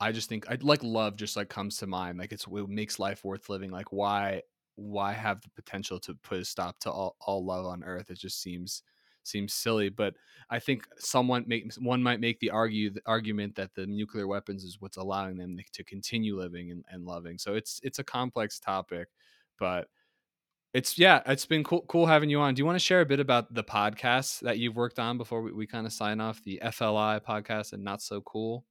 I 0.00 0.10
just 0.12 0.28
think 0.28 0.50
I 0.50 0.58
like 0.60 0.82
love 0.82 1.16
just 1.16 1.36
like 1.36 1.48
comes 1.48 1.78
to 1.78 1.86
mind. 1.86 2.18
Like 2.18 2.32
it's 2.32 2.46
it 2.50 2.68
makes 2.68 2.98
life 2.98 3.24
worth 3.24 3.48
living. 3.48 3.70
Like 3.70 3.92
why 3.92 4.42
why 4.78 5.12
have 5.12 5.40
the 5.42 5.50
potential 5.50 5.98
to 6.00 6.14
put 6.14 6.38
a 6.38 6.44
stop 6.44 6.78
to 6.80 6.90
all 6.90 7.16
all 7.20 7.44
love 7.44 7.66
on 7.66 7.82
Earth? 7.84 8.10
It 8.10 8.18
just 8.18 8.40
seems 8.40 8.82
seems 9.24 9.52
silly, 9.52 9.88
but 9.88 10.14
I 10.50 10.58
think 10.58 10.86
someone 10.98 11.44
make 11.46 11.74
one 11.74 12.02
might 12.02 12.20
make 12.20 12.40
the 12.40 12.50
argue 12.50 12.90
the 12.90 13.02
argument 13.06 13.54
that 13.56 13.74
the 13.74 13.86
nuclear 13.86 14.26
weapons 14.26 14.64
is 14.64 14.80
what's 14.80 14.96
allowing 14.96 15.36
them 15.36 15.58
to 15.72 15.84
continue 15.84 16.38
living 16.38 16.70
and, 16.70 16.84
and 16.90 17.04
loving. 17.04 17.38
So 17.38 17.54
it's 17.54 17.80
it's 17.82 17.98
a 17.98 18.04
complex 18.04 18.58
topic, 18.58 19.08
but 19.58 19.88
it's 20.74 20.98
yeah, 20.98 21.22
it's 21.26 21.46
been 21.46 21.64
cool 21.64 21.84
cool 21.88 22.06
having 22.06 22.30
you 22.30 22.40
on. 22.40 22.54
Do 22.54 22.60
you 22.60 22.66
want 22.66 22.76
to 22.76 22.84
share 22.84 23.00
a 23.00 23.06
bit 23.06 23.20
about 23.20 23.52
the 23.52 23.64
podcasts 23.64 24.40
that 24.40 24.58
you've 24.58 24.76
worked 24.76 24.98
on 24.98 25.18
before 25.18 25.42
we, 25.42 25.52
we 25.52 25.66
kind 25.66 25.86
of 25.86 25.92
sign 25.92 26.20
off? 26.20 26.42
The 26.44 26.60
FLI 26.62 27.20
podcast 27.20 27.72
and 27.72 27.82
not 27.82 28.02
so 28.02 28.20
cool. 28.20 28.64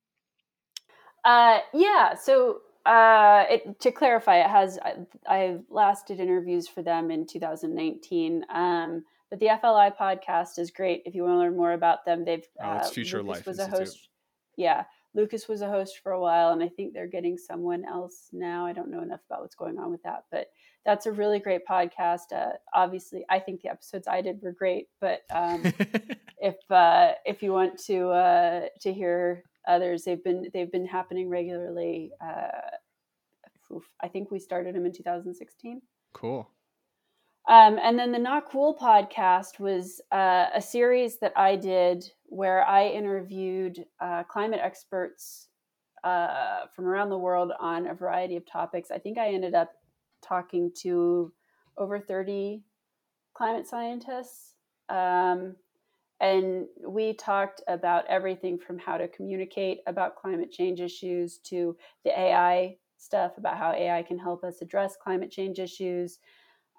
Uh, 1.26 1.60
yeah. 1.74 2.14
So 2.16 2.62
uh, 2.88 3.46
it, 3.50 3.80
to 3.82 3.92
clarify, 3.92 4.38
it 4.38 4.50
has 4.50 4.80
I, 4.80 4.94
I 5.28 5.58
last 5.70 6.08
did 6.08 6.20
interviews 6.20 6.68
for 6.68 6.82
them 6.82 7.12
in 7.12 7.28
2019. 7.28 8.46
Um, 8.50 9.04
but 9.30 9.40
the 9.40 9.48
FLI 9.48 9.92
podcast 10.00 10.58
is 10.58 10.72
great 10.72 11.04
if 11.06 11.14
you 11.14 11.24
want 11.24 11.34
to 11.34 11.40
learn 11.40 11.58
more 11.58 11.74
about 11.74 12.06
them. 12.06 12.24
They've 12.24 12.46
Oh, 12.64 12.78
it's 12.78 12.88
uh, 12.88 12.92
Future 12.92 13.22
Lucas 13.22 13.38
Life 13.40 13.48
was 13.48 13.60
a 13.60 13.64
Institute. 13.64 13.88
host. 13.88 14.10
Yeah, 14.56 14.86
Lucas 15.18 15.48
was 15.48 15.62
a 15.62 15.68
host 15.68 16.00
for 16.04 16.12
a 16.12 16.22
while, 16.22 16.52
and 16.52 16.62
I 16.62 16.70
think 16.70 16.94
they're 16.94 17.08
getting 17.08 17.40
someone 17.40 17.84
else 17.84 18.30
now. 18.32 18.68
I 18.68 18.72
don't 18.72 18.92
know 18.92 19.02
enough 19.02 19.22
about 19.28 19.42
what's 19.42 19.56
going 19.56 19.80
on 19.80 19.90
with 19.90 20.04
that, 20.04 20.26
but 20.32 20.52
that's 20.86 21.08
a 21.08 21.12
really 21.12 21.40
great 21.40 21.66
podcast. 21.68 22.32
Uh, 22.32 22.54
obviously, 22.72 23.26
I 23.28 23.40
think 23.40 23.62
the 23.62 23.70
episodes 23.70 24.08
I 24.08 24.22
did 24.22 24.40
were 24.44 24.52
great, 24.52 24.90
but 25.02 25.24
um, 25.34 25.64
if 26.38 26.56
uh, 26.70 27.14
if 27.26 27.42
you 27.42 27.52
want 27.52 27.80
to 27.86 28.10
uh, 28.12 28.66
to 28.82 28.94
hear 28.94 29.44
others, 29.68 30.04
they've 30.04 30.24
been 30.24 30.50
they've 30.54 30.72
been 30.72 30.86
happening 30.86 31.30
regularly. 31.30 32.12
Uh, 32.22 33.80
I 34.02 34.08
think 34.08 34.30
we 34.30 34.40
started 34.40 34.76
them 34.76 34.86
in 34.86 34.94
2016. 34.94 35.82
cool. 36.14 36.48
Um, 37.48 37.80
and 37.82 37.98
then 37.98 38.12
the 38.12 38.20
Not 38.20 38.46
Cool 38.46 38.76
podcast 38.76 39.60
was 39.60 40.02
uh, 40.12 40.48
a 40.54 40.62
series 40.62 41.18
that 41.20 41.32
I 41.38 41.56
did 41.56 42.06
where 42.26 42.68
I 42.68 42.88
interviewed 42.88 43.86
uh, 44.02 44.24
climate 44.24 44.60
experts 44.62 45.48
uh, 46.04 46.66
from 46.76 46.86
around 46.86 47.10
the 47.10 47.18
world 47.18 47.54
on 47.60 47.88
a 47.88 47.94
variety 47.94 48.36
of 48.36 48.46
topics. 48.46 48.92
I 48.92 48.98
think 48.98 49.18
I 49.18 49.30
ended 49.30 49.56
up 49.56 49.72
talking 50.22 50.72
to 50.82 51.32
over 51.78 52.00
30 52.00 52.64
climate 53.34 53.68
scientists. 53.68 54.56
Um, 54.90 55.56
and 56.20 56.66
we 56.86 57.14
talked 57.14 57.62
about 57.68 58.06
everything 58.08 58.58
from 58.58 58.78
how 58.78 58.98
to 58.98 59.08
communicate 59.08 59.80
about 59.88 60.16
climate 60.16 60.52
change 60.52 60.82
issues 60.82 61.38
to 61.46 61.78
the 62.04 62.20
AI 62.20 62.76
stuff 62.98 63.38
about 63.38 63.58
how 63.58 63.72
AI 63.72 64.04
can 64.04 64.18
help 64.18 64.44
us 64.44 64.62
address 64.62 64.98
climate 65.02 65.32
change 65.32 65.60
issues 65.60 66.20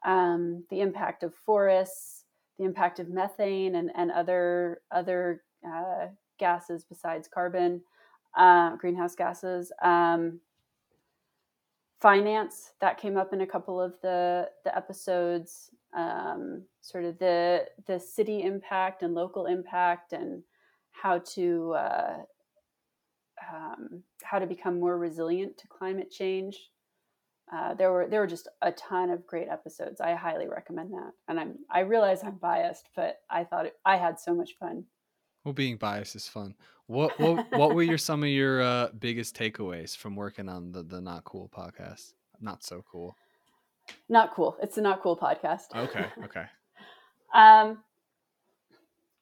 um, 0.04 0.64
the 0.70 0.80
impact 0.80 1.22
of 1.22 1.34
forests, 1.34 2.24
the 2.58 2.64
impact 2.64 2.98
of 2.98 3.08
methane 3.08 3.76
and, 3.76 3.90
and 3.94 4.10
other 4.10 4.82
other 4.90 5.42
uh, 5.66 6.06
gases 6.38 6.84
besides 6.84 7.28
carbon, 7.28 7.82
uh, 8.36 8.76
greenhouse 8.76 9.14
gases. 9.14 9.72
Um, 9.82 10.40
finance 12.00 12.72
that 12.80 12.98
came 12.98 13.16
up 13.16 13.32
in 13.32 13.40
a 13.40 13.46
couple 13.46 13.80
of 13.80 13.94
the 14.02 14.50
the 14.64 14.76
episodes. 14.76 15.70
Um, 15.96 16.64
sort 16.82 17.04
of 17.04 17.18
the 17.18 17.66
the 17.86 17.98
city 17.98 18.42
impact 18.42 19.02
and 19.02 19.14
local 19.14 19.46
impact 19.46 20.12
and 20.12 20.42
how 20.90 21.18
to 21.34 21.74
uh, 21.74 22.16
um, 23.52 24.02
how 24.22 24.38
to 24.38 24.46
become 24.46 24.78
more 24.78 24.98
resilient 24.98 25.56
to 25.58 25.68
climate 25.68 26.10
change 26.10 26.70
uh, 27.52 27.74
there 27.74 27.92
were 27.92 28.06
there 28.06 28.20
were 28.20 28.26
just 28.26 28.48
a 28.62 28.72
ton 28.72 29.10
of 29.10 29.26
great 29.26 29.48
episodes. 29.48 30.00
I 30.00 30.14
highly 30.14 30.48
recommend 30.48 30.92
that. 30.92 31.12
And 31.28 31.40
I'm 31.40 31.58
I 31.70 31.80
realize 31.80 32.22
I'm 32.22 32.36
biased, 32.36 32.88
but 32.94 33.20
I 33.30 33.44
thought 33.44 33.66
it, 33.66 33.76
I 33.84 33.96
had 33.96 34.20
so 34.20 34.34
much 34.34 34.56
fun. 34.58 34.84
Well, 35.44 35.54
being 35.54 35.76
biased 35.76 36.14
is 36.16 36.28
fun. 36.28 36.54
What 36.86 37.18
what 37.18 37.46
what 37.52 37.74
were 37.74 37.82
your 37.82 37.98
some 37.98 38.22
of 38.22 38.28
your 38.28 38.62
uh, 38.62 38.88
biggest 38.98 39.36
takeaways 39.36 39.96
from 39.96 40.16
working 40.16 40.48
on 40.48 40.72
the 40.72 40.82
the 40.82 41.00
not 41.00 41.24
cool 41.24 41.50
podcast? 41.54 42.12
Not 42.40 42.62
so 42.64 42.84
cool. 42.90 43.16
Not 44.08 44.34
cool. 44.34 44.56
It's 44.62 44.76
a 44.76 44.82
not 44.82 45.02
cool 45.02 45.16
podcast. 45.16 45.74
Okay, 45.74 46.06
okay. 46.24 46.44
Um, 47.32 47.78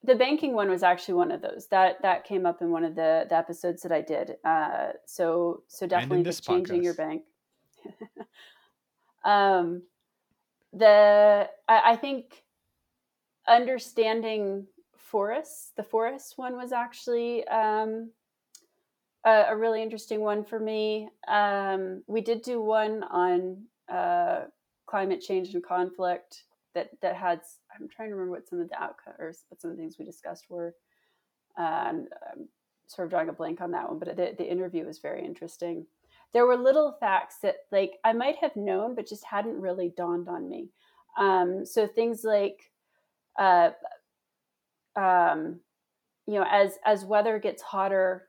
the 0.03 0.15
banking 0.15 0.53
one 0.53 0.69
was 0.69 0.83
actually 0.83 1.15
one 1.15 1.31
of 1.31 1.41
those 1.41 1.67
that 1.67 2.01
that 2.01 2.23
came 2.23 2.45
up 2.45 2.61
in 2.61 2.71
one 2.71 2.83
of 2.83 2.95
the, 2.95 3.25
the 3.29 3.35
episodes 3.35 3.81
that 3.83 3.91
I 3.91 4.01
did. 4.01 4.35
Uh, 4.43 4.91
so 5.05 5.63
so 5.67 5.87
definitely 5.87 6.23
the 6.23 6.33
changing 6.33 6.83
your 6.83 6.93
bank. 6.93 7.23
um, 9.25 9.83
the 10.73 11.49
I, 11.67 11.91
I 11.91 11.95
think 11.95 12.43
understanding 13.47 14.67
forests. 14.95 15.71
The 15.75 15.83
forests 15.83 16.37
one 16.37 16.55
was 16.57 16.71
actually 16.71 17.47
um, 17.47 18.11
a, 19.25 19.45
a 19.49 19.55
really 19.55 19.81
interesting 19.81 20.21
one 20.21 20.43
for 20.43 20.59
me. 20.59 21.09
Um, 21.27 22.03
we 22.07 22.21
did 22.21 22.41
do 22.41 22.61
one 22.61 23.03
on 23.03 23.63
uh, 23.89 24.45
climate 24.85 25.21
change 25.21 25.53
and 25.53 25.63
conflict 25.63 26.43
that 26.75 26.89
that 27.01 27.15
had. 27.15 27.41
I'm 27.73 27.87
trying 27.87 28.09
to 28.09 28.15
remember 28.15 28.31
what 28.31 28.47
some 28.47 28.59
of 28.59 28.69
the 28.69 28.81
outcomes 28.81 29.15
or 29.19 29.33
what 29.49 29.61
some 29.61 29.71
of 29.71 29.77
the 29.77 29.81
things 29.81 29.97
we 29.97 30.05
discussed 30.05 30.45
were. 30.49 30.75
And 31.57 32.07
I'm 32.31 32.47
sort 32.87 33.05
of 33.07 33.09
drawing 33.09 33.29
a 33.29 33.33
blank 33.33 33.61
on 33.61 33.71
that 33.71 33.89
one, 33.89 33.99
but 33.99 34.15
the, 34.15 34.35
the 34.37 34.49
interview 34.49 34.85
was 34.85 34.99
very 34.99 35.25
interesting. 35.25 35.85
There 36.33 36.45
were 36.45 36.57
little 36.57 36.97
facts 36.99 37.37
that 37.43 37.55
like 37.71 37.93
I 38.03 38.13
might 38.13 38.37
have 38.37 38.55
known, 38.55 38.95
but 38.95 39.07
just 39.07 39.23
hadn't 39.23 39.59
really 39.59 39.93
dawned 39.95 40.27
on 40.27 40.49
me. 40.49 40.69
Um, 41.17 41.65
so 41.65 41.87
things 41.87 42.23
like, 42.23 42.71
uh, 43.39 43.71
um, 44.95 45.59
you 46.27 46.35
know, 46.35 46.45
as 46.49 46.77
as 46.85 47.05
weather 47.05 47.39
gets 47.39 47.61
hotter, 47.61 48.27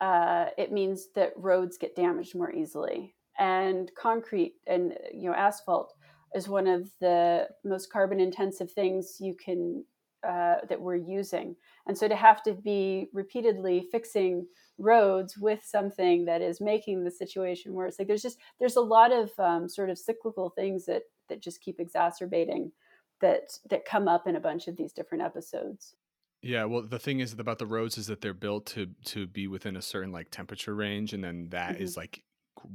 uh, 0.00 0.46
it 0.56 0.72
means 0.72 1.08
that 1.14 1.32
roads 1.36 1.76
get 1.76 1.96
damaged 1.96 2.34
more 2.34 2.52
easily, 2.52 3.14
and 3.38 3.90
concrete 3.96 4.54
and 4.66 4.94
you 5.12 5.28
know 5.28 5.34
asphalt 5.34 5.94
is 6.34 6.48
one 6.48 6.66
of 6.66 6.90
the 7.00 7.48
most 7.64 7.92
carbon 7.92 8.20
intensive 8.20 8.70
things 8.70 9.16
you 9.20 9.34
can 9.34 9.84
uh, 10.26 10.56
that 10.68 10.80
we're 10.80 10.96
using. 10.96 11.56
And 11.86 11.96
so 11.96 12.06
to 12.06 12.14
have 12.16 12.42
to 12.44 12.52
be 12.52 13.08
repeatedly 13.12 13.88
fixing 13.90 14.46
roads 14.80 15.36
with 15.38 15.62
something 15.64 16.24
that 16.24 16.42
is 16.42 16.60
making 16.60 17.04
the 17.04 17.10
situation 17.10 17.72
worse, 17.74 17.98
like 17.98 18.08
there's 18.08 18.22
just 18.22 18.38
there's 18.58 18.76
a 18.76 18.80
lot 18.80 19.12
of 19.12 19.30
um, 19.38 19.68
sort 19.68 19.90
of 19.90 19.98
cyclical 19.98 20.50
things 20.50 20.86
that 20.86 21.02
that 21.28 21.40
just 21.40 21.60
keep 21.60 21.78
exacerbating 21.78 22.72
that 23.20 23.58
that 23.68 23.84
come 23.84 24.08
up 24.08 24.26
in 24.26 24.36
a 24.36 24.40
bunch 24.40 24.66
of 24.68 24.76
these 24.76 24.92
different 24.92 25.22
episodes. 25.22 25.94
Yeah, 26.42 26.64
well, 26.64 26.82
the 26.82 26.98
thing 26.98 27.20
is 27.20 27.34
about 27.34 27.58
the 27.58 27.66
roads 27.66 27.98
is 27.98 28.06
that 28.06 28.22
they're 28.22 28.32
built 28.34 28.64
to 28.66 28.86
to 29.06 29.26
be 29.26 29.46
within 29.46 29.76
a 29.76 29.82
certain 29.82 30.10
like 30.12 30.30
temperature 30.30 30.74
range, 30.74 31.12
and 31.12 31.22
then 31.22 31.48
that 31.50 31.80
is 31.80 31.94
Mhm. 31.94 31.96
like 31.98 32.24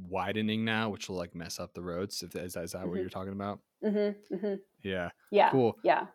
widening 0.08 0.64
now, 0.64 0.88
which 0.90 1.08
will 1.08 1.16
like 1.16 1.34
mess 1.34 1.58
up 1.60 1.74
the 1.74 1.82
roads. 1.82 2.22
If 2.22 2.34
is, 2.36 2.56
is 2.56 2.72
that 2.72 2.86
what 2.86 2.96
Mhm. 2.96 3.00
you're 3.00 3.10
talking 3.10 3.32
about? 3.32 3.60
Mm-hmm, 3.84 4.34
mm-hmm. 4.34 4.54
Yeah, 4.82 5.10
Yeah, 5.30 5.50
cool. 5.50 5.78
yeah. 5.84 6.06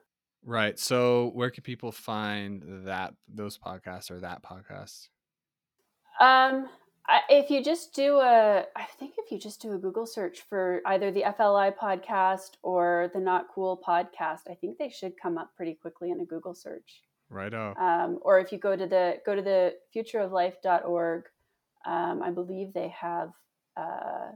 Right. 0.44 0.80
So, 0.80 1.30
where 1.36 1.52
can 1.52 1.64
people 1.64 1.92
find 1.92 2.64
that 2.88 3.14
those 3.28 3.58
podcasts 3.60 4.10
or 4.10 4.20
that 4.22 4.42
podcast? 4.44 5.10
Um, 6.20 6.68
if 7.30 7.50
you 7.50 7.64
just 7.64 7.94
do 7.94 8.18
a, 8.18 8.66
I 8.76 8.84
think 9.00 9.16
if 9.18 9.32
you 9.32 9.40
just 9.40 9.62
do 9.62 9.74
a 9.74 9.78
Google 9.78 10.06
search 10.06 10.42
for 10.42 10.82
either 10.86 11.12
the 11.12 11.24
FLI 11.24 11.76
podcast 11.76 12.52
or 12.64 13.10
the 13.14 13.20
Not 13.20 13.48
Cool 13.54 13.82
podcast, 13.86 14.42
I 14.50 14.56
think 14.56 14.78
they 14.78 14.90
should 14.90 15.14
come 15.22 15.38
up 15.38 15.56
pretty 15.56 15.74
quickly 15.74 16.12
in 16.12 16.22
a 16.22 16.26
Google 16.26 16.54
search. 16.54 17.02
Right 17.30 17.54
on. 17.54 17.76
Um, 17.78 18.20
or 18.22 18.40
if 18.40 18.52
you 18.52 18.58
go 18.58 18.76
to 18.76 18.86
the 18.86 19.18
go 19.26 19.36
to 19.36 19.42
the 19.42 19.76
futureoflife.org, 19.96 21.24
um, 21.86 22.22
I 22.22 22.30
believe 22.30 22.74
they 22.74 22.90
have 22.90 23.32
uh, 23.78 24.32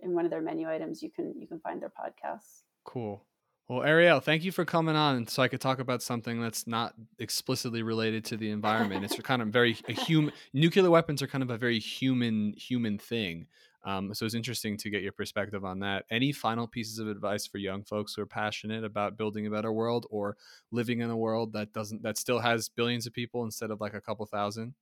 in 0.00 0.14
one 0.14 0.24
of 0.24 0.30
their 0.30 0.40
menu 0.40 0.68
items 0.68 1.02
you 1.02 1.10
can 1.10 1.34
you 1.38 1.46
can 1.46 1.60
find 1.60 1.82
their 1.82 1.90
podcasts. 1.90 2.62
Cool. 2.84 3.24
Well, 3.70 3.84
Ariel, 3.84 4.18
thank 4.18 4.42
you 4.42 4.50
for 4.50 4.64
coming 4.64 4.96
on 4.96 5.28
so 5.28 5.44
I 5.44 5.46
could 5.46 5.60
talk 5.60 5.78
about 5.78 6.02
something 6.02 6.40
that's 6.40 6.66
not 6.66 6.92
explicitly 7.20 7.84
related 7.84 8.24
to 8.24 8.36
the 8.36 8.50
environment. 8.50 9.04
it's 9.04 9.14
kind 9.22 9.40
of 9.40 9.50
very 9.50 9.78
a 9.86 9.92
human 9.92 10.34
nuclear 10.52 10.90
weapons 10.90 11.22
are 11.22 11.28
kind 11.28 11.44
of 11.44 11.50
a 11.50 11.56
very 11.56 11.78
human 11.78 12.52
human 12.54 12.98
thing. 12.98 13.46
Um, 13.84 14.12
so 14.12 14.26
it's 14.26 14.34
interesting 14.34 14.76
to 14.78 14.90
get 14.90 15.02
your 15.02 15.12
perspective 15.12 15.64
on 15.64 15.78
that. 15.80 16.04
Any 16.10 16.32
final 16.32 16.66
pieces 16.66 16.98
of 16.98 17.06
advice 17.06 17.46
for 17.46 17.58
young 17.58 17.84
folks 17.84 18.12
who 18.12 18.22
are 18.22 18.26
passionate 18.26 18.82
about 18.82 19.16
building 19.16 19.46
a 19.46 19.50
better 19.50 19.72
world 19.72 20.04
or 20.10 20.36
living 20.72 20.98
in 20.98 21.08
a 21.08 21.16
world 21.16 21.52
that 21.52 21.72
doesn't 21.72 22.02
that 22.02 22.18
still 22.18 22.40
has 22.40 22.68
billions 22.68 23.06
of 23.06 23.12
people 23.12 23.44
instead 23.44 23.70
of 23.70 23.80
like 23.80 23.94
a 23.94 24.00
couple 24.00 24.26
thousand? 24.26 24.74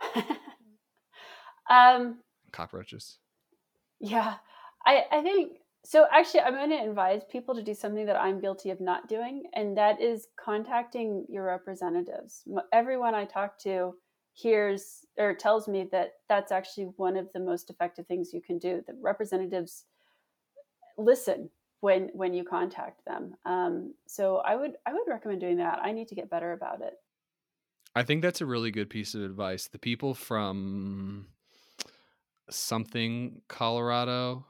um, 1.68 2.20
cockroaches. 2.52 3.18
Yeah, 3.98 4.36
I 4.86 5.06
I 5.10 5.22
think 5.22 5.54
so 5.86 6.06
actually, 6.12 6.40
I'm 6.40 6.54
going 6.54 6.70
to 6.70 6.88
advise 6.88 7.22
people 7.30 7.54
to 7.54 7.62
do 7.62 7.72
something 7.72 8.06
that 8.06 8.20
I'm 8.20 8.40
guilty 8.40 8.70
of 8.70 8.80
not 8.80 9.08
doing, 9.08 9.44
and 9.54 9.76
that 9.76 10.00
is 10.00 10.26
contacting 10.36 11.24
your 11.28 11.44
representatives. 11.44 12.42
Everyone 12.72 13.14
I 13.14 13.24
talk 13.24 13.56
to 13.60 13.94
hears 14.32 15.06
or 15.16 15.32
tells 15.32 15.68
me 15.68 15.88
that 15.92 16.14
that's 16.28 16.50
actually 16.50 16.86
one 16.96 17.16
of 17.16 17.28
the 17.32 17.38
most 17.38 17.70
effective 17.70 18.04
things 18.08 18.34
you 18.34 18.42
can 18.42 18.58
do. 18.58 18.82
The 18.84 18.94
representatives 19.00 19.84
listen 20.98 21.50
when 21.78 22.10
when 22.14 22.34
you 22.34 22.42
contact 22.42 23.04
them. 23.06 23.36
Um, 23.44 23.94
so 24.08 24.38
I 24.38 24.56
would 24.56 24.72
I 24.86 24.92
would 24.92 25.06
recommend 25.06 25.40
doing 25.40 25.58
that. 25.58 25.78
I 25.80 25.92
need 25.92 26.08
to 26.08 26.16
get 26.16 26.28
better 26.28 26.52
about 26.52 26.80
it. 26.80 26.94
I 27.94 28.02
think 28.02 28.22
that's 28.22 28.40
a 28.40 28.46
really 28.46 28.72
good 28.72 28.90
piece 28.90 29.14
of 29.14 29.22
advice. 29.22 29.68
The 29.68 29.78
people 29.78 30.14
from 30.14 31.28
something 32.50 33.42
Colorado 33.46 34.46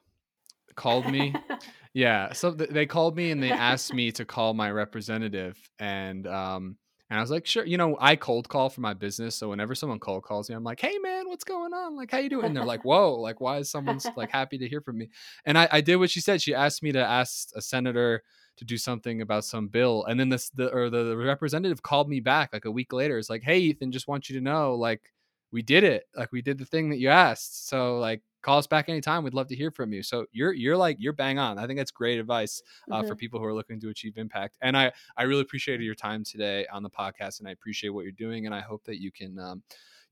called 0.77 1.11
me. 1.11 1.35
yeah, 1.95 2.33
so 2.33 2.55
th- 2.55 2.71
they 2.71 2.87
called 2.87 3.17
me 3.17 3.31
and 3.31 3.43
they 3.43 3.51
asked 3.51 3.93
me 3.93 4.13
to 4.13 4.25
call 4.25 4.55
my 4.55 4.71
representative, 4.71 5.59
and 5.79 6.27
um, 6.27 6.77
and 7.09 7.19
I 7.19 7.23
was 7.23 7.31
like, 7.31 7.47
sure. 7.47 7.65
You 7.65 7.77
know, 7.77 7.97
I 8.01 8.17
cold 8.17 8.49
call 8.49 8.69
for 8.69 8.81
my 8.81 8.95
business, 8.95 9.37
so 9.37 9.51
whenever 9.51 9.75
someone 9.75 9.99
cold 9.99 10.25
calls 10.25 10.49
me, 10.49 10.57
I'm 10.57 10.65
like, 10.65 10.81
hey 10.81 10.99
man, 10.99 11.29
what's 11.29 11.45
going 11.45 11.73
on? 11.73 11.97
Like, 11.97 12.11
how 12.11 12.19
you 12.19 12.29
doing? 12.29 12.47
And 12.47 12.57
they're 12.57 12.65
like, 12.65 12.85
whoa, 12.85 13.15
like 13.15 13.41
why 13.41 13.59
is 13.59 13.71
someone 13.71 14.01
like 14.17 14.31
happy 14.31 14.59
to 14.59 14.69
hear 14.69 14.81
from 14.81 14.99
me? 14.99 15.09
And 15.45 15.57
I, 15.57 15.69
I 15.71 15.81
did 15.81 15.97
what 15.97 16.11
she 16.11 16.21
said. 16.21 16.43
She 16.43 16.55
asked 16.55 16.83
me 16.83 16.93
to 16.93 17.05
ask 17.05 17.49
a 17.55 17.63
senator 17.63 18.23
to 18.57 18.65
do 18.65 18.77
something 18.79 19.21
about 19.23 19.45
some 19.45 19.69
bill, 19.69 20.05
and 20.05 20.19
then 20.19 20.29
this 20.29 20.51
the 20.51 20.73
or 20.73 20.91
the, 20.91 21.05
the 21.05 21.17
representative 21.17 21.83
called 21.83 22.09
me 22.09 22.21
back 22.21 22.53
like 22.53 22.65
a 22.65 22.71
week 22.71 22.93
later. 22.93 23.19
It's 23.19 23.31
like, 23.31 23.43
hey 23.43 23.59
Ethan, 23.59 23.93
just 23.93 24.09
want 24.09 24.29
you 24.29 24.37
to 24.37 24.43
know, 24.43 24.75
like 24.75 25.13
we 25.53 25.63
did 25.63 25.85
it. 25.85 26.05
Like 26.15 26.33
we 26.33 26.43
did 26.43 26.59
the 26.59 26.67
thing 26.67 26.91
that 26.91 26.99
you 26.99 27.09
asked. 27.09 27.69
So 27.69 27.99
like 27.99 28.23
call 28.47 28.59
us 28.59 28.67
back 28.69 28.89
anytime. 28.89 29.25
We'd 29.25 29.35
love 29.35 29.49
to 29.49 29.57
hear 29.57 29.73
from 29.73 29.93
you. 29.93 30.05
So 30.05 30.27
you're 30.31 30.53
you're 30.53 30.77
like 30.77 30.97
you're 31.01 31.13
bang 31.13 31.39
on. 31.39 31.59
I 31.59 31.67
think 31.67 31.79
that's 31.79 31.91
great 31.91 32.21
advice 32.21 32.63
uh, 32.91 32.99
mm-hmm. 32.99 33.09
for 33.09 33.17
people 33.17 33.41
who 33.41 33.45
are 33.45 33.53
looking 33.53 33.81
to 33.81 33.89
achieve 33.89 34.17
impact. 34.17 34.57
And 34.63 34.77
I 34.77 34.93
I 35.17 35.25
really 35.25 35.41
appreciated 35.41 35.83
your 35.83 35.97
time 35.97 36.23
today 36.23 36.65
on 36.73 36.85
the 36.85 36.91
podcast, 36.91 37.41
and 37.41 37.49
I 37.49 37.51
appreciate 37.51 37.91
what 37.91 38.05
you're 38.05 38.13
doing. 38.13 38.47
And 38.47 38.55
I 38.55 38.61
hope 38.61 38.85
that 38.85 39.03
you 39.03 39.11
can 39.11 39.37
um, 39.41 39.63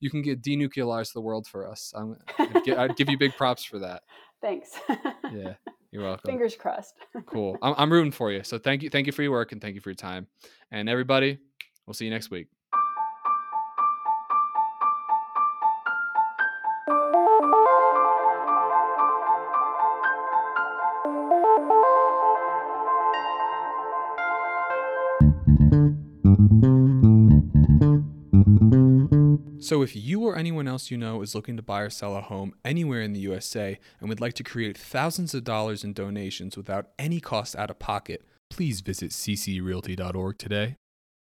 you 0.01 0.11
can 0.11 0.21
get 0.21 0.43
denuclearize 0.43 1.13
the 1.13 1.21
world 1.21 1.47
for 1.47 1.71
us. 1.71 1.93
I'm, 1.97 2.17
I'd, 2.39 2.65
give, 2.65 2.79
I'd 2.79 2.97
give 2.97 3.09
you 3.09 3.17
big 3.17 3.37
props 3.37 3.65
for 3.65 3.79
that. 3.79 4.03
Thanks. 4.43 4.73
yeah, 5.33 5.55
you're 5.93 6.03
welcome. 6.03 6.29
Fingers 6.29 6.57
crossed. 6.57 6.95
cool. 7.27 7.57
I'm, 7.63 7.75
I'm 7.79 7.93
rooting 7.93 8.13
for 8.13 8.33
you. 8.33 8.43
So 8.43 8.59
thank 8.59 8.83
you, 8.83 8.91
thank 8.91 9.07
you 9.07 9.13
for 9.13 9.23
your 9.23 9.31
work, 9.31 9.53
and 9.53 9.63
thank 9.63 9.77
you 9.77 9.81
for 9.81 9.91
your 9.91 9.95
time. 9.95 10.27
And 10.71 10.89
everybody, 10.89 11.39
we'll 11.87 11.95
see 11.95 12.05
you 12.05 12.11
next 12.11 12.31
week. 12.31 12.49
So, 29.65 29.81
if 29.81 29.97
you 29.97 30.21
or 30.21 30.37
anyone 30.37 30.69
else 30.69 30.91
you 30.91 30.99
know 30.99 31.23
is 31.23 31.35
looking 31.35 31.57
to 31.57 31.63
buy 31.63 31.81
or 31.81 31.89
sell 31.89 32.15
a 32.19 32.21
home 32.21 32.53
anywhere 32.67 33.01
in 33.01 33.15
the 33.15 33.21
USA 33.21 33.79
and 33.99 34.11
would 34.11 34.21
like 34.21 34.35
to 34.35 34.45
create 34.45 34.77
thousands 34.77 35.33
of 35.33 35.43
dollars 35.43 35.83
in 35.83 35.95
donations 35.95 36.55
without 36.55 36.91
any 36.99 37.19
cost 37.19 37.57
out 37.57 37.71
of 37.71 37.79
pocket, 37.79 38.27
please 38.51 38.83
visit 38.83 39.13
ccrealty.org 39.13 40.37
today. 40.37 40.77